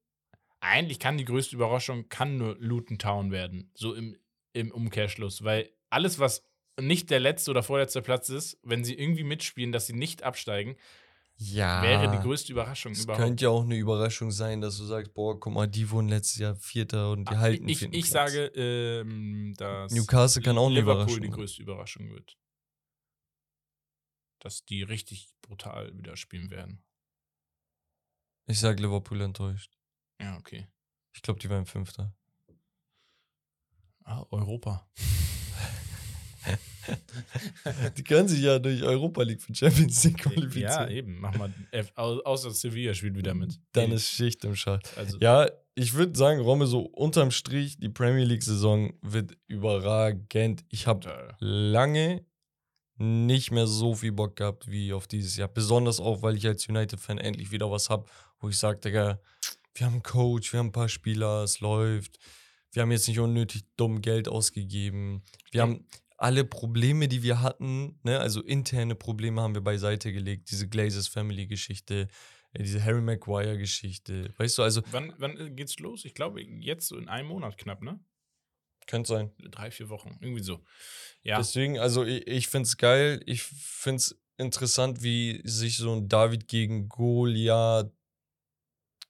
[0.63, 3.71] eigentlich kann die größte Überraschung, kann nur Luton Town werden.
[3.75, 4.17] So im,
[4.53, 6.49] im Umkehrschluss, weil alles, was
[6.81, 10.77] nicht der letzte oder vorletzte Platz ist, wenn sie irgendwie mitspielen, dass sie nicht absteigen,
[11.37, 11.83] Ja.
[11.83, 13.23] wäre die größte Überraschung Es überhaupt.
[13.25, 16.39] könnte ja auch eine Überraschung sein, dass du sagst, boah, guck mal, die wurden letztes
[16.39, 18.09] Jahr Vierter und die halten Ah, ich, ich Platz.
[18.11, 22.39] sage, ähm, dass Newcastle kann auch eine Liverpool Überraschung die größte Überraschung wird.
[24.41, 26.83] Dass die richtig brutal wieder spielen werden.
[28.47, 29.77] Ich sag Liverpool enttäuscht.
[30.23, 30.67] Ja, okay.
[31.15, 32.15] Ich glaube, die waren Fünfter.
[34.05, 34.89] Ah, Europa.
[37.97, 40.91] Die können sich ja durch Europa League für Champions League Ja, qualifizieren.
[40.91, 41.21] eben.
[41.21, 41.53] Mach mal.
[41.71, 43.59] F- au- Außer Sevilla spielt wieder mit.
[43.73, 44.97] Dann ist Schicht im Schacht.
[44.99, 50.65] Also, Ja, ich würde sagen, Romme, so unterm Strich, die Premier League-Saison wird überragend.
[50.69, 52.25] Ich habe lange
[52.97, 55.49] nicht mehr so viel Bock gehabt wie auf dieses Jahr.
[55.49, 58.07] Besonders auch, weil ich als United-Fan endlich wieder was habe,
[58.41, 59.21] wo ich sage, Digga,
[59.75, 62.19] wir haben einen Coach, wir haben ein paar Spieler, es läuft.
[62.73, 65.23] Wir haben jetzt nicht unnötig dumm Geld ausgegeben.
[65.51, 70.51] Wir haben alle Probleme, die wir hatten, ne, also interne Probleme haben wir beiseite gelegt.
[70.51, 72.09] Diese Glazers Family-Geschichte,
[72.53, 74.33] äh, diese Harry Maguire-Geschichte.
[74.39, 76.05] Weißt du, also Wann, wann äh, geht's los?
[76.05, 78.01] Ich glaube, jetzt so in einem Monat knapp, ne?
[78.87, 79.31] könnte sein.
[79.51, 80.19] Drei, vier Wochen.
[80.21, 80.61] Irgendwie so.
[81.23, 81.39] Ja.
[81.39, 83.23] Deswegen, also ich, ich finde es geil.
[83.27, 87.93] Ich finde es interessant, wie sich so ein David gegen Goliath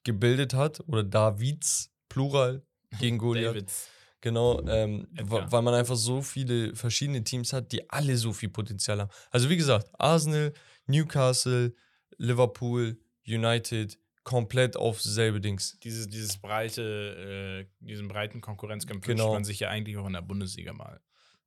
[0.03, 0.81] gebildet hat.
[0.87, 2.65] Oder Davids, Plural,
[2.99, 3.55] gegen Goliath.
[3.55, 3.89] Davids.
[4.21, 9.01] Genau, ähm, weil man einfach so viele verschiedene Teams hat, die alle so viel Potenzial
[9.01, 9.11] haben.
[9.31, 10.53] Also wie gesagt, Arsenal,
[10.87, 11.73] Newcastle,
[12.17, 12.97] Liverpool,
[13.27, 15.77] United, komplett auf selbe Dings.
[15.83, 19.25] Dieses, dieses breite, äh, diesen breiten Konkurrenzkampf Genau.
[19.25, 21.01] wünscht man sich ja eigentlich auch in der Bundesliga mal.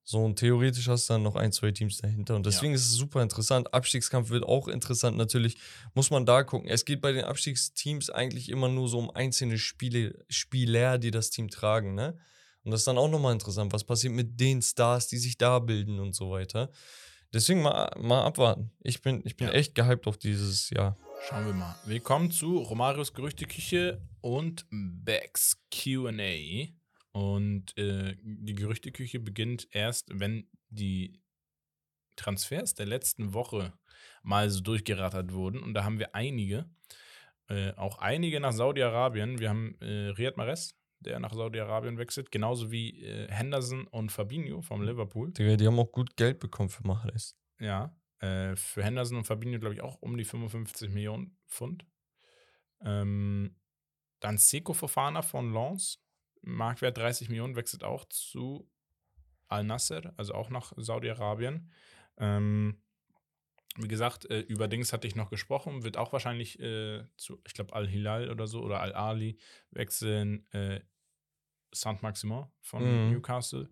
[0.09, 2.37] So, und theoretisch hast du dann noch ein, zwei Teams dahinter.
[2.37, 3.75] Und deswegen ist es super interessant.
[3.75, 5.17] Abstiegskampf wird auch interessant.
[5.17, 5.57] Natürlich
[5.95, 6.69] muss man da gucken.
[6.69, 11.31] Es geht bei den Abstiegsteams eigentlich immer nur so um einzelne Spiele, Spieler, die das
[11.31, 12.17] Team tragen, ne?
[12.63, 13.73] Und das ist dann auch nochmal interessant.
[13.73, 16.71] Was passiert mit den Stars, die sich da bilden und so weiter.
[17.33, 18.71] Deswegen mal, mal abwarten.
[18.85, 19.55] Ich bin, ich bin Ja.
[19.55, 20.97] echt gehypt auf dieses Jahr.
[21.29, 21.75] Schauen wir mal.
[21.85, 26.69] Willkommen zu Romarios Gerüchteküche und Becks QA.
[27.17, 31.19] Und äh, die Gerüchteküche beginnt erst, wenn die
[32.15, 33.73] Transfers der letzten Woche
[34.23, 35.63] mal so durchgerattert wurden.
[35.63, 36.69] Und da haben wir einige,
[37.49, 39.39] äh, auch einige nach Saudi-Arabien.
[39.39, 44.61] Wir haben äh, Riyad Mahrez, der nach Saudi-Arabien wechselt, genauso wie äh, Henderson und Fabinho
[44.61, 45.33] vom Liverpool.
[45.33, 47.35] Digga, die haben auch gut Geld bekommen für Mahrez.
[47.59, 51.87] Ja, äh, für Henderson und Fabinho, glaube ich, auch um die 55 Millionen Pfund.
[52.85, 53.57] Ähm,
[54.21, 56.06] dann Seko Fofana von Lens,
[56.47, 58.71] Marktwert 30 Millionen, wechselt auch zu
[59.49, 61.71] Al-Nasser, also auch nach Saudi-Arabien.
[62.19, 62.81] Ähm,
[63.79, 67.53] wie gesagt, äh, über Dings hatte ich noch gesprochen, wird auch wahrscheinlich äh, zu, ich
[67.53, 69.39] glaube, Al-Hilal oder so oder Al-Ali
[69.71, 70.47] wechseln.
[70.53, 70.81] Äh,
[71.75, 73.13] Saint-Maximin von Mhm.
[73.13, 73.69] Newcastle.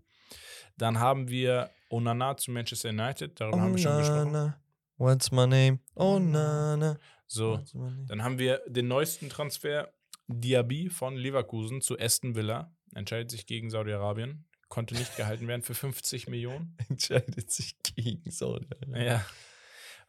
[0.76, 4.54] Dann haben wir Onana zu Manchester United, darüber haben wir schon gesprochen.
[4.98, 5.78] What's my name?
[5.94, 6.98] Oh, Nana.
[7.26, 7.60] So,
[8.08, 9.93] dann haben wir den neuesten Transfer,
[10.28, 12.72] Diaby von Leverkusen zu Aston Villa.
[12.94, 14.46] Entscheidet sich gegen Saudi-Arabien.
[14.68, 16.76] Konnte nicht gehalten werden für 50 Millionen.
[16.88, 18.66] entscheidet sich gegen Saudi.
[18.94, 19.24] Ja.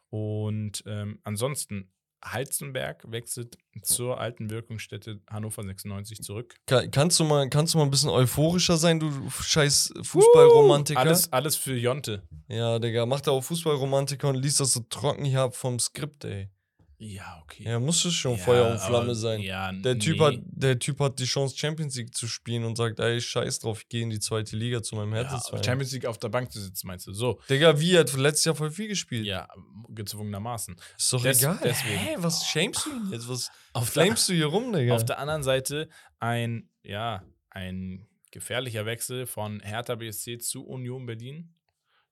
[0.09, 1.91] Und ähm, ansonsten,
[2.23, 6.55] Halzenberg wechselt zur alten Wirkungsstätte Hannover 96 zurück.
[6.65, 10.99] Ka- kannst, du mal, kannst du mal ein bisschen euphorischer sein, du scheiß Fußballromantiker?
[10.99, 12.23] Alles, alles für Jonte.
[12.47, 16.25] Ja, Digga, mach da auch Fußballromantiker und liest das so trocken hier ab vom Skript,
[16.25, 16.49] ey.
[16.97, 17.63] Ja, okay.
[17.63, 19.41] Ja, muss es schon Ja, Feuer und Flamme aber- sein.
[19.41, 20.23] Ja, Der typ, nee.
[20.25, 23.81] hat, der typ hat die Chance, Champions League zu spielen und sagt, ey, scheiß drauf,
[23.81, 25.63] ich gehe in die zweite Liga zu meinem ja, Herzensverein.
[25.63, 27.13] Champions League auf der Bank zu sitzen, meinst du?
[27.13, 29.25] So, Digga, wie, er hat letztes Jahr voll viel gespielt.
[29.25, 29.45] ja,
[29.89, 30.75] gezwungenermaßen.
[30.97, 31.59] Ist doch Des- egal.
[31.63, 31.97] deswegen.
[31.97, 33.27] Hä, was shamest du ihn jetzt?
[33.27, 34.95] Was Auf der, flamest du hier rum, Digga?
[34.95, 35.89] auf der anderen Seite
[36.19, 41.53] ein, ja, ein gefährlicher Wechsel von Hertha BSC zu Union Berlin.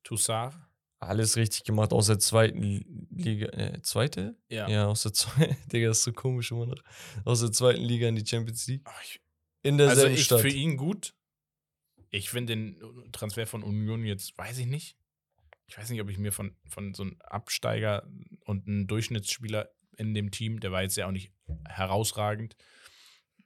[0.04, 0.54] Toussaint.
[1.08, 2.62] Alles richtig gemacht aus der zweiten
[3.12, 3.48] Liga.
[3.48, 4.38] Äh, zweite?
[4.50, 4.68] Ja.
[4.68, 5.56] Ja, aus der zweiten.
[5.72, 6.84] Digga, ist so komisch immer noch.
[7.26, 8.88] Aus der zweiten Liga in die Champions League.
[9.62, 10.42] In also derselben ich Stadt.
[10.42, 11.16] für ihn gut.
[12.10, 14.98] Ich finde den Transfer von Union jetzt, weiß ich nicht.
[15.68, 18.08] Ich weiß nicht, ob ich mir von, von so einem Absteiger
[18.46, 21.32] und einem Durchschnittsspieler in dem Team, der war jetzt ja auch nicht
[21.68, 22.56] herausragend,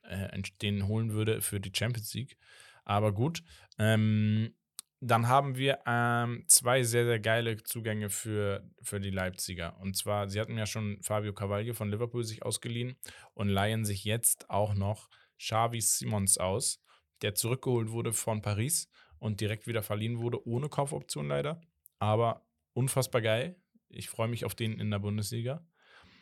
[0.03, 2.37] äh, den holen würde für die Champions League.
[2.83, 3.43] Aber gut.
[3.77, 4.53] Ähm,
[4.99, 9.77] dann haben wir ähm, zwei sehr, sehr geile Zugänge für, für die Leipziger.
[9.79, 12.97] Und zwar, sie hatten ja schon Fabio Cavaglio von Liverpool sich ausgeliehen
[13.33, 16.81] und leihen sich jetzt auch noch Xavi Simons aus,
[17.21, 18.89] der zurückgeholt wurde von Paris
[19.19, 21.61] und direkt wieder verliehen wurde, ohne Kaufoption leider.
[21.99, 23.55] Aber unfassbar geil.
[23.89, 25.65] Ich freue mich auf den in der Bundesliga.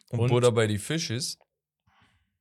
[0.10, 1.40] und, und- Buddha bei die Fisches.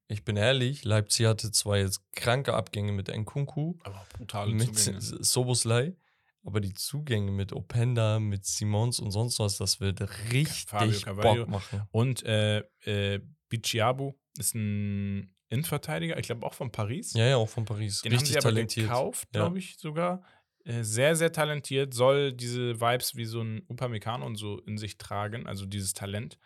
[0.06, 5.96] Ich bin ehrlich, Leipzig hatte zwar jetzt kranke Abgänge mit Nkunku, Aber brutale mit Soboslai,
[6.44, 10.00] aber die Zugänge mit Openda, mit Simons und sonst was, das wird
[10.32, 11.14] richtig Fabio.
[11.16, 11.82] Bock machen.
[11.90, 17.12] Und äh, äh, Bichiabu ist ein Innenverteidiger, ich glaube auch von Paris.
[17.14, 18.02] Ja, ja, auch von Paris.
[18.02, 18.86] Den haben richtig sie aber talentiert.
[18.88, 19.40] gekauft, Ja.
[19.42, 20.22] glaube ich sogar.
[20.64, 24.96] Äh, sehr, sehr talentiert, soll diese Vibes wie so ein Upamecano und so in sich
[24.98, 26.38] tragen, also dieses Talent.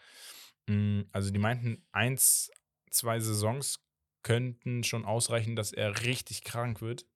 [0.67, 2.51] Mm, Also die meinten, eins,
[2.91, 3.79] zwei Saisons
[4.23, 7.07] könnten schon ausreichen, dass er richtig krank wird.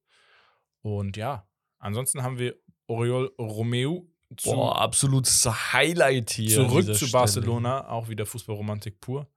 [0.80, 1.48] Und ja,
[1.78, 2.56] ansonsten haben wir
[2.93, 4.02] Oriol Romeu
[4.36, 6.55] zu, Boah, absolutes Highlight hier.
[6.55, 7.12] zurück zu Stelle.
[7.12, 9.28] Barcelona, auch wieder Fußballromantik pur.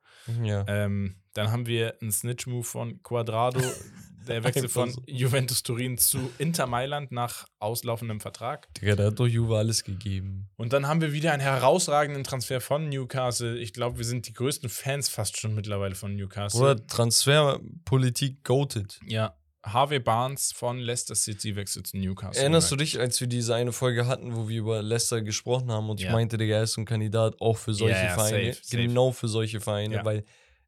[0.44, 0.66] Ja.
[0.68, 3.60] Ähm, dann haben wir einen Snitch-Move von Quadrado,
[4.28, 4.94] der Wechsel von.
[5.06, 8.74] Juventus Turin zu Inter Mailand nach auslaufendem Vertrag.
[8.76, 10.50] Digga, der hat doch Juve alles gegeben.
[10.56, 13.58] Und dann haben wir wieder einen herausragenden Transfer von Newcastle.
[13.60, 16.62] Ich glaube, wir sind die größten Fans fast schon mittlerweile von Newcastle.
[16.62, 19.00] Oder Transferpolitik goated.
[19.06, 22.40] Ja, Harvey Barnes von Leicester City wechselt zu Newcastle.
[22.42, 25.90] Erinnerst du dich, als wir diese eine Folge hatten, wo wir über Leicester gesprochen haben
[25.90, 26.12] und ich Ja.
[26.12, 28.54] meinte, Digga, er ist ein Kandidat auch für solche Ja, ja, Vereine.
[28.54, 28.78] safe, safe.
[28.84, 30.24] Genau für solche Vereine, weil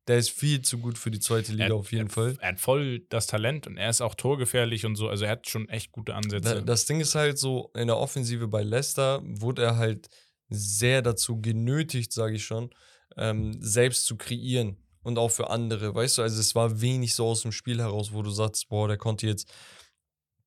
[0.07, 2.37] der ist viel zu gut für die zweite Liga Er- auf jeden er, Fall.
[2.39, 5.09] Er hat voll das Talent und er ist auch torgefährlich und so.
[5.09, 6.63] Also er hat schon echt gute Da, Ansätze.
[6.63, 10.07] das Ding ist halt so, in der Offensive bei Leicester wurde er halt
[10.49, 12.69] sehr dazu genötigt, sage ich schon,
[13.17, 14.77] ähm, selbst zu kreieren
[15.07, 18.11] und auch für andere, weißt du, also es war wenig so aus dem Spiel heraus,
[18.11, 19.49] wo du sagst, boah, der konnte jetzt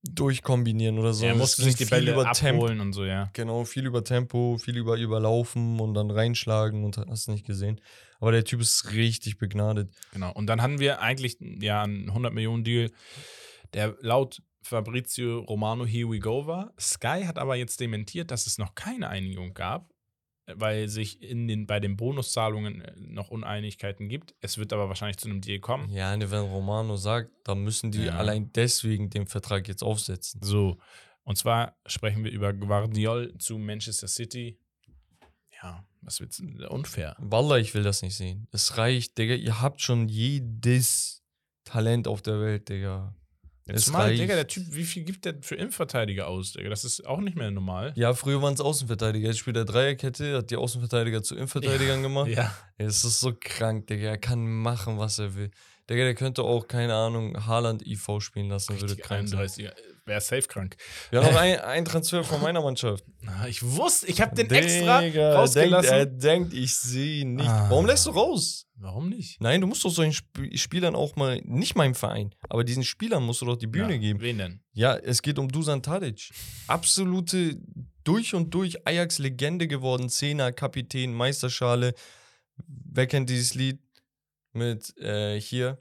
[0.03, 1.25] durchkombinieren oder so.
[1.25, 3.31] er musste sich die Bälle über Tempo, abholen und so, ja.
[3.33, 7.81] Genau, viel über Tempo, viel über Überlaufen und dann reinschlagen und hast nicht gesehen.
[8.19, 9.95] Aber der Typ ist richtig begnadet.
[10.13, 10.31] Genau.
[10.33, 12.91] Und dann hatten wir eigentlich ja einen 100 Millionen Deal,
[13.73, 16.75] der laut Fabrizio Romano Here We Go war.
[16.79, 19.91] Sky hat aber jetzt dementiert, dass es noch keine Einigung gab,
[20.57, 24.35] weil sich in den, bei den Bonuszahlungen äh, noch Uneinigkeiten gibt.
[24.41, 25.89] Es wird aber wahrscheinlich zu einem Deal kommen.
[25.91, 28.17] Ja, ne, wenn Romano sagt, dann müssen die Ja.
[28.17, 30.41] allein deswegen den Vertrag jetzt aufsetzen.
[30.43, 30.79] So.
[31.25, 34.59] Und zwar sprechen wir über Guardiol zu Manchester City.
[35.63, 36.41] Ja, was wird's?
[36.71, 37.15] Unfair.
[37.19, 38.49] Wallah, ich will das nicht sehen.
[38.53, 39.35] Es reicht, Digga.
[39.35, 41.23] Ihr habt schon jedes
[41.65, 43.15] Talent auf der Welt, Digga.
[43.75, 44.21] Es Zumal, reicht.
[44.21, 46.69] Digga, der Typ, wie viel gibt der für Innenverteidiger aus, Digga?
[46.71, 47.93] Das ist auch nicht mehr normal.
[47.97, 49.29] Ja, früher waren es Außenverteidiger.
[49.29, 52.29] Jetzt spielt er Dreierkette, hat die Außenverteidiger zu Innenverteidigern gemacht.
[52.29, 52.55] Ja.
[52.79, 54.09] Es ist so krank, Digga.
[54.09, 55.51] Er kann machen, was er will.
[55.91, 59.41] Digga, der könnte auch, keine Ahnung, Haaland IV spielen lassen, würde Richtig krank sein.
[59.41, 59.73] 31er.
[60.07, 60.77] Wäre safe krank.
[61.11, 63.05] Wir haben noch ein, ein Transfer von meiner Mannschaft.
[63.23, 65.93] Na, ich wusste, ich habe den extra Digga, er denkt, rausgelassen.
[65.93, 67.49] er denkt, ich sehe ihn nicht.
[67.49, 67.67] Ah.
[67.69, 68.67] Warum lässt du raus?
[68.83, 69.41] Warum nicht?
[69.43, 73.23] Nein, du musst doch solchen Sp Spielern auch mal, nicht meinem Verein, aber diesen Spielern
[73.23, 74.21] musst du doch die Bühne Ja, geben.
[74.21, 74.61] Wen denn?
[74.73, 76.31] Ja, es geht um Dusan Tadic.
[76.67, 77.61] Absolute
[78.05, 80.09] durch und durch Ajax-Legende geworden.
[80.09, 81.95] Zehner, Kapitän, Meisterschale.
[82.67, 83.81] Wer kennt dieses Lied?
[84.53, 85.79] Mit äh, hier.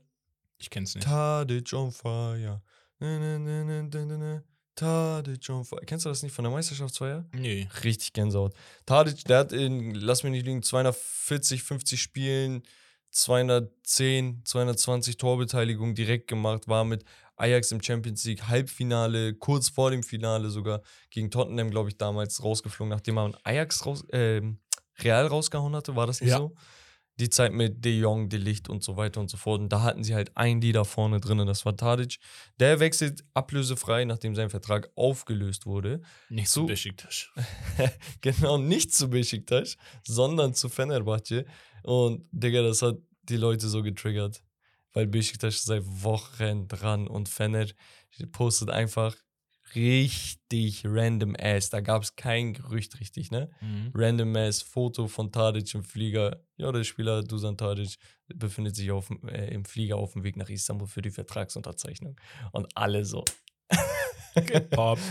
[0.57, 1.05] Ich kenn's nicht.
[1.05, 2.61] Tadic on fire.
[2.99, 4.43] Na, na, na.
[4.75, 5.81] Tadic on fire.
[5.85, 7.25] Kennst du das nicht von der Meisterschaftsfeier?
[7.33, 7.67] Nee.
[7.83, 8.53] Richtig Gänsehaut.
[8.85, 12.63] Tadic, der hat in, lass mich nicht liegen, 240, 50 Spielen,
[13.11, 17.03] 210, 220 Torbeteiligung direkt gemacht, war mit
[17.35, 22.43] Ajax im Champions League Halbfinale, kurz vor dem Finale sogar, gegen Tottenham, glaube ich, damals
[22.43, 24.59] rausgeflogen, nachdem man Ajax raus, ähm,
[25.01, 26.37] Real rausgehauen hatte, war das nicht Ja.
[26.39, 26.53] so?
[27.21, 29.59] Die Zeit mit De Jong, De Licht und so weiter und so fort.
[29.59, 32.17] Und da hatten sie halt ein Lied da vorne drin, das war Tadic.
[32.61, 36.01] Der wechselt ablösefrei, nachdem sein Vertrag aufgelöst wurde.
[36.29, 37.27] Nicht Zu- so Besiktas.
[38.21, 39.75] genau nicht zu Besiktas,
[40.05, 41.45] sondern zu Fenerbahce.
[41.83, 44.43] Und Digga, das hat die Leute so getriggert.
[44.93, 47.67] Weil Besiktas ist seit Wochen dran und Fener
[48.31, 49.15] postet einfach
[49.75, 51.69] richtig random ass.
[51.69, 53.49] Da gab es kein Gerücht richtig, ne?
[53.61, 53.91] Mhm.
[53.93, 56.43] Random ass Foto von Tadic im Flieger.
[56.57, 57.97] Ja, der Spieler Dusan Tadic
[58.27, 62.19] befindet sich auf, äh, im Flieger auf dem Weg nach Istanbul für die Vertragsunterzeichnung.
[62.51, 63.25] Und alle so.
[64.35, 65.01] Gepoppt.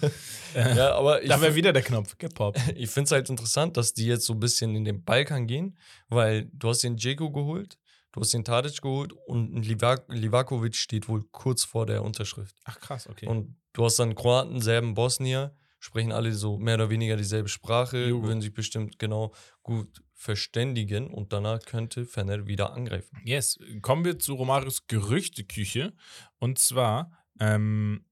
[0.56, 2.16] Ja, aber ich da wäre wieder der Knopf.
[2.16, 2.58] Gepoppt.
[2.76, 5.76] ich finde es halt interessant, dass die jetzt so ein bisschen in den Balkan gehen,
[6.08, 7.78] weil du hast den Dzeko geholt,
[8.12, 12.56] du hast den Tadic geholt und ein Livak Livakovic steht wohl kurz vor der Unterschrift.
[12.64, 13.26] Ach krass, okay.
[13.26, 18.06] Und du hast dann Kroaten, Serben, Bosnier, sprechen alle so mehr oder weniger dieselbe Sprache,
[18.06, 18.26] Jugo.
[18.26, 23.20] würden sich bestimmt genau gut verständigen und danach könnte Fener wieder angreifen.
[23.24, 25.92] Yes, kommen wir zu Romarios Gerüchteküche.
[26.38, 28.06] Und zwar ähm,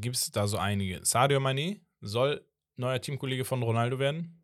[0.00, 1.00] gibt es da so einige.
[1.04, 2.44] Sadio Mané soll
[2.76, 4.34] neuer Teamkollege von Ronaldo werden.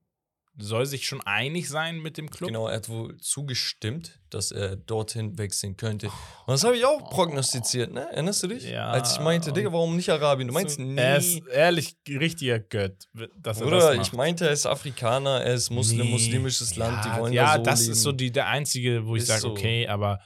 [0.57, 2.47] Soll sich schon einig sein mit dem Club.
[2.47, 6.07] Genau, er hat wohl zugestimmt, dass er dorthin wechseln könnte.
[6.07, 8.07] Und das habe ich auch prognostiziert, ne?
[8.13, 8.63] Erinnerst du dich?
[8.71, 10.47] Ja, Als ich meinte, Digga, warum nicht Arabien?
[10.47, 11.01] Du meinst, So, nee.
[11.01, 14.13] Er ist ehrlich richtiger Gött, dass er Oder das ich macht.
[14.15, 16.13] meinte, er ist Afrikaner, er ist Muslim, Nee.
[16.13, 17.93] muslimisches Land, ja, die wollen Ja, da so das leben.
[17.93, 19.51] ist so die, der einzige, wo ich sage, so.
[19.51, 20.21] okay, aber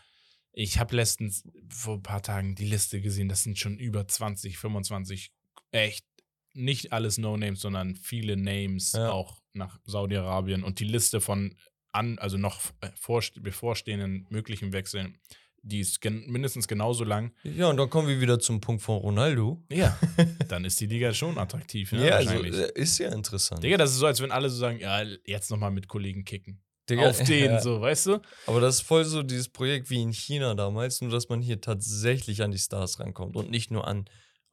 [0.61, 4.59] ich habe letztens vor ein paar Tagen die Liste gesehen, das sind schon über 20,
[4.59, 5.31] 25,
[5.71, 6.05] echt
[6.53, 9.11] nicht alles No-Names, sondern viele Names Ja.
[9.13, 11.55] auch nach Saudi-Arabien und die Liste von
[11.93, 15.19] an, also noch äh, vorst- bevorstehenden möglichen Wechseln,
[15.63, 17.33] die ist gen mindestens genauso lang.
[17.45, 19.63] Ja, und dann kommen wir wieder zum Punkt von Ronaldo.
[19.71, 19.97] Ja,
[20.49, 22.09] dann ist die Liga schon attraktiv, ne?
[22.09, 23.63] Ja, also äh, ist ja interessant.
[23.63, 26.61] Digga, das ist so, als wenn alle so sagen, ja, jetzt nochmal mit Kollegen kicken.
[26.91, 27.61] Digga, Auf den, ja.
[27.61, 28.19] so, weißt du?
[28.47, 31.61] Aber das ist voll so dieses Projekt wie in China damals, nur dass man hier
[31.61, 34.09] tatsächlich an die Stars rankommt und nicht nur an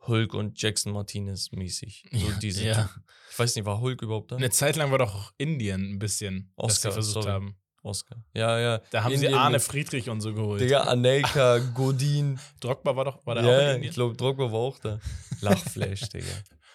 [0.07, 2.05] Hulk und Jackson Martinez mäßig.
[2.11, 2.89] So Ja, diese ja.
[3.31, 4.35] Ich weiß nicht, war Hulk überhaupt da?
[4.35, 7.27] Eine Zeit lang war doch auch Indien ein bisschen, dass Oscar, sie versucht sorry.
[7.31, 7.55] haben.
[7.81, 8.17] Oscar.
[8.33, 8.81] Ja, ja.
[8.91, 10.59] Da haben Indien sie Arne Friedrich und so geholt.
[10.61, 12.39] Digga, Anelka, Godin.
[12.59, 13.89] Drogba war doch, war der auch Ja, in Indien?
[13.89, 14.99] ich glaube, Drogba war auch da.
[15.41, 16.25] Lachflash, Digga.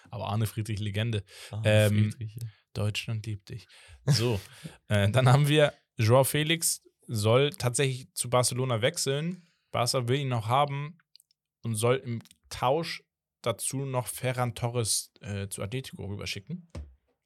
[0.09, 1.23] Aber Arne Friedrich, Legende.
[1.51, 2.47] Ah, Ähm, Friedrich, ja.
[2.73, 3.67] Deutschland liebt dich.
[4.05, 4.39] So,
[4.87, 9.47] äh, dann haben wir Joao Felix soll tatsächlich zu Barcelona wechseln.
[9.71, 10.97] Barca will ihn noch haben
[11.61, 13.03] und soll im Tausch
[13.41, 16.69] dazu noch Ferran Torres äh, zu Atletico rüberschicken.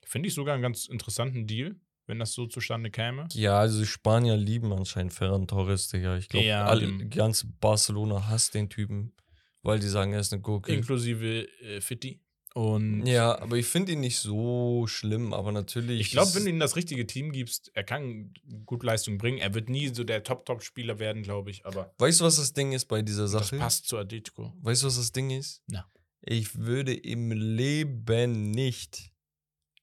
[0.05, 3.27] Finde ich sogar einen ganz interessanten Deal, wenn das so zustande käme.
[3.34, 6.17] Ja, also die Spanier lieben anscheinend Ferran Torres, Digga.
[6.17, 6.76] Ich glaube, Ja,
[7.09, 9.13] ganz Barcelona hasst den Typen,
[9.61, 10.73] weil die sagen, er ist eine Gurke.
[10.73, 12.22] Inklusive äh, Fitti.
[12.56, 15.99] Und Ja, aber ich finde ihn nicht so schlimm, aber natürlich.
[15.99, 18.34] ich glaube, wenn du ihm das richtige Team gibst, er kann
[18.65, 19.40] gut Leistung bringen.
[19.40, 22.72] Er wird nie so der Top-Top-Spieler werden, glaube ich, aber Weißt du, was das Ding
[22.72, 23.57] ist bei dieser das Sache?
[23.57, 24.53] passt zu Atletico.
[24.61, 25.64] Weißt du, was das Ding ist?
[25.68, 25.86] Na.
[26.22, 29.11] Ich würde im Leben nicht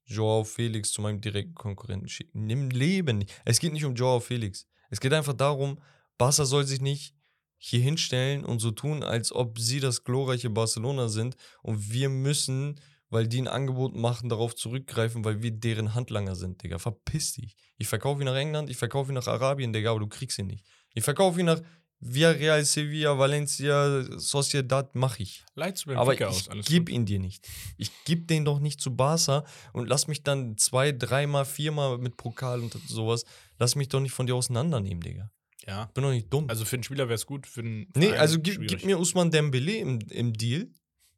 [0.06, 2.48] Joao Felix zu meinem direkten Konkurrenten schicken.
[2.48, 3.32] Im Leben nicht.
[3.44, 4.66] Es geht nicht um Joao Felix.
[4.88, 5.78] Es geht einfach darum,
[6.16, 7.14] Barca soll sich nicht
[7.64, 12.80] hier hinstellen und so tun, als ob sie das glorreiche Barcelona sind und wir müssen,
[13.08, 16.80] weil die ein Angebot machen, darauf zurückgreifen, weil wir deren Handlanger sind, Digga.
[16.80, 17.54] Verpiss dich.
[17.78, 20.48] Ich verkaufe ihn nach England, ich verkaufe ihn nach Arabien, Digga, aber du kriegst ihn
[20.48, 20.66] nicht.
[20.92, 21.60] Ich verkaufe ihn nach
[22.00, 25.44] Villarreal, Sevilla, Valencia, Sociedad, mach ich.
[25.54, 26.94] Leid zu Aber ich aus, alles gebe gut.
[26.94, 27.46] ihn dir nicht.
[27.76, 32.16] Ich gebe den doch nicht zu Barca und lass mich dann zwei, dreimal, viermal mit
[32.16, 33.24] Pokal und sowas,
[33.60, 35.30] lass mich doch nicht von dir auseinandernehmen, Digga.
[35.66, 35.86] Ja.
[35.94, 36.48] Bin doch nicht dumm.
[36.48, 38.70] Also für einen Spieler wäre es gut, für einen nee, Verein also gib, schwierig.
[38.78, 40.68] gib mir Usman Dembele im, im Deal.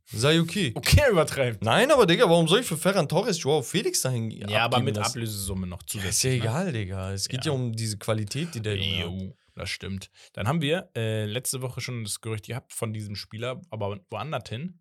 [0.07, 0.73] Sei okay.
[0.75, 1.65] Okay, übertreibt.
[1.65, 4.97] Nein, aber Digga, warum soll ich für Ferran Torres Joao Felix dahin Ja, aber mit
[4.97, 5.13] lassen?
[5.13, 6.11] Ablösesumme noch zusätzlich.
[6.11, 6.37] ist ja ne?
[6.37, 7.13] egal, Digga.
[7.13, 7.59] Es geht ja, Ja.
[7.59, 9.23] um diese Qualität, die der Junge hat.
[9.23, 10.11] Jo, das stimmt.
[10.35, 14.47] Dann haben wir äh, letzte Woche schon das Gerücht gehabt von diesem Spieler, aber woanders
[14.51, 14.79] hin.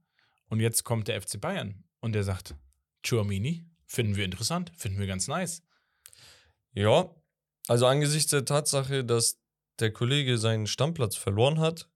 [0.49, 2.55] Und jetzt kommt der FC Bayern und der sagt:
[3.03, 5.63] Chuamini, finden wir interessant, finden wir ganz nice.
[6.73, 7.09] Ja,
[7.67, 9.39] also angesichts der Tatsache, dass
[9.79, 11.89] der Kollege seinen Stammplatz verloren hat,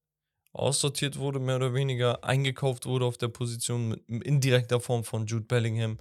[0.53, 5.25] aussortiert wurde, mehr oder weniger, eingekauft wurde auf der Position mit, in direkter Form von
[5.27, 5.97] Jude Bellingham,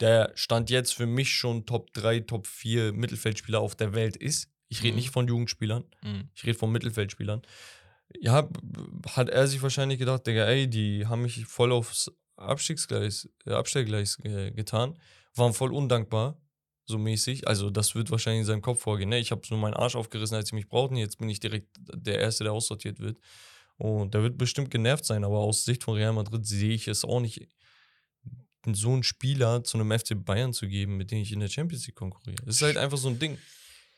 [0.00, 4.50] der Stand jetzt für mich schon Top 3, Top 4 Mittelfeldspieler auf der Welt ist.
[4.68, 4.96] Ich rede Mhm.
[4.96, 6.28] nicht von Jugendspielern, Mhm.
[6.34, 7.42] ich rede von Mittelfeldspielern.
[8.20, 8.48] Ja,
[9.08, 14.18] hat er sich wahrscheinlich gedacht, Digga, ey, die haben mich voll aufs Abstiegsgleis, äh, Abstellgleis
[14.24, 14.98] äh, getan,
[15.34, 16.36] waren voll undankbar,
[16.86, 17.48] so mäßig.
[17.48, 19.08] Also, das wird wahrscheinlich in seinem Kopf vorgehen.
[19.08, 19.18] Ne?
[19.18, 20.96] Ich habe so meinen Arsch aufgerissen, als sie mich brauchten.
[20.96, 23.18] Jetzt bin ich direkt der Erste, der aussortiert wird.
[23.76, 27.04] Und der wird bestimmt genervt sein, aber aus Sicht von Real Madrid sehe ich es
[27.04, 27.48] auch nicht,
[28.72, 31.86] so einen Spieler zu einem FC Bayern zu geben, mit dem ich in der Champions
[31.86, 32.42] League konkurriere.
[32.46, 33.36] Das ist halt einfach so ein Ding.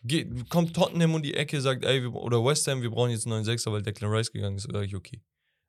[0.02, 3.26] Ge kommt Tottenham um die Ecke, sagt, ey, wir, oder West Ham, wir brauchen jetzt
[3.26, 5.20] einen neuen Sechser, weil Declan Rice gegangen ist, sage ich, okay.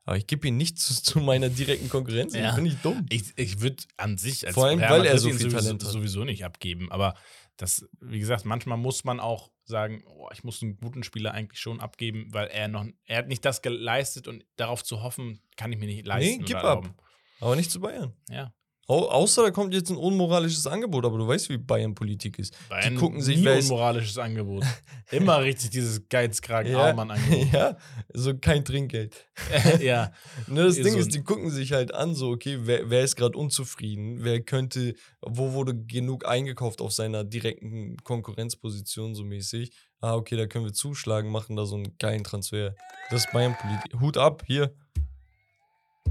[0.08, 2.34] Aber ich gebe ihn nicht zu, zu meiner direkten Konkurrenz.
[2.34, 2.50] Ja.
[2.50, 3.06] Ich bin nicht dumm.
[3.10, 5.92] Ich, ich würde an sich als Vor allem, weil er so viel sowieso, Talent hat.
[5.92, 6.90] sowieso nicht abgeben.
[6.94, 7.14] Aber
[7.58, 11.60] das, wie gesagt, manchmal muss man auch sagen, oh, ich muss einen guten Spieler eigentlich
[11.60, 15.74] schon abgeben, weil er noch, er hat nicht das geleistet und darauf zu hoffen, kann
[15.74, 16.46] ich mir nicht leisten.
[16.46, 17.04] gib oder ab.
[17.42, 18.14] Aber nicht zu Bayern.
[18.30, 18.54] Ja.
[18.90, 22.56] Au außer da kommt jetzt ein unmoralisches Angebot, aber du weißt, wie Bayern-Politik ist.
[22.70, 24.64] Bayern die gucken sich, nie unmoralisches Angebot.
[25.12, 26.86] Immer richtig dieses geizkragen Ja.
[26.86, 27.48] Armann-Angebot.
[27.52, 27.78] ja,
[28.14, 29.28] so kein Trinkgeld.
[29.82, 30.14] ja.
[30.48, 33.18] Ne, das Ding so ist, die gucken sich halt an, so, okay, wer, wer ist
[33.18, 34.24] gerade unzufrieden?
[34.24, 39.72] Wer könnte, wo wurde genug eingekauft auf seiner direkten Konkurrenzposition, so mäßig?
[40.00, 42.74] Ah, okay, da können wir zuschlagen, machen da so einen geilen Transfer.
[43.10, 44.00] Das ist Bayern-Politik.
[44.00, 44.74] Hut ab, hier.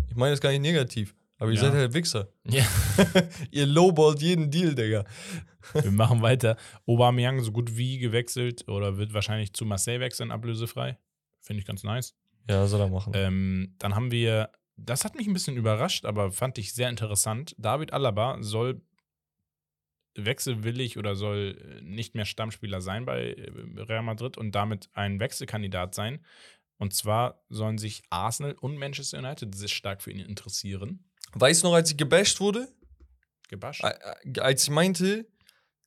[0.09, 1.61] Ich meine das gar nicht negativ, aber ihr Ja.
[1.63, 2.29] seid halt Wichser.
[2.45, 2.65] ja.
[3.51, 5.05] ihr lowballt jeden Deal, Digga.
[5.75, 6.57] Wir machen weiter.
[6.87, 10.97] Aubameyang so gut wie gewechselt oder wird wahrscheinlich zu Marseille wechseln, ablösefrei.
[11.41, 12.15] Finde ich ganz nice.
[12.49, 13.13] Ja, soll er machen.
[13.17, 17.55] Ähm, dann haben wir, das hat mich ein bisschen überrascht, aber fand ich sehr interessant.
[17.59, 18.81] David Alaba soll
[20.15, 23.51] wechselwillig oder soll nicht mehr Stammspieler sein bei äh,
[23.83, 26.25] Real Madrid und damit ein Wechselkandidat sein.
[26.79, 31.05] Und zwar sollen sich Arsenal und Manchester United sehr stark für ihn interessieren.
[31.33, 32.69] Weißt du noch, als ich gebasht wurde?
[33.51, 35.27] Äh, Als ich meinte,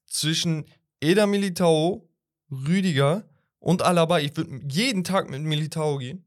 [0.07, 0.65] zwischen
[1.01, 2.09] Eda Militao,
[2.51, 3.27] Rüdiger
[3.59, 6.25] und Alaba, ich würde jeden Tag mit Militao gehen.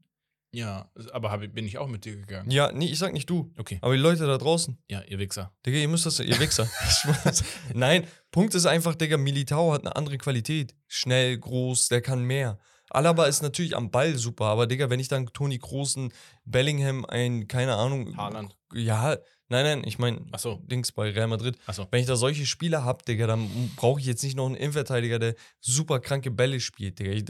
[0.55, 2.51] Ja, aber hab, bin ich auch mit dir gegangen.
[2.51, 3.79] Ja, nee, ich sag nicht du, Okay.
[3.81, 4.77] aber die Leute da draußen.
[4.87, 5.51] Ja, ihr Wichser.
[5.65, 6.69] Digga, ihr müsst das, ihr Wichser.
[7.73, 10.75] Nein, Punkt ist einfach, Digga, Militao hat eine andere Qualität.
[10.87, 12.59] Schnell, groß, der kann mehr.
[12.93, 15.95] Alaba ist natürlich am Ball super, aber Digga, wenn ich dann Toni Kroos,
[16.45, 18.15] Bellingham, ein, keine Ahnung.
[18.15, 18.55] Haaland.
[18.73, 19.17] Ja,
[19.49, 20.61] nein, nein, ich meine, so.
[20.63, 21.57] Dings bei Real Madrid.
[21.65, 21.87] Achso.
[21.91, 25.19] Wenn ich da solche Spieler hab, Digga, dann brauche ich jetzt nicht noch einen Innenverteidiger,
[25.19, 27.11] der super kranke Bälle spielt, Digga.
[27.11, 27.25] Ich,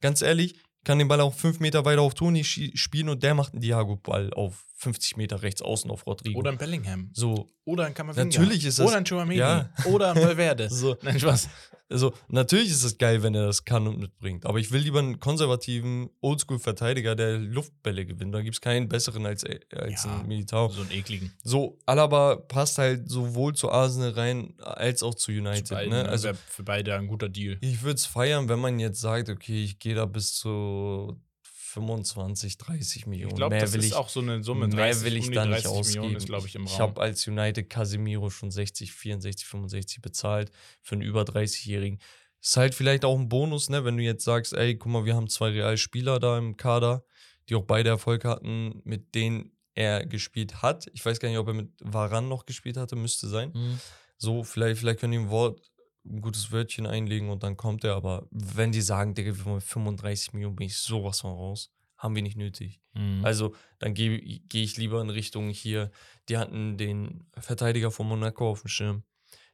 [0.00, 3.52] ganz ehrlich, kann den Ball auch fünf Meter weiter auf Toni spielen und der macht
[3.52, 6.38] einen Diago-Ball auf 50 Meter rechts außen auf Rodrigo.
[6.38, 7.10] Oder ein Bellingham.
[7.12, 8.24] so, Oder ein Kamavinga.
[8.26, 9.38] Natürlich ist das- Oder ein Chouameni.
[9.40, 9.70] Ja.
[9.86, 10.68] Oder ein Valverde.
[10.70, 11.48] so, Nein, Spaß.
[11.90, 14.46] also natürlich ist es geil, wenn er das kann und mitbringt.
[14.46, 18.32] Aber ich will lieber einen konservativen Oldschool-Verteidiger, der Luftbälle gewinnt.
[18.32, 20.20] Da gibt es keinen besseren als, als Ja.
[20.20, 20.68] ein Militao.
[20.68, 21.32] So einen ekligen.
[21.42, 25.66] So, Alaba passt halt sowohl zu Arsenal rein als auch zu United.
[25.66, 26.04] Zu beiden, ne?
[26.04, 26.08] ne?
[26.08, 27.58] Also für beide ein guter Deal.
[27.60, 31.20] ich würde es feiern, wenn man jetzt sagt, okay, ich gehe da bis zu
[31.68, 33.32] 25, 30 Millionen.
[33.32, 34.68] Ich glaube, Mehr das will ist ich, auch so eine Summe.
[34.68, 36.16] mehr 30, will ich um da nicht 30 ausgeben.
[36.16, 40.50] Ist, ich, im ich habe als United Casemiro schon 60, 64, 65 bezahlt
[40.82, 41.98] für einen über 30-Jährigen.
[42.40, 45.14] Ist halt vielleicht auch ein Bonus, ne, wenn du jetzt sagst, ey, guck mal, wir
[45.14, 47.04] haben zwei Realspieler da im Kader,
[47.48, 50.86] die auch beide Erfolg hatten, mit denen er gespielt hat.
[50.94, 53.52] Ich weiß gar nicht, ob er mit Varan noch gespielt hatte, müsste sein.
[53.54, 53.80] Mhm.
[54.16, 55.60] So, vielleicht, vielleicht können die ein Wort,
[56.10, 57.94] ein gutes Wörtchen einlegen und dann kommt er.
[57.94, 61.70] Aber wenn die sagen, Digga, wir wollen 35 Millionen, bin ich sowas von raus.
[61.96, 62.80] Haben wir nicht nötig.
[62.94, 63.24] Mhm.
[63.24, 65.90] Also, dann gehe geh ich lieber in Richtung hier.
[66.28, 69.02] Die hatten den Verteidiger von Monaco auf dem Schirm.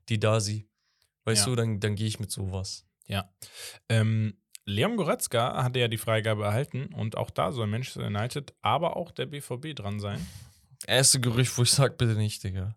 [0.08, 0.68] Die Dasi.
[1.24, 1.50] Weißt Ja.
[1.50, 2.86] du, dann, dann gehe ich mit sowas.
[3.06, 3.32] Ja.
[3.88, 4.36] Ähm,
[4.66, 9.10] Leon Goretzka hatte ja die Freigabe erhalten und auch da soll Manchester United, aber auch
[9.10, 10.26] der BVB dran sein.
[10.86, 12.76] Erste Gerücht, wo ich sag, bitte nicht, Digga.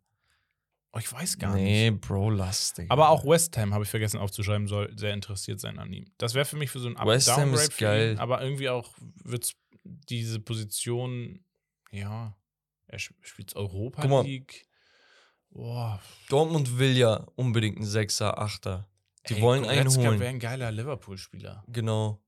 [0.98, 2.02] Oh, ich weiß gar nee, nicht.
[2.02, 2.92] Bro, lass, Digga.
[2.92, 6.06] Aber auch West Ham, habe ich vergessen aufzuschreiben, soll sehr interessiert sein an ihm.
[6.18, 8.16] Das wäre für mich für so ein Up West Ham ist für ihn, geil.
[8.20, 8.94] aber irgendwie auch
[9.24, 9.52] wird
[9.84, 11.46] diese Position,
[11.92, 12.36] ja,
[12.88, 14.24] er sp- spielt Europa Guck mal.
[14.26, 14.66] League.
[15.50, 18.90] Boah, Dortmund will ja unbedingt einen Sechser, Achter.
[19.30, 20.20] Die ey, wollen einen Goretzka holen.
[20.20, 21.64] wäre ein geiler Liverpool-Spieler.
[21.68, 22.22] Genau.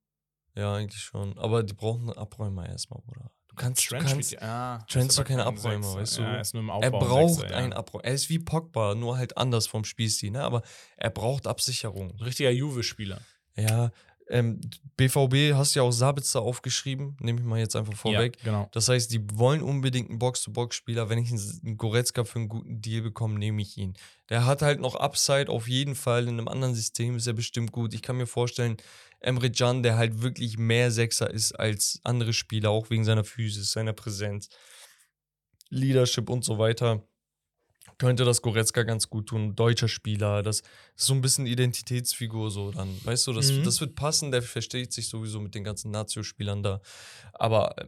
[0.56, 1.38] Ja, eigentlich schon.
[1.38, 3.32] Aber die brauchen einen Abräumer erstmal, Bruder.
[3.60, 6.22] Du kannst, du Trent kannst spielt, ja, Trent ist doch keine kein Abräumer, weißt du?
[6.22, 7.58] Ja, er ist nur im Aufbau er braucht Sechser, ja.
[7.58, 8.06] einen Abräumer.
[8.06, 10.44] Er ist wie Pogba, nur halt anders vom Spielstil, ne?
[10.44, 10.62] Aber
[10.96, 12.12] er braucht Absicherung.
[12.22, 13.20] Richtiger Juve-Spieler.
[13.58, 13.92] Ja,
[14.30, 14.62] ähm,
[14.96, 18.38] BVB hast ja auch Sabitzer aufgeschrieben, nehme ich mal jetzt einfach vorweg.
[18.38, 18.70] Ja, genau.
[18.72, 21.10] Das heißt, die wollen unbedingt einen Box-to-Box-Spieler.
[21.10, 23.96] Wenn ich einen einen Goretzka für einen guten Deal bekomme, nehme ich ihn.
[24.30, 26.24] Der hat halt noch Upside auf jeden Fall.
[26.28, 27.94] In einem anderen System ist er bestimmt gut.
[27.96, 28.78] Ich kann mir vorstellen,
[29.20, 33.72] Emre Can, der halt wirklich mehr Sechser ist als andere Spieler, auch wegen seiner Physis,
[33.72, 34.50] seiner Präsenz,
[35.70, 37.06] Leadership und so weiter,
[37.98, 39.56] könnte das Goretzka ganz gut tun.
[39.56, 42.98] Deutscher Spieler, das ist so ein bisschen Identitätsfigur so dann.
[43.04, 43.64] Weißt du, das, Mhm.
[43.64, 46.82] das wird passen, der versteht sich sowieso mit den ganzen Nazio-Spielern da.
[47.34, 47.88] Aber äh,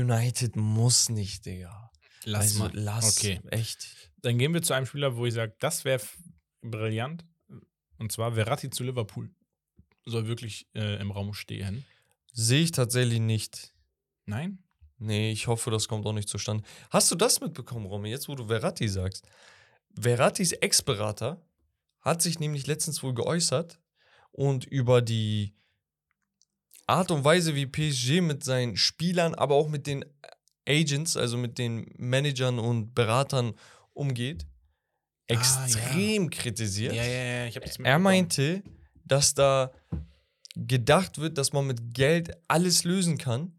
[0.00, 1.90] United muss nicht, Digga.
[2.24, 2.70] Lass also, mal.
[2.74, 3.40] Lass, Okay.
[3.50, 3.86] echt.
[4.22, 6.02] Dann gehen wir zu einem Spieler, wo ich sage, das wäre
[6.62, 7.24] brillant.
[7.98, 9.30] Und zwar Verratti zu Liverpool.
[10.06, 11.84] Soll wirklich äh, im Raum stehen.
[12.32, 13.72] Sehe ich tatsächlich nicht.
[14.26, 14.58] Nein?
[14.98, 16.64] Nee, ich hoffe, das kommt auch nicht zustande.
[16.90, 19.26] Hast du das mitbekommen, Romy, jetzt wo du Verratti sagst?
[19.98, 21.40] Verrattis Ex-Berater
[22.00, 23.80] hat sich nämlich letztens wohl geäußert
[24.32, 25.54] und über die
[26.86, 30.04] Art und Weise, wie PSG mit seinen Spielern, aber auch mit den
[30.68, 33.54] Agents, also mit den Managern und Beratern
[33.92, 34.46] umgeht,
[35.30, 36.94] Ah, extrem kritisiert.
[36.94, 38.62] ja, ja, ich habe das Er meinte,
[39.04, 39.72] dass da
[40.56, 43.58] gedacht wird, dass man mit Geld alles lösen kann,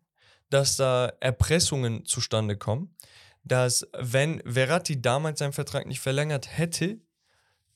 [0.49, 2.95] dass da Erpressungen zustande kommen,
[3.43, 6.99] dass wenn Verratti damals seinen Vertrag nicht verlängert hätte,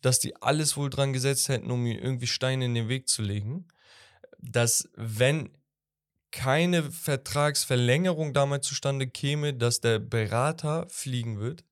[0.01, 3.21] dass die alles wohl dran gesetzt hätten, um ihm irgendwie Steine in den Weg zu
[3.21, 3.67] legen,
[4.37, 5.49] dass wenn
[6.31, 11.65] keine Vertragsverlängerung damals zustande käme, dass der Berater fliegen wird.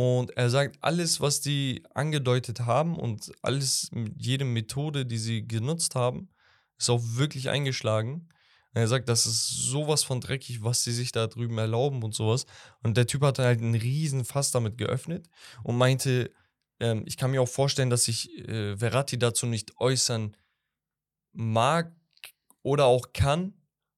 [0.00, 5.46] Und er sagt, alles, was die angedeutet haben und alles mit jede Methode, die sie
[5.46, 6.30] genutzt haben,
[6.78, 8.26] ist auch wirklich eingeschlagen.
[8.72, 12.14] Und er sagt, das ist sowas von dreckig, was sie sich da drüben erlauben und
[12.14, 12.46] sowas.
[12.82, 15.28] Und der Typ hat halt einen riesen Fass damit geöffnet
[15.64, 16.32] und meinte,
[16.80, 20.34] ähm, ich kann mir auch vorstellen, dass sich äh, Verratti dazu nicht äußern
[21.32, 21.94] mag
[22.62, 23.52] oder auch kann,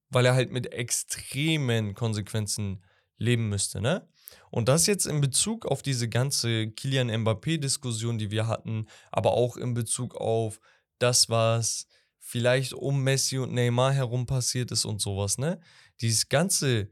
[0.08, 2.82] weil er halt mit extremen Konsequenzen
[3.18, 4.08] leben müsste, ne?
[4.52, 9.56] Und das jetzt in Bezug auf diese ganze Kilian Mbappé-Diskussion, die wir hatten, aber auch
[9.56, 10.60] in Bezug auf
[10.98, 11.86] das, was
[12.18, 15.58] vielleicht um Messi und Neymar herum passiert ist und sowas, ne?
[16.02, 16.90] Dieses ganze,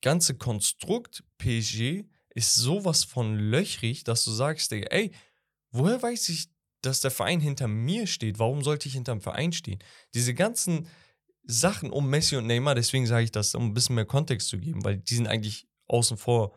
[0.00, 2.04] ganze Konstrukt PSG
[2.36, 5.10] ist sowas von löchrig, dass du sagst, ey,
[5.72, 6.50] woher weiß ich,
[6.82, 8.38] dass der Verein hinter mir steht?
[8.38, 9.80] Warum sollte ich hinterm Verein stehen?
[10.14, 10.86] Diese ganzen
[11.42, 14.58] Sachen um Messi und Neymar, deswegen sage ich das, um ein bisschen mehr Kontext zu
[14.58, 16.56] geben, weil die sind eigentlich außen vor.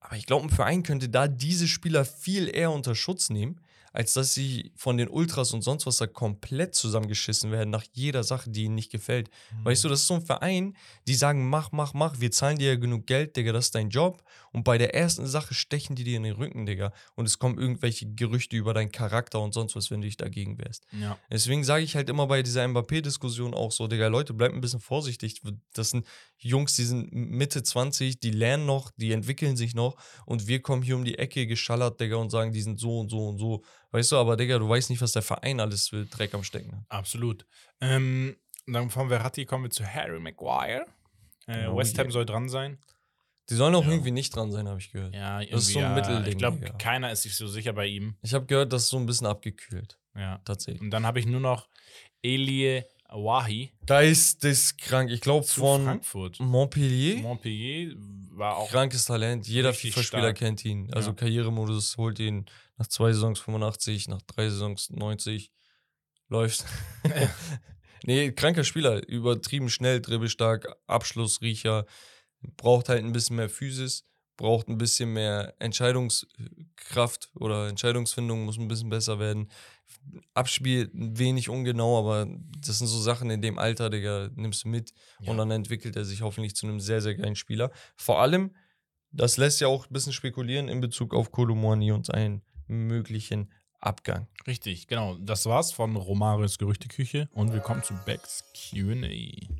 [0.00, 3.60] Aber ich glaube, ein Verein könnte da diese Spieler viel eher unter Schutz nehmen,
[3.92, 8.22] als dass sie von den Ultras und sonst was da komplett zusammengeschissen werden nach jeder
[8.22, 9.30] Sache, die ihnen nicht gefällt.
[9.64, 12.68] Weißt du, das ist so ein Verein, die sagen, mach, mach, mach, wir zahlen dir
[12.68, 14.22] ja genug Geld, Digga, das ist dein Job.
[14.52, 16.92] Und bei der ersten Sache stechen die dir in den Rücken, Digga.
[17.14, 20.58] Und es kommen irgendwelche Gerüchte über deinen Charakter und sonst was, wenn du dich dagegen
[20.58, 20.86] wehrst.
[20.92, 21.18] Ja.
[21.30, 24.80] Deswegen sage ich halt immer bei dieser Mbappé-Diskussion auch so, Digga, Leute, bleibt ein bisschen
[24.80, 25.40] vorsichtig.
[25.72, 26.06] Das sind
[26.38, 29.96] Jungs, die sind Mitte 20, die lernen noch, die entwickeln sich noch
[30.26, 33.08] und wir kommen hier um die Ecke geschallert, Digga, und sagen, die sind so und
[33.10, 33.62] so und so.
[33.92, 36.72] Weißt du, aber Digga, du weißt nicht, was der Verein alles für Dreck am Stecken
[36.76, 36.84] hat.
[36.88, 37.46] Absolut.
[37.80, 38.36] Ähm,
[38.66, 40.86] dann von Verratti kommen wir zu Harry Maguire.
[41.46, 42.12] Äh, Oh, West Ham yeah.
[42.12, 42.78] soll dran sein.
[43.50, 43.90] Die sollen auch Ja.
[43.90, 45.14] irgendwie nicht dran sein, habe ich gehört.
[45.14, 45.94] Ja, Das ist so ein ja.
[45.94, 46.72] Mittelding, Ich glaube, ja.
[46.74, 48.16] keiner ist sich so sicher bei ihm.
[48.22, 50.38] Ich habe gehört, das ist so ein bisschen abgekühlt, Ja.
[50.44, 50.80] tatsächlich.
[50.80, 51.68] Und dann habe ich nur noch
[52.22, 55.10] Elie Awahi Geisteskrank.
[55.10, 56.38] Ich glaube von Frankfurt.
[56.38, 57.18] Montpellier.
[57.22, 57.94] Montpellier
[58.32, 59.48] war auch Krankes Talent.
[59.48, 60.92] Jeder FIFA-Spieler kennt ihn.
[60.94, 61.16] Also Ja.
[61.16, 62.46] Karrieremodus holt ihn
[62.78, 65.50] nach zwei Saisons 85, nach drei Saisons 90.
[66.28, 66.64] Läuft.
[68.04, 69.06] nee, kranker Spieler.
[69.08, 71.86] Übertrieben schnell, dribbelstark, Abschlussriecher.
[72.56, 74.04] Braucht halt ein bisschen mehr Physis.
[74.36, 79.50] Braucht ein bisschen mehr Entscheidungskraft oder Entscheidungsfindung muss ein bisschen besser werden.
[80.34, 82.26] Abspiel wenig ungenau, aber
[82.58, 85.30] das sind so Sachen in dem Alter, Digga, nimmst du mit Ja.
[85.30, 87.70] und dann entwickelt er sich hoffentlich zu einem sehr, sehr geilen Spieler.
[87.96, 88.54] Vor allem,
[89.10, 94.28] das lässt ja auch ein bisschen spekulieren in Bezug auf Kolumani und seinen möglichen Abgang.
[94.46, 95.16] richtig, genau.
[95.16, 99.08] Das war's von Romarios Gerüchteküche und wir kommen zu Becks QA.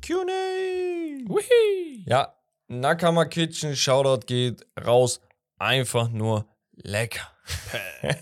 [0.01, 1.31] QA!
[2.05, 2.33] Ja,
[2.71, 5.19] Nakama Kitchen, Shoutout geht raus.
[5.57, 7.29] Einfach nur lecker.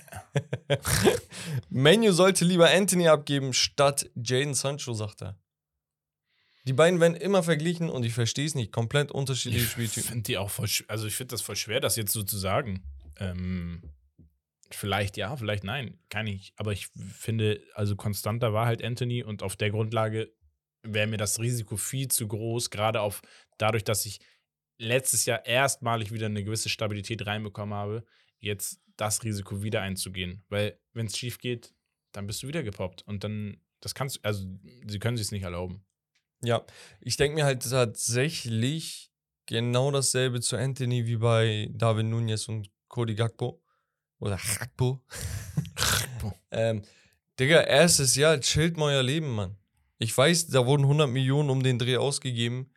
[1.69, 5.39] Menu sollte lieber Anthony abgeben statt Jaden Sancho, sagt er.
[6.65, 8.71] Die beiden werden immer verglichen und ich verstehe es nicht.
[8.71, 10.03] Komplett unterschiedliche Ich Spieltypen.
[10.09, 12.83] finde die auch voll, also ich finde das voll schwer, das jetzt so zu sagen.
[13.17, 13.83] Ähm,
[14.71, 16.53] vielleicht ja, vielleicht nein, kann ich.
[16.57, 20.33] Aber ich finde, also konstanter war halt Anthony und auf der Grundlage
[20.81, 23.21] wäre mir das Risiko viel zu groß, gerade auf
[23.57, 24.19] dadurch, dass ich
[24.79, 28.03] letztes Jahr erstmalig wieder eine gewisse Stabilität reinbekommen habe,
[28.39, 30.43] jetzt das Risiko wieder einzugehen.
[30.49, 31.73] Weil wenn es schief geht,
[32.11, 34.47] dann bist du wieder gepoppt und dann, das kannst du, also
[34.87, 35.85] sie können sich es nicht erlauben.
[36.41, 36.65] Ja,
[37.01, 39.11] ich denke mir halt tatsächlich
[39.45, 43.61] genau dasselbe zu Anthony wie bei David Nunez und Cody Gakpo.
[44.19, 45.01] Oder Gakpo.
[46.51, 46.81] ähm,
[47.39, 49.57] Digga, erstes Jahr, chillt mal euer Leben, Mann.
[49.97, 52.71] Ich weiß, da wurden 100 Millionen um den Dreh ausgegeben.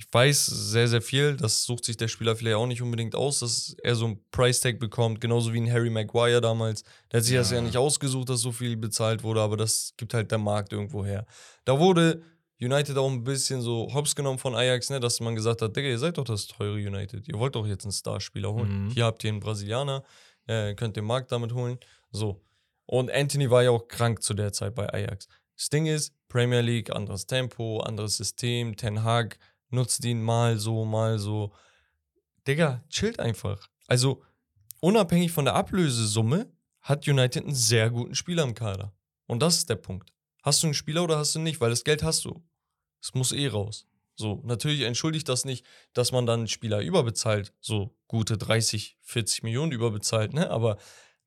[0.00, 1.36] Ich weiß sehr, sehr viel.
[1.36, 4.78] Das sucht sich der Spieler vielleicht auch nicht unbedingt aus, dass er so ein Price-Tag
[4.78, 5.20] bekommt.
[5.20, 6.84] Genauso wie ein Harry Maguire damals.
[7.10, 7.62] Der hat sich das ja Ja.
[7.62, 11.26] nicht ausgesucht, dass so viel bezahlt wurde, aber das gibt halt der Markt irgendwo her.
[11.64, 12.22] Da wurde
[12.60, 15.88] United auch ein bisschen so hops genommen von Ajax, ne, dass man gesagt hat, Digga,
[15.88, 17.26] ihr seid doch das teure United.
[17.28, 18.86] Ihr wollt doch jetzt einen Starspieler holen.
[18.86, 18.90] Mhm.
[18.90, 20.04] Hier habt ihr einen Brasilianer,
[20.46, 21.78] äh, könnt den Markt damit holen.
[22.12, 22.40] So.
[22.86, 25.28] Und Anthony war ja auch krank zu der Zeit bei Ajax.
[25.56, 29.38] Das Ding ist, Premier League, anderes Tempo, anderes System, Ten Hag
[29.70, 31.52] nutzt ihn mal so, mal so.
[32.46, 33.68] Digga, chillt einfach.
[33.86, 34.22] Also,
[34.80, 36.50] unabhängig von der Ablösesumme
[36.80, 38.94] hat United einen sehr guten Spieler im Kader.
[39.26, 40.12] Und das ist der Punkt.
[40.42, 41.60] Hast du einen Spieler oder hast du nicht?
[41.60, 42.42] Weil das Geld hast du.
[43.02, 43.86] Es muss eh raus.
[44.14, 49.44] So, natürlich entschuldigt das nicht, dass man dann einen Spieler überbezahlt, so gute 30, 40
[49.44, 50.50] Millionen überbezahlt, ne?
[50.50, 50.76] Aber,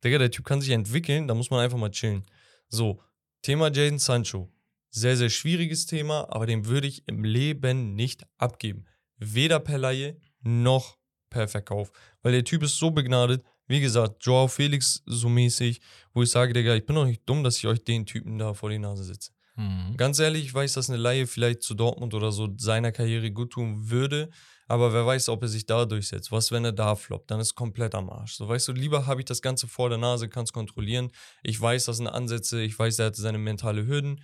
[0.03, 2.26] Digga, der Typ kann sich entwickeln, da muss man einfach mal chillen.
[2.68, 3.01] So,
[3.43, 4.51] Thema Jaden Sancho.
[4.91, 8.85] Sehr, sehr schwieriges Thema, aber den würde ich im Leben nicht abgeben.
[9.18, 10.97] Weder per Laie noch
[11.30, 11.91] per Verkauf.
[12.22, 13.43] Weil der Typ ist so begnadet.
[13.68, 15.80] Wie gesagt, Joao Felix so mäßig,
[16.13, 18.53] wo ich sage, Digga, ich bin doch nicht dumm, dass ich euch den Typen da
[18.53, 19.31] vor die Nase setze.
[19.55, 19.95] Mhm.
[19.95, 23.51] Ganz ehrlich, ich weiß, dass eine Laie vielleicht zu Dortmund oder so seiner Karriere gut
[23.51, 24.30] tun würde,
[24.68, 26.31] aber wer weiß, ob er sich da durchsetzt.
[26.31, 27.30] Was, wenn er da floppt?
[27.31, 28.35] Dann ist komplett am Arsch.
[28.35, 31.11] So, weißt du, lieber habe ich das Ganze vor der Nase, kann es kontrollieren.
[31.43, 34.22] Ich weiß, das sind Ansätze, ich weiß, er hatte seine mentale Hürden,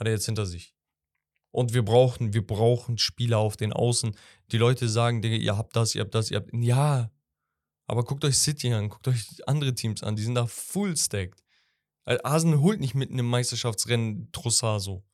[0.00, 0.74] hat er jetzt hinter sich.
[1.52, 4.16] Und wir brauchen, wir brauchen Spieler auf den Außen.
[4.52, 6.50] Die Leute sagen, Digga, ihr habt das, ihr habt das, ihr habt.
[6.54, 7.10] Ja.
[7.86, 11.42] Aber guckt euch City an, guckt euch andere Teams an, die sind da full stacked.
[12.04, 15.04] Also Arsenal holt nicht mitten im Meisterschaftsrennen Trossard so.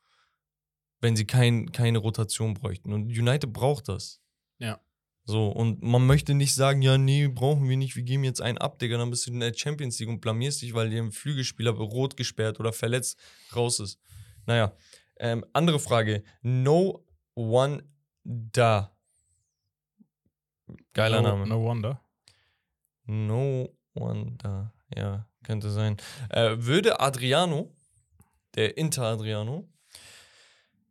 [1.00, 2.92] Wenn sie kein, keine Rotation bräuchten.
[2.92, 4.20] Und United braucht das.
[4.58, 4.80] Ja.
[5.24, 8.58] So, und man möchte nicht sagen, ja, nee, brauchen wir nicht, wir geben jetzt einen
[8.58, 11.10] ab, Digga, dann bist du in der Champions League und blamierst dich, weil dir ein
[11.10, 13.18] Flügelspieler rot gesperrt oder verletzt
[13.54, 13.98] raus ist.
[14.47, 14.73] Naja,
[15.18, 16.23] ähm, andere Frage.
[16.43, 17.05] No
[17.35, 17.82] One
[18.24, 18.97] Da.
[20.93, 21.47] Geiler no, Name.
[21.47, 22.01] No wonder.
[23.06, 23.68] No
[24.39, 24.73] Da.
[24.94, 25.97] Ja, könnte sein.
[26.31, 27.74] Äh, würde Adriano,
[28.55, 29.68] der Inter Adriano,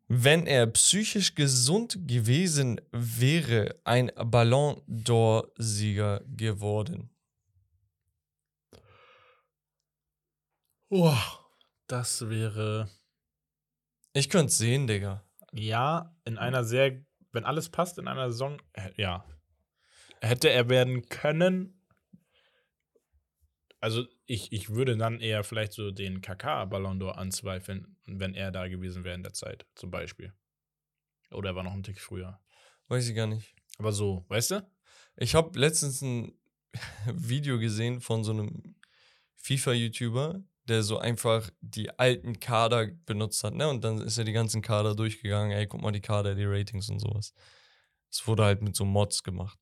[0.07, 7.09] wenn er psychisch gesund gewesen wäre, ein Ballon d'Or-Sieger geworden?
[10.89, 11.17] Oh,
[11.87, 12.89] das wäre.
[14.15, 15.25] Ich könnte es sehen, Digga.
[15.51, 19.25] Ja, in einer sehr, wenn alles passt, in einer Saison, äh, ja.
[20.21, 21.85] Hätte er werden können.
[23.81, 28.69] Also, ich, ich würde dann eher vielleicht so den KK-Ballon d'Or anzweifeln, wenn er da
[28.69, 30.33] gewesen wäre in der Zeit, zum Beispiel.
[31.31, 32.39] Oder er war noch ein Tick früher.
[32.87, 33.53] Weiß ich gar nicht.
[33.79, 34.71] Aber so, weißt du?
[35.17, 36.39] Ich habe letztens ein
[37.13, 38.77] Video gesehen von so einem
[39.35, 43.67] FIFA-YouTuber, der so einfach die alten Kader benutzt hat, ne?
[43.69, 46.89] Und dann ist er die ganzen Kader durchgegangen, ey, guck mal die Kader, die Ratings
[46.89, 47.33] und sowas.
[48.11, 49.59] Es wurde halt mit so Mods gemacht.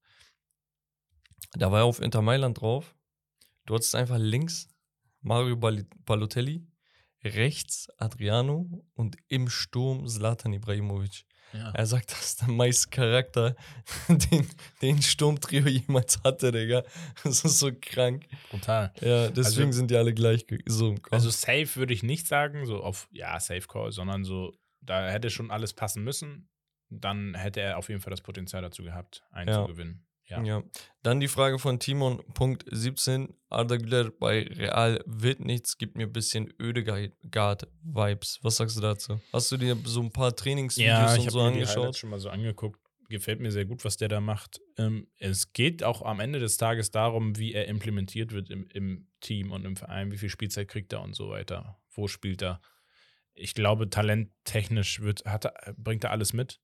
[1.54, 2.96] Da war er auf Inter Mailand drauf.
[3.66, 4.68] Du hattest einfach links
[5.22, 6.68] Mario Bal Balotelli,
[7.24, 11.26] rechts Adriano und im Sturm Zlatan Ibrahimovic.
[11.54, 11.72] Ja.
[11.74, 13.56] Er sagt, das ist der meiste Charakter,
[14.08, 14.48] den,
[14.82, 16.84] den Sturmtrio jemals hatte, Digga.
[17.24, 18.26] Das ist so krank.
[18.50, 18.92] Brutal.
[19.02, 21.14] Ja, deswegen Also- sind die alle gleich so im Kopf.
[21.14, 25.30] Also safe würde ich nicht sagen, so auf, ja, Safe Call, sondern so, da hätte
[25.30, 26.50] schon alles passen müssen.
[26.90, 30.02] Dann hätte er auf jeden Fall das Potenzial dazu gehabt, einzugewinnen.
[30.06, 30.13] Ja.
[30.28, 30.64] Ja.
[31.04, 33.34] Dann die Frage von Timon, Punkt 17.
[33.50, 38.40] Arda Güler bei Real wird nichts, gibt mir ein bisschen Ödegard-Vibes.
[38.42, 39.20] Was sagst du dazu?
[39.32, 41.78] Hast du dir so ein paar Trainingsvideos Ja, ich und habe so mir angeschaut?
[41.78, 42.80] Highlights schon mal so angeguckt.
[43.10, 44.60] Gefällt mir sehr gut, was der da macht.
[44.78, 49.08] Ähm, es geht auch am Ende des Tages darum, wie er implementiert wird im, im
[49.20, 51.78] Team und im Verein, wie viel Spielzeit kriegt er und so weiter.
[51.92, 52.62] Wo spielt er?
[53.36, 56.60] Ich glaube, talenttechnisch wird, hat er, bringt er alles mit.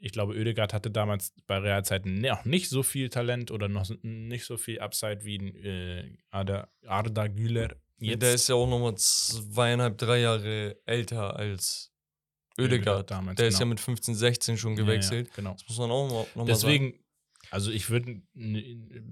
[0.00, 4.44] Ich glaube, Oedegaard hatte damals bei Realzeiten noch nicht so viel Talent oder noch nicht
[4.44, 7.76] so viel Upside wie äh, Arda, Arda Güler.
[8.00, 11.92] Ja, der ist ja auch nochmal zweieinhalb, drei Jahre älter als.
[12.60, 13.70] Oedegaard damals, der ist ja genau.
[13.70, 15.28] mit 15, 16 schon gewechselt.
[15.28, 15.52] Ja, ja, genau.
[15.52, 16.46] Das muss man auch noch mal sagen.
[16.46, 17.04] Deswegen,
[17.50, 18.20] also ich würde,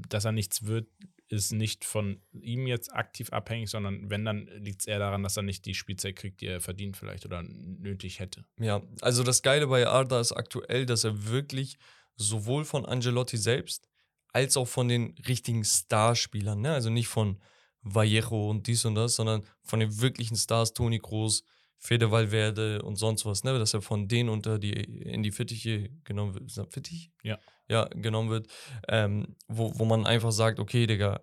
[0.08, 0.88] dass er nichts wird,
[1.28, 5.36] ist nicht von ihm jetzt aktiv abhängig, sondern wenn, dann liegt es eher daran, dass
[5.36, 8.44] er nicht die Spielzeit kriegt, die er verdient vielleicht oder nötig hätte.
[8.58, 11.78] Ja, also das Geile bei Arda ist aktuell, dass er wirklich
[12.16, 13.88] sowohl von Angelotti selbst
[14.32, 16.74] als auch von den richtigen Starspielern, ne?
[16.74, 17.40] also nicht von
[17.82, 21.44] Vallejo und dies und das, sondern von den wirklichen Stars, Toni Kroos,
[21.78, 23.58] Fede Valverde und sonst was, ne?
[23.58, 26.46] dass er von denen unter die, in die Fittiche genommen wird.
[26.46, 27.12] Ist das Fittich?
[27.22, 27.38] Ja.
[27.68, 28.46] Ja, genommen wird,
[28.88, 31.20] ähm, wo, wo man einfach sagt, okay, Digga,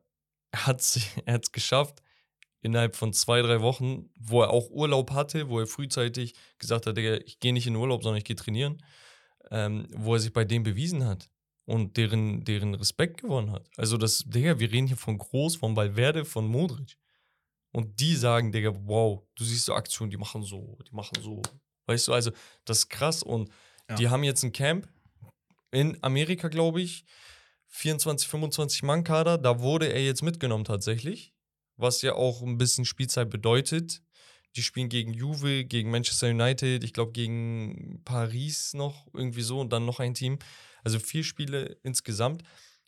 [0.52, 0.82] er hat
[1.26, 2.02] es geschafft,
[2.62, 6.98] innerhalb von zwei, drei Wochen, wo er auch Urlaub hatte, wo er frühzeitig gesagt hat,
[6.98, 8.84] Digga, ich gehe nicht in Urlaub, sondern ich gehe trainieren,
[9.52, 11.30] ähm, wo er sich bei denen bewiesen hat
[11.66, 13.70] und deren, deren Respekt gewonnen hat.
[13.78, 16.98] Also das, Digga, wir reden hier von Groß, von Valverde, von Modric.
[17.74, 21.42] Und die sagen, Digga, wow, du siehst so Aktionen, die machen so, die machen so.
[21.88, 22.32] Weißt du, also
[22.66, 23.50] das ist krass und
[23.90, 23.96] Ja.
[23.96, 24.88] die haben jetzt ein Camp
[25.72, 27.04] in Amerika, glaube ich,
[27.70, 31.34] 24, 25 Mann Kader, da wurde er jetzt mitgenommen tatsächlich,
[31.76, 34.02] was ja auch ein bisschen Spielzeit bedeutet.
[34.56, 39.74] Die spielen gegen Juve, gegen Manchester United, ich glaube gegen Paris noch irgendwie so und
[39.74, 40.38] dann noch ein Team.
[40.84, 42.44] Also vier Spiele insgesamt.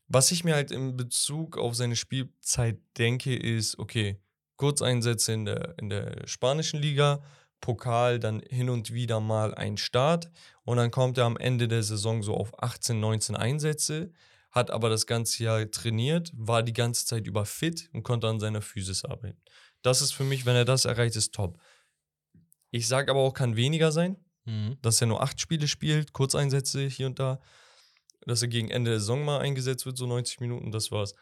[0.08, 4.20] Was ich mir halt in Bezug auf seine Spielzeit denke, ist, okay,
[4.58, 7.22] Kurzeinsätze in der, in der spanischen Liga,
[7.62, 10.30] Pokal, dann hin und wieder mal ein Start
[10.64, 14.12] und dann kommt er am Ende der Saison so auf 18, 19 Einsätze,
[14.52, 18.40] hat aber das ganze Jahr trainiert, war die ganze Zeit über fit und konnte an
[18.40, 19.42] seiner Physis arbeiten.
[19.82, 21.60] Das ist für mich, wenn er das erreicht, ist top.
[22.72, 24.18] Ich sage aber auch, kann weniger sein,
[24.82, 27.40] dass er nur acht Spiele spielt, Kurzeinsätze hier und da,
[28.28, 31.16] dass er gegen Ende der Saison mal eingesetzt wird, so 90 Minuten, das war's.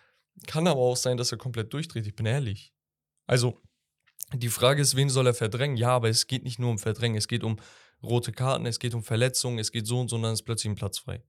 [0.47, 2.73] Kann aber auch sein, dass er komplett durchdreht, ich bin ehrlich.
[3.27, 3.59] Also,
[4.33, 5.77] die Frage ist, wen soll er verdrängen?
[5.77, 7.57] Ja, aber es geht nicht nur um Verdrängen, es geht um
[8.01, 10.71] rote Karten, es geht um Verletzungen, es geht so und so und dann ist plötzlich
[10.71, 11.23] ein Platz frei.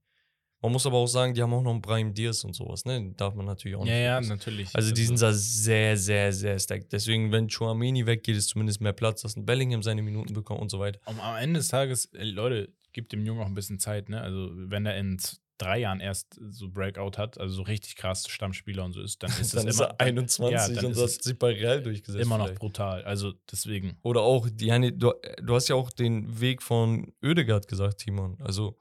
[0.61, 3.13] Man muss aber auch sagen, die haben auch noch einen Brahim Diaz und sowas, ne?
[3.15, 4.29] Darf man natürlich auch Ja, nicht ja, vergessen.
[4.29, 4.69] natürlich.
[4.73, 6.91] Also die sind da sehr, sehr, sehr stacked.
[6.91, 10.69] Deswegen, wenn Chouameni weggeht, ist zumindest mehr Platz, dass ein Bellingham seine Minuten bekommt und
[10.69, 10.99] so weiter.
[11.05, 14.21] Am Ende des Tages, Leute, gibt dem Jungen auch ein bisschen Zeit, ne?
[14.21, 15.19] Also, wenn er in
[15.57, 19.31] drei Jahren erst so Breakout hat, also so richtig krass Stammspieler und so ist, dann
[19.39, 20.51] ist dann das ist immer, er 21
[20.81, 22.23] ja, und hat es sich bei Real durchgesetzt.
[22.23, 22.59] immer noch vielleicht.
[22.59, 23.03] brutal.
[23.03, 23.97] Also, deswegen.
[24.03, 28.37] Oder auch, Diane, du, du hast ja auch den Weg von Oedegaard gesagt, Timon.
[28.41, 28.77] Also,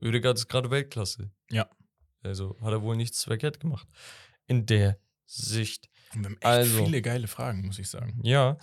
[0.00, 1.30] Oedegaard ist gerade Weltklasse.
[1.50, 1.68] Ja.
[2.22, 3.88] Also, hat er wohl nichts verkehrt gemacht.
[4.46, 5.88] In der Sicht.
[6.12, 6.84] Wir haben echt Also.
[6.84, 8.20] viele geile Fragen, muss ich sagen.
[8.22, 8.58] Ja.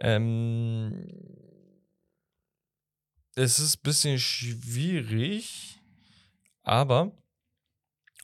[0.00, 1.06] Ähm,
[3.34, 5.79] es ist ein bisschen schwierig,
[6.62, 7.12] aber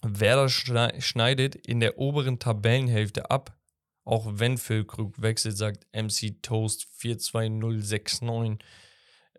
[0.02, 3.56] Werder schnei- schneidet in der oberen Tabellenhälfte ab.
[4.04, 8.58] Auch wenn Phil Krug wechselt, sagt MC Toast 42069.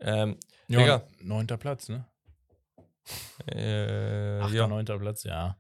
[0.02, 0.38] Ähm,
[0.68, 1.07] Ja, Digga.
[1.22, 2.06] neunter Platz, ne?
[3.48, 4.68] äh, Achter, ja.
[4.68, 5.57] neunter Platz, ja.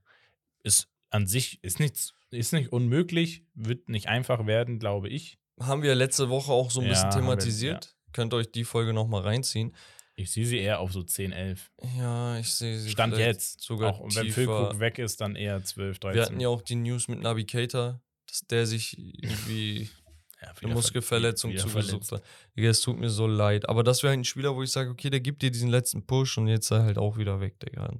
[0.63, 5.39] Ist an sich, ist nichts, ist nicht unmöglich, wird nicht einfach werden, glaube ich.
[5.59, 7.95] haben wir letzte Woche auch so ein Ja, bisschen haben wir, thematisiert.
[8.13, 9.73] Könnt ihr euch die Folge nochmal reinziehen.
[10.19, 11.71] Ich sehe sie eher auf so 10, 11.
[11.95, 13.61] Ja, ich sehe sie Stand jetzt.
[13.61, 14.31] sogar auch wenn.
[14.31, 16.15] Füllkrug weg ist, dann eher 12, 13.
[16.15, 19.89] Wir hatten ja auch die News mit Navigator, dass der sich irgendwie
[20.41, 22.23] Ja, eine Muskelverletzung zugesucht hat.
[22.55, 23.67] Digga, es tut mir so leid.
[23.69, 26.05] Aber das wäre halt ein Spieler, wo ich sage, okay, der gibt dir diesen letzten
[26.05, 27.91] Push und jetzt ist er halt auch wieder weg, Digga.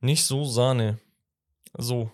[0.00, 0.98] Nicht so Sahne.
[1.76, 2.12] So.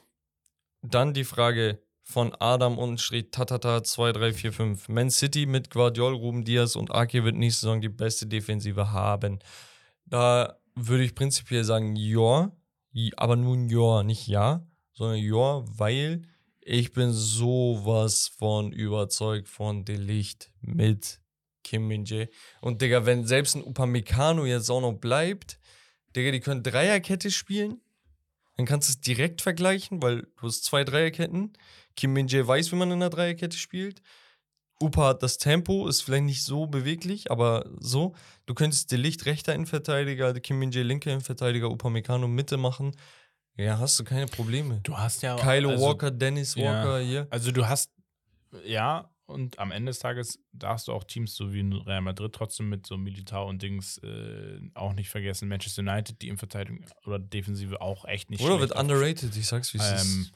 [0.83, 4.89] Dann die Frage von Adam und steht Tatata 2345.
[4.89, 9.41] Man City mit Guardiol, Ruben Diaz und Ake wird nächste Saison die beste Defensive haben.
[10.07, 12.53] Da würde ich prinzipiell sagen, ja.
[13.17, 16.23] Aber nur ein Ja, nicht ja, sondern ja, weil
[16.61, 21.21] ich bin sowas von überzeugt von Delicht mit
[21.65, 22.29] Kim Min-jae.
[22.61, 25.59] Und Digga, wenn selbst ein Upamecano jetzt auch noch bleibt,
[26.15, 27.81] Digga, die können Dreierkette spielen.
[28.57, 31.53] Dann kannst du es direkt vergleichen, weil du hast zwei Dreierketten.
[31.97, 34.03] Kim Min-jae weiß, wie man in einer Dreierkette spielt.
[34.81, 38.15] Upa hat das Tempo, ist vielleicht nicht so beweglich, aber so.
[38.45, 42.95] Du könntest Delicht rechter Innenverteidiger, Kim Min-jae linker Innenverteidiger, Upamecano Mitte machen.
[43.57, 44.81] Ja, hast du keine Probleme.
[44.83, 45.37] Du hast ja.
[45.37, 46.65] Kylo also, Walker, Dennis ja.
[46.65, 47.27] Walker hier.
[47.31, 47.91] Also du hast,
[48.65, 52.69] ja, und am Ende des Tages darfst du auch Teams so wie Real Madrid trotzdem
[52.69, 55.49] mit so Militao und Dings äh, auch nicht vergessen.
[55.49, 59.75] Manchester United, die in Verteidigung oder Defensive auch echt nicht Oder wird underrated, ich sag's
[59.75, 60.33] wie es Ähm, ist.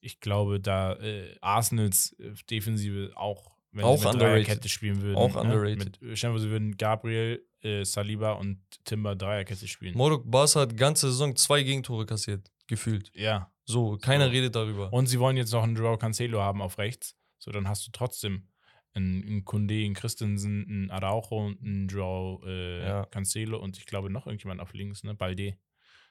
[0.00, 4.20] Ich glaube, da äh, Arsenals äh, Defensive auch, wenn Auch sie mit.
[4.20, 5.16] Dreierkette spielen würden.
[5.16, 5.40] Auch ne?
[5.40, 6.00] underrated.
[6.00, 9.96] Mit, stellen wir, sie würden Gabriel, äh, Saliba und Timber Dreierkette spielen.
[9.96, 13.10] Modok Barca hat ganze Saison zwei Gegentore kassiert, gefühlt.
[13.14, 13.50] ja.
[13.70, 14.30] So, keiner So.
[14.30, 14.90] redet darüber.
[14.94, 17.14] Und sie wollen jetzt noch einen Joao Cancelo haben auf rechts.
[17.38, 18.48] So, dann hast du trotzdem
[18.94, 23.04] einen, einen Kunde, einen Christensen, einen Araujo und einen Joao äh, Ja.
[23.04, 25.14] Cancelo und ich glaube noch irgendjemand auf links, ne?
[25.14, 25.58] Balde.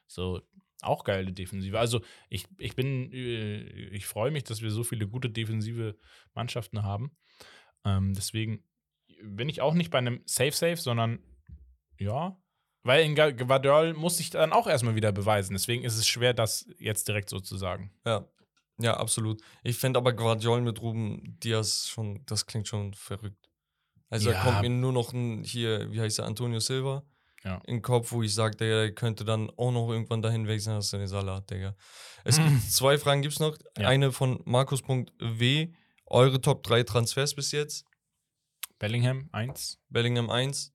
[0.06, 0.40] So,
[0.82, 1.78] auch geile Defensive.
[1.78, 3.60] Also, ich, ich bin, äh,
[3.90, 5.96] ich freue mich, dass wir so viele gute defensive
[6.34, 7.16] Mannschaften haben.
[7.84, 8.62] Ähm, deswegen
[9.22, 11.18] bin ich auch nicht bei einem Safe-Safe, sondern
[11.98, 12.40] ja.
[12.84, 15.52] Weil in Guardiola muss sich dann auch erstmal wieder beweisen.
[15.54, 17.92] Deswegen ist es schwer, das jetzt direkt so zu sagen.
[18.06, 18.28] Ja.
[18.80, 19.42] Ja, absolut.
[19.64, 23.50] Ich fände aber Guardiol mit Ruben Diaz schon, das klingt schon verrückt.
[24.08, 24.42] Also da Ja.
[24.44, 27.02] kommt mir nur noch ein, hier, wie heißt der, Antonio Silva
[27.44, 27.56] Ja.
[27.66, 30.92] in den Kopf, wo ich sage, der, könnte dann auch noch irgendwann dahin wechseln, hast
[30.92, 31.76] du den Salat, Digga.
[32.24, 33.56] Es gibt zwei Fragen, gibt's noch.
[33.78, 33.88] Ja.
[33.88, 35.68] Eine von Markus.w.
[36.06, 37.84] Eure Top 3 Transfers bis jetzt.
[38.78, 39.78] Bellingham 1.
[39.88, 40.72] Bellingham 1.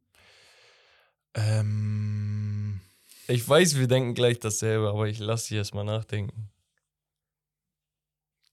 [1.35, 2.81] Ähm,
[3.27, 6.49] Ich weiß, wir denken gleich dasselbe, aber ich lasse dich erstmal nachdenken.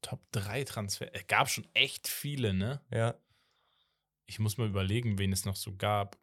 [0.02, 1.14] Top 3 Transfer.
[1.14, 2.80] Es gab schon echt viele, ne?
[2.90, 3.14] Ja.
[4.26, 6.16] Ich muss mal überlegen, wen es noch so gab.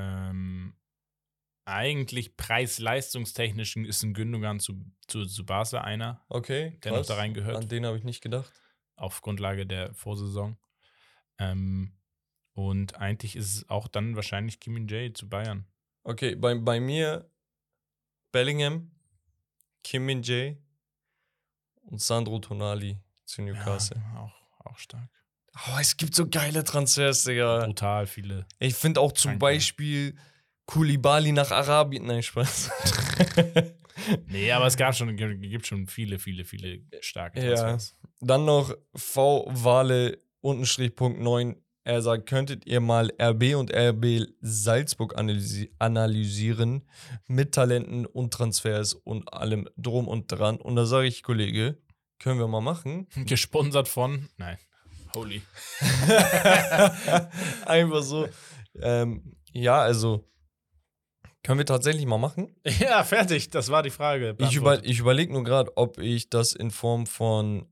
[0.00, 0.74] Ähm,
[1.64, 6.78] eigentlich preis-leistungstechnisch ist ein Gündogan zu, zu, zu Barca einer, Okay.
[6.82, 7.08] der noch krass.
[7.08, 8.52] da reingehört, An den habe ich nicht gedacht.
[8.96, 10.56] auf Grundlage der Vorsaison.
[11.38, 11.92] Ähm,
[12.54, 15.66] und eigentlich ist es auch dann wahrscheinlich Kim J zu Bayern.
[16.04, 17.30] Okay, bei, bei mir
[18.32, 18.90] Bellingham,
[19.84, 20.56] Kim Jae
[21.82, 24.00] und Sandro Tonali zu Newcastle.
[24.14, 25.10] Ja, auch, auch stark.
[25.66, 27.64] Oh, es gibt so geile Transfers, Digga.
[27.64, 28.46] Brutal viele.
[28.58, 30.14] Ich finde auch zum Krank, Beispiel
[30.66, 32.06] Kulibali nach Arabien.
[32.06, 32.70] Nein, Spaß.
[34.28, 37.54] Nee, aber es gab schon, gibt schon viele, viele, viele starke Ja.
[37.56, 37.98] Transfers.
[38.20, 41.56] Dann noch V Wale Unterstrich Punkt 9.
[41.84, 46.84] Er sagt, könntet ihr mal RB und RB Salzburg analysi analysieren
[47.26, 50.58] mit Talenten und Transfers und allem drum und dran.
[50.58, 51.78] Und da sage ich, Kollege,
[52.18, 53.08] können wir mal machen.
[53.26, 54.58] Gesponsert von, nein,
[55.14, 55.42] Holy.
[57.66, 58.28] Einfach so.
[58.80, 60.24] Ähm, ja, also
[61.42, 62.54] können wir tatsächlich mal machen.
[62.80, 64.36] Ja, fertig, das war die Frage.
[64.38, 67.66] Ich, über, ich überlege nur gerade, ob ich das in Form von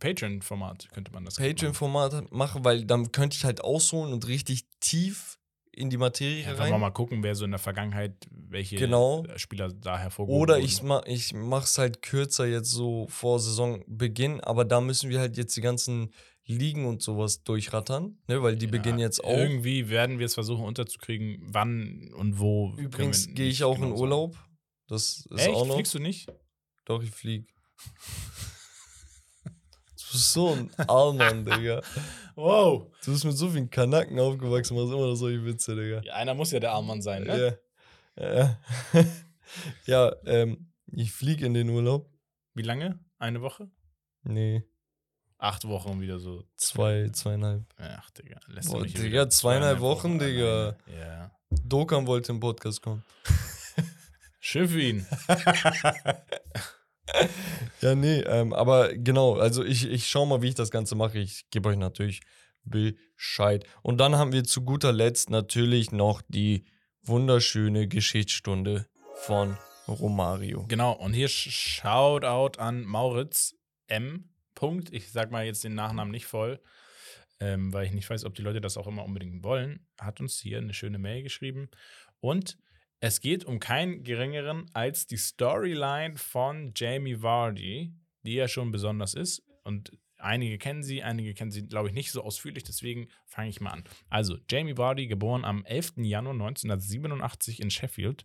[0.00, 5.38] Patreon-Format könnte man das Patreon-Format mache, weil dann könnte ich halt ausholen und richtig tief
[5.72, 6.78] in die Materie Ja, rein.
[6.80, 9.24] mal gucken, wer so in der Vergangenheit, welche Genau.
[9.36, 14.40] Spieler da hervorgehoben Oder ich, ma ich mache es halt kürzer jetzt so vor Saisonbeginn,
[14.40, 16.12] aber da müssen wir halt jetzt die ganzen
[16.46, 19.36] Ligen und sowas durchrattern, ne, weil die Ja, beginnen jetzt auch.
[19.36, 22.74] Irgendwie werden wir es versuchen unterzukriegen, wann und wo.
[22.76, 24.02] Übrigens gehe ich auch genau in sagen.
[24.02, 24.36] Urlaub.
[24.88, 25.50] Das ist Echt?
[25.50, 25.74] auch noch.
[25.74, 26.32] Fliegst du nicht?
[26.84, 27.52] Doch, ich flieg.
[29.44, 31.82] du bist so ein Allmann, Digga.
[32.36, 32.92] Wow.
[33.04, 36.02] Du bist mit so vielen Kanaken aufgewachsen, machst immer noch solche Witze, Digga.
[36.02, 37.58] Ja, einer muss ja der Armmann sein, ne?
[38.16, 38.26] Ja.
[38.38, 38.58] Ja,
[39.86, 42.08] ja ähm, ich flieg in den Urlaub.
[42.54, 43.00] Wie lange?
[43.18, 43.68] Eine Woche?
[44.22, 44.64] Nee,
[45.38, 46.44] Acht Wochen wieder so.
[46.56, 47.64] zwei, zweieinhalb.
[47.76, 48.40] Ach, Digga.
[48.46, 50.44] Lässt Boah, Digga, zweieinhalb Wochen, Digga.
[50.44, 50.76] alleine.
[50.98, 51.30] Ja.
[51.50, 53.04] Dokan wollte im Podcast kommen.
[54.40, 55.06] Schön für ihn.
[57.80, 61.18] ja, nee, ähm, aber genau, also ich, ich schau mal, wie ich das Ganze mache.
[61.18, 62.22] Ich gebe euch natürlich
[62.64, 63.66] Bescheid.
[63.82, 66.64] Und dann haben wir zu guter Letzt natürlich noch die
[67.02, 69.56] wunderschöne Geschichtsstunde von
[69.86, 70.66] Romario.
[70.66, 73.54] Genau, und hier Shoutout an Mauritz
[73.86, 74.30] M.
[74.56, 74.92] Punkt.
[74.92, 76.60] Ich sag mal jetzt den Nachnamen nicht voll,
[77.38, 79.86] ähm, weil ich nicht weiß, ob die Leute das auch immer unbedingt wollen.
[80.00, 81.68] Hat uns hier eine schöne Mail geschrieben.
[82.18, 82.58] Und
[82.98, 89.14] es geht um keinen geringeren als die Storyline von Jamie Vardy, die ja schon besonders
[89.14, 89.44] ist.
[89.62, 92.64] Und einige kennen sie, einige kennen sie, glaube ich, nicht so ausführlich.
[92.64, 93.84] Deswegen fange ich mal an.
[94.08, 95.94] Also, Jamie Vardy, geboren am 11.
[95.98, 98.24] Januar 1987 in Sheffield,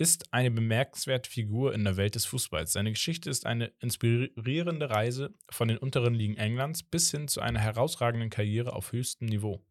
[0.00, 2.72] ist eine bemerkenswerte Figur in der Welt des Fußballs.
[2.72, 7.60] Seine Geschichte ist eine inspirierende Reise von den unteren Ligen Englands bis hin zu einer
[7.60, 9.62] herausragenden Karriere auf höchstem Niveau.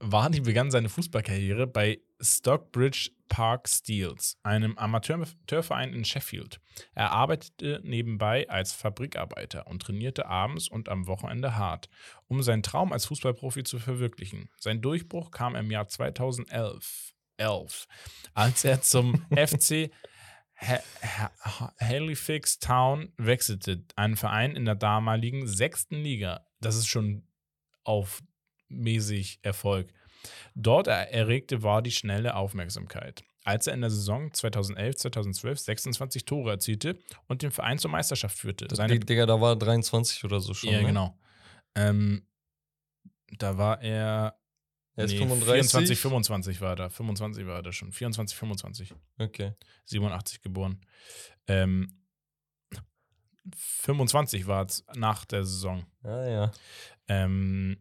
[0.00, 6.60] Vardy begann seine Fußballkarriere bei Stockbridge Park Steels, einem Amateurverein in Sheffield.
[6.94, 11.90] Er arbeitete nebenbei als Fabrikarbeiter und trainierte abends und am Wochenende hart,
[12.28, 14.48] um seinen Traum als Fußballprofi zu verwirklichen.
[14.58, 17.86] Sein Durchbruch kam im Jahr 2011, 11,
[18.34, 19.90] als er zum FC
[21.78, 26.46] Halifax Town wechselte, einen Verein in der damaligen sechsten Liga.
[26.60, 27.26] Das ist schon
[27.84, 28.22] auf
[28.70, 29.92] mäßig Erfolg.
[30.54, 37.42] Dort erregte Vardy schnelle Aufmerksamkeit, als er in der Saison 2011-2012 26 Tore erzielte und
[37.42, 38.68] den Verein zur Meisterschaft führte.
[38.74, 40.70] Seine, Digga, da war 23 oder so schon.
[40.70, 40.86] Ja, ne?
[40.86, 41.18] genau.
[41.74, 42.26] Ähm,
[43.38, 44.36] da war er.
[44.96, 45.70] Er ist nee, 35.
[45.70, 46.90] 24, 25 war da.
[46.90, 47.92] 25 war er da schon.
[47.92, 48.94] 24, 25.
[49.18, 49.52] Okay.
[49.86, 50.80] 87 geboren.
[51.46, 52.00] Ähm,
[53.56, 55.86] 25 war es nach der Saison.
[56.02, 56.52] Ah, ja.
[57.08, 57.78] Ähm,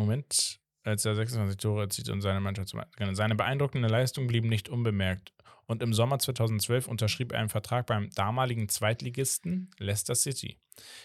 [0.00, 2.82] Moment, als er 26 Tore erzielt und seine Mannschaft zum
[3.12, 5.32] Seine beeindruckende Leistung blieb nicht unbemerkt.
[5.66, 10.58] Und im Sommer 2012 unterschrieb er einen Vertrag beim damaligen Zweitligisten Leicester City.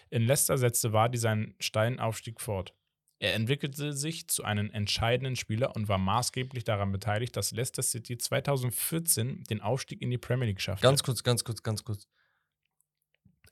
[0.09, 2.73] In Leicester setzte Vardy seinen steilen Aufstieg fort.
[3.19, 8.17] Er entwickelte sich zu einem entscheidenden Spieler und war maßgeblich daran beteiligt, dass Leicester City
[8.17, 10.83] 2014 den Aufstieg in die Premier League schaffte.
[10.83, 12.07] Ganz kurz, ganz kurz, ganz kurz.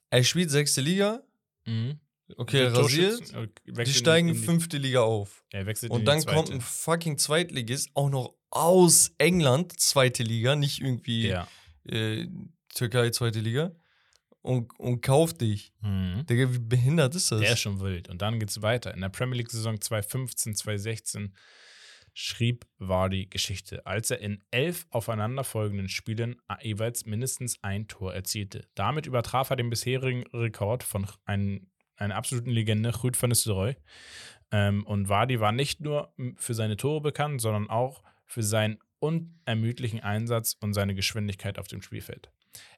[0.09, 1.23] Er spielt sechste Liga.
[1.65, 1.99] Mhm.
[2.37, 3.33] Okay, rasiert.
[3.33, 3.47] Äh,
[3.83, 5.43] Die steigen in die- fünfte Liga auf.
[5.51, 10.55] Er wechselt in Und dann kommt ein fucking Zweitligist, auch noch aus England, zweite Liga,
[10.55, 11.47] nicht irgendwie Ja.
[11.87, 12.27] äh,
[12.73, 13.71] Türkei, zweite Liga.
[14.41, 15.71] Und, und kauft dich.
[15.81, 16.25] Mhm.
[16.29, 17.39] Digga, wie behindert ist das?
[17.39, 18.09] Der ist schon wild.
[18.09, 18.93] Und dann geht's weiter.
[18.93, 21.33] In der Premier League-Saison 2015, 2016
[22.13, 28.67] schrieb Vardy Geschichte, als er in elf aufeinanderfolgenden Spielen jeweils mindestens ein Tor erzielte.
[28.75, 33.75] Damit übertraf er den bisherigen Rekord von einem, einer absoluten Legende, Ruud van Nistelrooy.
[34.51, 39.99] Ähm, und Vardy war nicht nur für seine Tore bekannt, sondern auch für seinen unermüdlichen
[39.99, 42.31] Einsatz und seine Geschwindigkeit auf dem Spielfeld.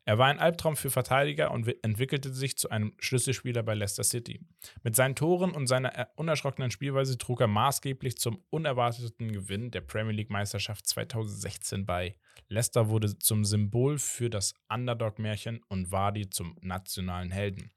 [0.06, 4.06] Er war ein Albtraum für Verteidiger und wi- entwickelte sich zu einem Schlüsselspieler bei Leicester
[4.06, 4.40] City.
[4.84, 9.82] Mit seinen Toren und seiner er- unerschrockenen Spielweise trug er maßgeblich zum unerwarteten Gewinn der
[9.82, 12.16] Premier League Meisterschaft 2016 bei.
[12.48, 17.72] Leicester wurde zum Symbol für das Underdog-Märchen und Vardy zum nationalen Helden.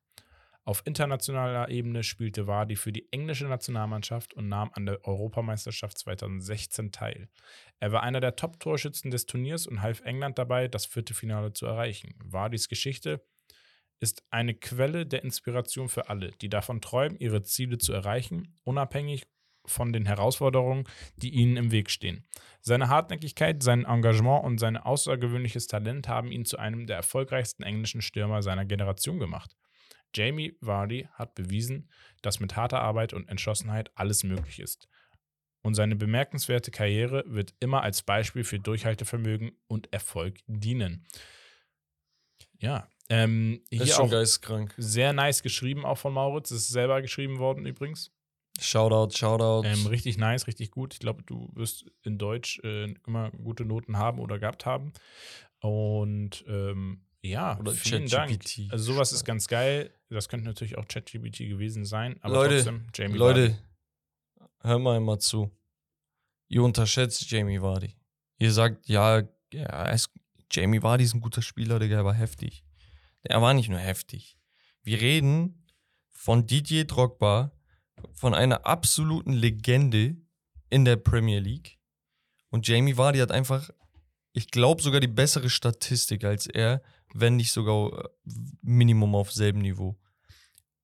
[0.68, 6.92] Auf internationaler Ebene spielte Vardy für die englische Nationalmannschaft und nahm an der Europameisterschaft 2016
[6.92, 7.30] teil.
[7.80, 12.16] Er war einer der Top-Torschützen des Turniers und half England dabei, das Viertelfinale zu erreichen.
[12.22, 13.26] Vardys Geschichte
[13.98, 19.26] ist eine Quelle der Inspiration für alle, die davon träumen, ihre Ziele zu erreichen, unabhängig
[19.64, 20.84] von den Herausforderungen,
[21.16, 22.28] die ihnen im Weg stehen.
[22.60, 28.02] Seine Hartnäckigkeit, sein Engagement und sein außergewöhnliches Talent haben ihn zu einem der erfolgreichsten englischen
[28.02, 29.56] Stürmer seiner Generation gemacht.
[30.14, 31.88] Jamie Vardy hat bewiesen,
[32.22, 34.88] dass mit harter Arbeit und Entschlossenheit alles möglich ist.
[35.62, 41.06] Und seine bemerkenswerte Karriere wird immer als Beispiel für Durchhaltevermögen und Erfolg dienen.
[42.60, 44.74] Ja, ähm, ist hier schon auch geisteskrank.
[44.76, 46.50] sehr nice geschrieben, auch von Mauritz.
[46.50, 48.12] Das ist selber geschrieben worden übrigens.
[48.60, 49.66] Shoutout, Shoutout.
[49.66, 50.94] Ähm, richtig nice, richtig gut.
[50.94, 54.92] Ich glaube, du wirst in Deutsch äh, immer gute Noten haben oder gehabt haben.
[55.60, 58.38] Und ähm, ja, Oder vielen Dank.
[58.70, 59.90] Also sowas ist ganz geil.
[60.10, 62.16] Das könnte natürlich auch ChatGPT gewesen sein.
[62.22, 64.48] Aber Leute, trotzdem, Jamie Leute, Vardy.
[64.60, 65.50] hör mal immer zu.
[66.48, 67.94] Ihr unterschätzt Jamie Vardy.
[68.38, 69.22] Ihr sagt, ja,
[69.52, 70.10] ja ist,
[70.50, 72.64] Jamie Vardy ist ein guter Spieler, Digga, er war heftig.
[73.22, 74.38] Er war nicht nur heftig.
[74.82, 75.66] Wir reden
[76.10, 77.52] von Didier Drogba,
[78.12, 80.16] von einer absoluten Legende
[80.70, 81.78] in der Premier League.
[82.50, 83.70] Und Jamie Vardy hat einfach,
[84.32, 86.82] ich glaube, sogar die bessere Statistik als er,
[87.14, 88.08] wenn nicht sogar äh,
[88.62, 89.98] Minimum auf selben Niveau.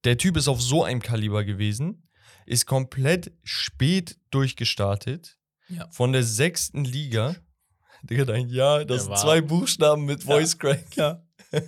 [0.04, 2.08] Der Typ ist auf so einem Kaliber gewesen,
[2.46, 5.38] ist komplett spät durchgestartet,
[5.68, 5.88] Ja.
[5.90, 7.36] von der sechsten Liga
[8.02, 10.94] Digga, dein Ja, das sind zwei Buchstaben mit Voice Crack.
[10.96, 11.22] Ja.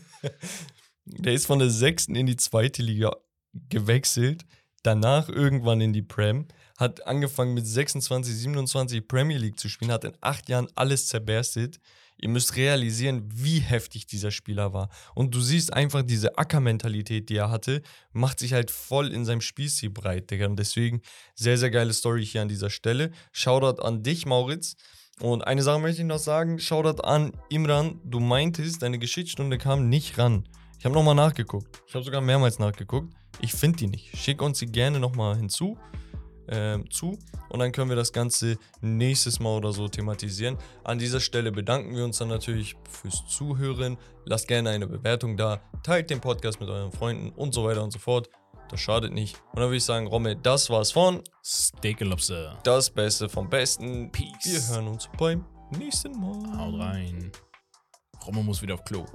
[1.07, 3.13] Der ist von der sechsten in die zweite Liga
[3.69, 4.45] gewechselt,
[4.83, 6.47] danach irgendwann in die Prem,
[6.77, 11.79] hat angefangen mit 26, 27 Premier League zu spielen, hat in acht Jahren alles zerberstet.
[12.19, 14.89] Ihr müsst realisieren, wie heftig dieser Spieler war.
[15.15, 17.83] Und du siehst einfach diese Ackermentalität, die er hatte,
[18.13, 20.47] macht sich halt voll in seinem Spielstil breit, Digga.
[20.47, 21.03] Und deswegen
[21.35, 23.11] sehr, sehr geile Story hier an dieser Stelle.
[23.33, 24.77] Shoutout an dich, Mauritz.
[25.21, 28.01] Und eine Sache möchte ich noch sagen: Shoutout an Imran.
[28.05, 30.49] Du meintest, deine Geschichtsstunde kam nicht ran.
[30.79, 31.83] Ich habe nochmal nachgeguckt.
[31.87, 33.15] Ich habe sogar mehrmals nachgeguckt.
[33.41, 34.17] Ich finde die nicht.
[34.17, 35.79] Schick uns sie gerne nochmal hinzu.
[36.49, 37.19] Ähm, zu
[37.49, 40.57] und dann können wir das Ganze nächstes Mal oder so thematisieren.
[40.85, 43.97] An dieser Stelle bedanken wir uns dann natürlich fürs Zuhören.
[44.25, 47.93] Lasst gerne eine Bewertung da, teilt den Podcast mit euren Freunden und so weiter und
[47.93, 48.29] so fort.
[48.69, 49.37] Das schadet nicht.
[49.53, 51.23] Und dann würde ich sagen, Romme, das war's von
[52.01, 52.59] Lobster.
[52.65, 54.11] Das Beste vom Besten.
[54.11, 54.69] Peace.
[54.69, 55.45] Wir hören uns beim
[55.79, 56.59] nächsten Mal.
[56.59, 57.31] Haut rein.
[58.27, 59.07] Romo muss wieder auf Klo.